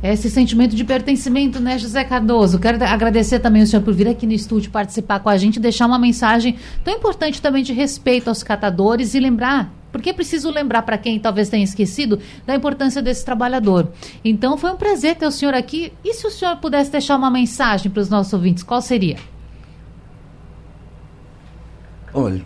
Esse 0.03 0.31
sentimento 0.31 0.75
de 0.75 0.85
pertencimento, 0.85 1.61
né, 1.61 1.79
José 1.79 2.03
Cardoso? 2.03 2.59
Quero 2.59 2.83
agradecer 2.85 3.39
também 3.39 3.63
o 3.63 3.67
senhor 3.67 3.83
por 3.83 3.95
vir 3.95 4.09
aqui 4.09 4.27
no 4.27 4.33
estúdio 4.33 4.71
participar 4.71 5.21
com 5.21 5.29
a 5.29 5.37
gente, 5.37 5.61
deixar 5.61 5.87
uma 5.87 5.99
mensagem 5.99 6.57
tão 6.85 6.95
importante 6.95 7.41
também 7.41 7.63
de 7.63 7.73
respeito 7.73 8.29
aos 8.29 8.43
catadores 8.43 9.15
e 9.15 9.21
lembrar 9.21 9.73
porque 9.93 10.11
é 10.11 10.13
preciso 10.13 10.51
lembrar 10.51 10.83
para 10.83 10.99
quem 10.99 11.21
talvez 11.21 11.49
tenha 11.49 11.63
esquecido 11.63 12.19
da 12.45 12.57
importância 12.57 13.01
desse 13.01 13.25
trabalhador. 13.25 13.93
Então 14.25 14.57
foi 14.57 14.73
um 14.73 14.77
prazer 14.77 15.15
ter 15.15 15.27
o 15.27 15.31
senhor 15.31 15.55
aqui. 15.55 15.93
E 16.03 16.15
se 16.15 16.27
o 16.27 16.31
senhor 16.31 16.57
pudesse 16.57 16.91
deixar 16.91 17.17
uma 17.17 17.31
mensagem 17.31 17.91
para 17.91 18.01
os 18.01 18.09
nossos 18.09 18.33
ouvintes, 18.33 18.63
qual 18.63 18.81
seria? 18.81 19.19
Olha, 22.15 22.43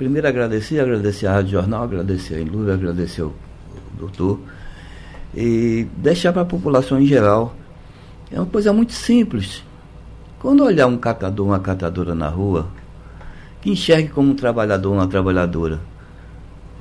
Primeiro 0.00 0.26
agradecer, 0.26 0.80
agradecer 0.80 1.26
a 1.26 1.32
Rádio 1.34 1.50
Jornal, 1.50 1.82
agradecer 1.82 2.36
a 2.36 2.40
Ilúria, 2.40 2.72
agradecer 2.72 3.20
o 3.20 3.34
doutor. 3.98 4.40
E 5.36 5.86
deixar 5.94 6.32
para 6.32 6.40
a 6.40 6.46
população 6.46 6.98
em 6.98 7.04
geral. 7.04 7.54
É 8.32 8.40
uma 8.40 8.46
coisa 8.46 8.72
muito 8.72 8.94
simples. 8.94 9.62
Quando 10.38 10.64
olhar 10.64 10.86
um 10.86 10.96
catador, 10.96 11.48
uma 11.48 11.60
catadora 11.60 12.14
na 12.14 12.30
rua, 12.30 12.68
que 13.60 13.68
enxergue 13.68 14.08
como 14.08 14.30
um 14.30 14.34
trabalhador, 14.34 14.90
uma 14.90 15.06
trabalhadora. 15.06 15.78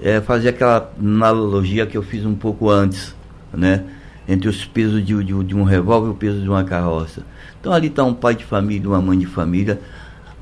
É 0.01 0.21
fazer 0.21 0.49
aquela 0.49 0.91
analogia 0.99 1.85
que 1.85 1.97
eu 1.97 2.03
fiz 2.03 2.25
um 2.25 2.35
pouco 2.35 2.69
antes, 2.69 3.15
né? 3.53 3.83
Entre 4.27 4.47
os 4.47 4.63
pesos 4.65 5.05
de, 5.05 5.23
de, 5.23 5.43
de 5.43 5.55
um 5.55 5.63
revólver 5.63 6.09
e 6.09 6.11
o 6.11 6.15
peso 6.15 6.41
de 6.41 6.47
uma 6.47 6.63
carroça. 6.63 7.23
Então 7.59 7.73
ali 7.73 7.87
está 7.87 8.03
um 8.03 8.13
pai 8.13 8.35
de 8.35 8.45
família, 8.45 8.87
uma 8.87 9.01
mãe 9.01 9.17
de 9.17 9.25
família. 9.25 9.79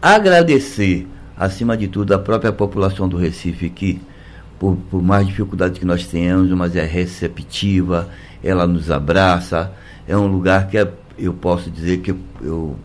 Agradecer 0.01 1.07
acima 1.37 1.77
de 1.77 1.87
tudo, 1.87 2.13
a 2.13 2.19
própria 2.19 2.51
população 2.51 3.07
do 3.07 3.15
Recife, 3.15 3.69
que, 3.69 4.01
por, 4.59 4.75
por 4.89 5.01
mais 5.03 5.27
dificuldades 5.27 5.77
que 5.77 5.85
nós 5.85 6.07
tenhamos, 6.07 6.49
mas 6.51 6.75
é 6.75 6.83
receptiva, 6.83 8.09
ela 8.43 8.65
nos 8.65 8.89
abraça, 8.89 9.71
é 10.07 10.17
um 10.17 10.27
lugar 10.27 10.67
que 10.67 10.77
é, 10.77 10.91
eu 11.17 11.33
posso 11.33 11.69
dizer 11.69 11.99
que 11.99 12.15
eu, 12.41 12.75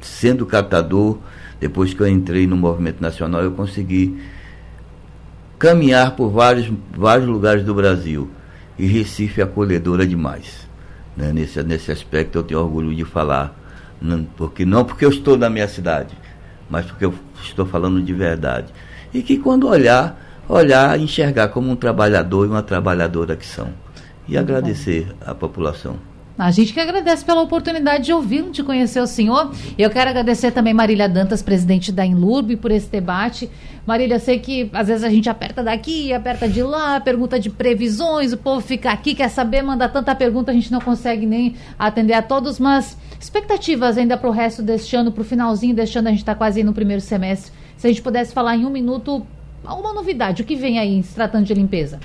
sendo 0.00 0.44
catador, 0.44 1.18
depois 1.60 1.94
que 1.94 2.00
eu 2.00 2.08
entrei 2.08 2.46
no 2.46 2.56
movimento 2.56 3.00
nacional, 3.00 3.42
eu 3.42 3.52
consegui 3.52 4.20
caminhar 5.62 6.16
por 6.16 6.28
vários, 6.28 6.68
vários 6.90 7.28
lugares 7.28 7.64
do 7.64 7.72
Brasil. 7.72 8.28
E 8.76 8.84
Recife 8.84 9.40
é 9.40 9.44
acolhedora 9.44 10.04
demais. 10.04 10.66
Né? 11.16 11.32
Nesse, 11.32 11.62
nesse 11.62 11.92
aspecto 11.92 12.36
eu 12.36 12.42
tenho 12.42 12.58
orgulho 12.58 12.92
de 12.92 13.04
falar. 13.04 13.56
Não, 14.00 14.24
porque, 14.24 14.64
não 14.64 14.84
porque 14.84 15.04
eu 15.04 15.10
estou 15.10 15.38
na 15.38 15.48
minha 15.48 15.68
cidade, 15.68 16.18
mas 16.68 16.86
porque 16.86 17.04
eu 17.04 17.14
estou 17.40 17.64
falando 17.64 18.02
de 18.02 18.12
verdade. 18.12 18.72
E 19.14 19.22
que 19.22 19.38
quando 19.38 19.68
olhar, 19.68 20.20
olhar, 20.48 20.98
enxergar 20.98 21.46
como 21.48 21.70
um 21.70 21.76
trabalhador 21.76 22.44
e 22.44 22.50
uma 22.50 22.62
trabalhadora 22.64 23.36
que 23.36 23.46
são. 23.46 23.68
E 24.26 24.36
agradecer 24.36 25.14
à 25.24 25.32
população. 25.32 25.96
A 26.38 26.50
gente 26.50 26.72
que 26.72 26.80
agradece 26.80 27.24
pela 27.24 27.42
oportunidade 27.42 28.04
de 28.04 28.12
ouvir, 28.12 28.50
de 28.50 28.62
conhecer 28.62 29.00
o 29.00 29.06
senhor. 29.06 29.52
Eu 29.76 29.90
quero 29.90 30.10
agradecer 30.10 30.50
também 30.50 30.72
Marília 30.72 31.08
Dantas, 31.08 31.42
presidente 31.42 31.92
da 31.92 32.06
Inlurb, 32.06 32.56
por 32.56 32.70
esse 32.70 32.88
debate. 32.88 33.50
Marília, 33.86 34.18
sei 34.18 34.38
que 34.38 34.70
às 34.72 34.88
vezes 34.88 35.04
a 35.04 35.10
gente 35.10 35.28
aperta 35.28 35.62
daqui, 35.62 36.12
aperta 36.12 36.48
de 36.48 36.62
lá, 36.62 37.00
pergunta 37.00 37.38
de 37.38 37.50
previsões, 37.50 38.32
o 38.32 38.38
povo 38.38 38.60
fica 38.60 38.90
aqui, 38.90 39.14
quer 39.14 39.28
saber, 39.28 39.60
manda 39.60 39.88
tanta 39.88 40.14
pergunta, 40.14 40.52
a 40.52 40.54
gente 40.54 40.70
não 40.70 40.80
consegue 40.80 41.26
nem 41.26 41.56
atender 41.78 42.14
a 42.14 42.22
todos, 42.22 42.58
mas 42.58 42.96
expectativas 43.20 43.98
ainda 43.98 44.16
para 44.16 44.28
o 44.28 44.32
resto 44.32 44.62
deste 44.62 44.94
ano, 44.96 45.10
para 45.12 45.22
o 45.22 45.24
finalzinho 45.24 45.74
deste 45.74 45.98
ano, 45.98 46.08
a 46.08 46.10
gente 46.12 46.20
está 46.20 46.34
quase 46.34 46.62
no 46.62 46.72
primeiro 46.72 47.02
semestre. 47.02 47.52
Se 47.76 47.88
a 47.88 47.90
gente 47.90 48.02
pudesse 48.02 48.32
falar 48.32 48.56
em 48.56 48.64
um 48.64 48.70
minuto, 48.70 49.26
alguma 49.64 49.92
novidade, 49.92 50.42
o 50.42 50.44
que 50.44 50.54
vem 50.54 50.78
aí 50.78 51.02
se 51.02 51.14
tratando 51.14 51.44
de 51.44 51.52
limpeza? 51.52 51.98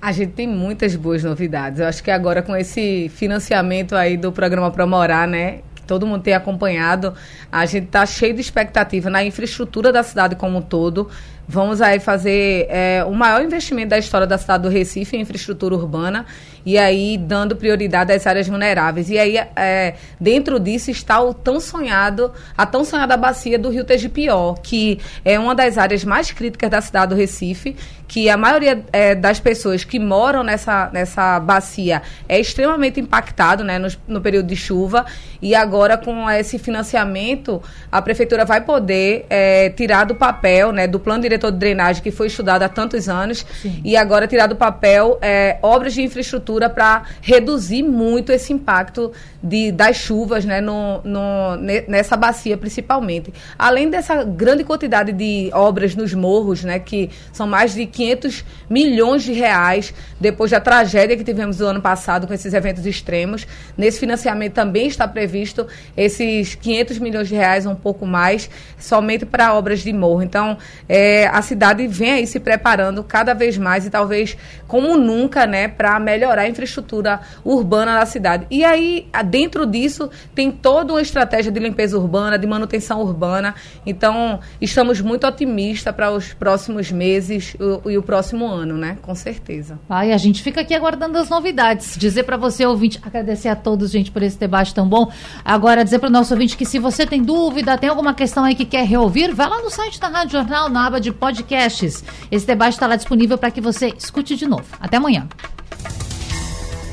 A 0.00 0.12
gente 0.12 0.32
tem 0.32 0.46
muitas 0.46 0.94
boas 0.94 1.24
novidades. 1.24 1.80
Eu 1.80 1.86
acho 1.86 2.02
que 2.02 2.10
agora 2.10 2.40
com 2.40 2.54
esse 2.54 3.08
financiamento 3.08 3.96
aí 3.96 4.16
do 4.16 4.30
programa 4.30 4.70
Promorar, 4.70 5.26
né, 5.26 5.60
que 5.74 5.82
todo 5.82 6.06
mundo 6.06 6.22
tem 6.22 6.34
acompanhado, 6.34 7.14
a 7.50 7.66
gente 7.66 7.86
está 7.86 8.06
cheio 8.06 8.32
de 8.32 8.40
expectativa 8.40 9.10
na 9.10 9.24
infraestrutura 9.24 9.92
da 9.92 10.02
cidade 10.02 10.36
como 10.36 10.58
um 10.58 10.62
todo. 10.62 11.10
Vamos 11.50 11.80
aí 11.80 11.98
fazer 11.98 12.66
é, 12.68 13.02
o 13.04 13.14
maior 13.14 13.42
investimento 13.42 13.88
da 13.88 13.98
história 13.98 14.26
da 14.26 14.36
cidade 14.36 14.64
do 14.64 14.68
Recife 14.68 15.16
em 15.16 15.22
infraestrutura 15.22 15.74
urbana 15.74 16.26
e 16.68 16.76
aí 16.76 17.16
dando 17.16 17.56
prioridade 17.56 18.12
às 18.12 18.26
áreas 18.26 18.46
vulneráveis. 18.46 19.08
E 19.08 19.18
aí, 19.18 19.38
é, 19.56 19.94
dentro 20.20 20.60
disso 20.60 20.90
está 20.90 21.18
o 21.22 21.32
tão 21.32 21.58
sonhado, 21.58 22.30
a 22.54 22.66
tão 22.66 22.84
sonhada 22.84 23.16
bacia 23.16 23.58
do 23.58 23.70
Rio 23.70 23.82
Tegipió, 23.82 24.52
que 24.62 25.00
é 25.24 25.38
uma 25.38 25.54
das 25.54 25.78
áreas 25.78 26.04
mais 26.04 26.30
críticas 26.30 26.68
da 26.68 26.82
cidade 26.82 27.14
do 27.14 27.18
Recife, 27.18 27.74
que 28.06 28.28
a 28.28 28.36
maioria 28.36 28.84
é, 28.92 29.14
das 29.14 29.40
pessoas 29.40 29.84
que 29.84 29.98
moram 29.98 30.42
nessa, 30.42 30.90
nessa 30.92 31.40
bacia 31.40 32.02
é 32.28 32.38
extremamente 32.38 33.00
impactado 33.00 33.64
né, 33.64 33.78
no, 33.78 33.88
no 34.06 34.20
período 34.20 34.46
de 34.46 34.56
chuva. 34.56 35.06
E 35.40 35.54
agora, 35.54 35.96
com 35.96 36.28
esse 36.30 36.58
financiamento, 36.58 37.62
a 37.92 38.02
prefeitura 38.02 38.44
vai 38.44 38.62
poder 38.62 39.24
é, 39.30 39.70
tirar 39.70 40.04
do 40.04 40.14
papel, 40.14 40.72
né, 40.72 40.86
do 40.86 40.98
plano 40.98 41.22
diretor 41.22 41.37
de 41.38 41.58
drenagem 41.58 42.02
que 42.02 42.10
foi 42.10 42.26
estudado 42.26 42.62
há 42.62 42.68
tantos 42.68 43.08
anos, 43.08 43.46
Sim. 43.62 43.80
e 43.84 43.96
agora 43.96 44.26
tirar 44.26 44.46
do 44.46 44.56
papel 44.56 45.18
é, 45.22 45.58
obras 45.62 45.94
de 45.94 46.02
infraestrutura 46.02 46.68
para 46.68 47.04
reduzir 47.20 47.82
muito 47.82 48.32
esse 48.32 48.52
impacto 48.52 49.12
de, 49.42 49.70
das 49.70 49.96
chuvas 49.96 50.44
né, 50.44 50.60
no, 50.60 51.00
no, 51.04 51.56
nessa 51.86 52.16
bacia 52.16 52.56
principalmente. 52.56 53.32
Além 53.58 53.88
dessa 53.88 54.24
grande 54.24 54.64
quantidade 54.64 55.12
de 55.12 55.50
obras 55.52 55.94
nos 55.94 56.12
morros, 56.12 56.64
né, 56.64 56.78
que 56.78 57.10
são 57.32 57.46
mais 57.46 57.74
de 57.74 57.86
500 57.86 58.44
milhões 58.68 59.22
de 59.22 59.32
reais 59.32 59.94
depois 60.20 60.50
da 60.50 60.60
tragédia 60.60 61.16
que 61.16 61.24
tivemos 61.24 61.58
no 61.60 61.66
ano 61.66 61.80
passado 61.80 62.26
com 62.26 62.34
esses 62.34 62.52
eventos 62.52 62.84
extremos. 62.84 63.46
Nesse 63.76 64.00
financiamento 64.00 64.54
também 64.54 64.86
está 64.88 65.06
previsto 65.06 65.66
esses 65.96 66.54
500 66.54 66.98
milhões 66.98 67.28
de 67.28 67.34
reais, 67.34 67.66
um 67.66 67.74
pouco 67.74 68.06
mais, 68.06 68.50
somente 68.78 69.24
para 69.24 69.54
obras 69.54 69.80
de 69.80 69.92
morro. 69.92 70.22
Então, 70.22 70.58
é, 70.88 71.27
a 71.32 71.42
cidade 71.42 71.86
vem 71.86 72.12
aí 72.12 72.26
se 72.26 72.40
preparando 72.40 73.02
cada 73.04 73.34
vez 73.34 73.56
mais 73.56 73.86
e 73.86 73.90
talvez 73.90 74.36
como 74.66 74.96
nunca, 74.96 75.46
né, 75.46 75.68
para 75.68 75.98
melhorar 75.98 76.42
a 76.42 76.48
infraestrutura 76.48 77.20
urbana 77.44 77.98
da 77.98 78.06
cidade. 78.06 78.46
E 78.50 78.64
aí, 78.64 79.08
dentro 79.26 79.66
disso, 79.66 80.10
tem 80.34 80.50
toda 80.50 80.92
uma 80.92 81.02
estratégia 81.02 81.50
de 81.50 81.58
limpeza 81.58 81.98
urbana, 81.98 82.38
de 82.38 82.46
manutenção 82.46 83.00
urbana. 83.00 83.54
Então, 83.86 84.40
estamos 84.60 85.00
muito 85.00 85.26
otimistas 85.26 85.94
para 85.94 86.10
os 86.10 86.32
próximos 86.34 86.90
meses 86.90 87.54
e 87.84 87.96
o, 87.96 87.98
o 87.98 88.02
próximo 88.02 88.46
ano, 88.46 88.76
né? 88.76 88.98
Com 89.02 89.14
certeza. 89.14 89.78
Ai, 89.88 90.12
a 90.12 90.18
gente 90.18 90.42
fica 90.42 90.60
aqui 90.60 90.74
aguardando 90.74 91.18
as 91.18 91.28
novidades. 91.28 91.96
Dizer 91.96 92.24
para 92.24 92.36
você, 92.36 92.66
ouvinte, 92.66 93.00
agradecer 93.02 93.48
a 93.48 93.56
todos, 93.56 93.90
gente, 93.90 94.10
por 94.10 94.22
esse 94.22 94.38
debate 94.38 94.74
tão 94.74 94.88
bom. 94.88 95.10
Agora, 95.44 95.84
dizer 95.84 95.98
para 95.98 96.08
o 96.08 96.12
nosso 96.12 96.34
ouvinte 96.34 96.56
que 96.56 96.64
se 96.64 96.78
você 96.78 97.06
tem 97.06 97.22
dúvida, 97.22 97.76
tem 97.78 97.88
alguma 97.88 98.14
questão 98.14 98.44
aí 98.44 98.54
que 98.54 98.64
quer 98.64 98.84
reouvir, 98.84 99.34
vai 99.34 99.48
lá 99.48 99.62
no 99.62 99.70
site 99.70 100.00
da 100.00 100.08
Rádio 100.08 100.32
Jornal, 100.32 100.68
na 100.68 100.86
aba 100.86 101.00
de 101.00 101.12
podcasts. 101.18 102.04
Esse 102.30 102.46
debate 102.46 102.74
está 102.74 102.86
lá 102.86 102.96
disponível 102.96 103.36
para 103.36 103.50
que 103.50 103.60
você 103.60 103.92
escute 103.96 104.36
de 104.36 104.46
novo. 104.46 104.64
Até 104.80 104.96
amanhã. 104.96 105.28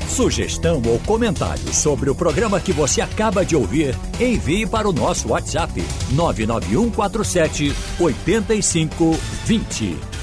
Sugestão 0.08 0.80
ou 0.86 0.98
comentário 1.00 1.74
sobre 1.74 2.08
o 2.08 2.14
programa 2.14 2.58
que 2.58 2.72
você 2.72 3.02
acaba 3.02 3.44
de 3.44 3.54
ouvir, 3.54 3.94
envie 4.18 4.66
para 4.66 4.88
o 4.88 4.92
nosso 4.92 5.28
WhatsApp 5.28 5.84
99147 6.12 7.74
8520. 8.00 10.15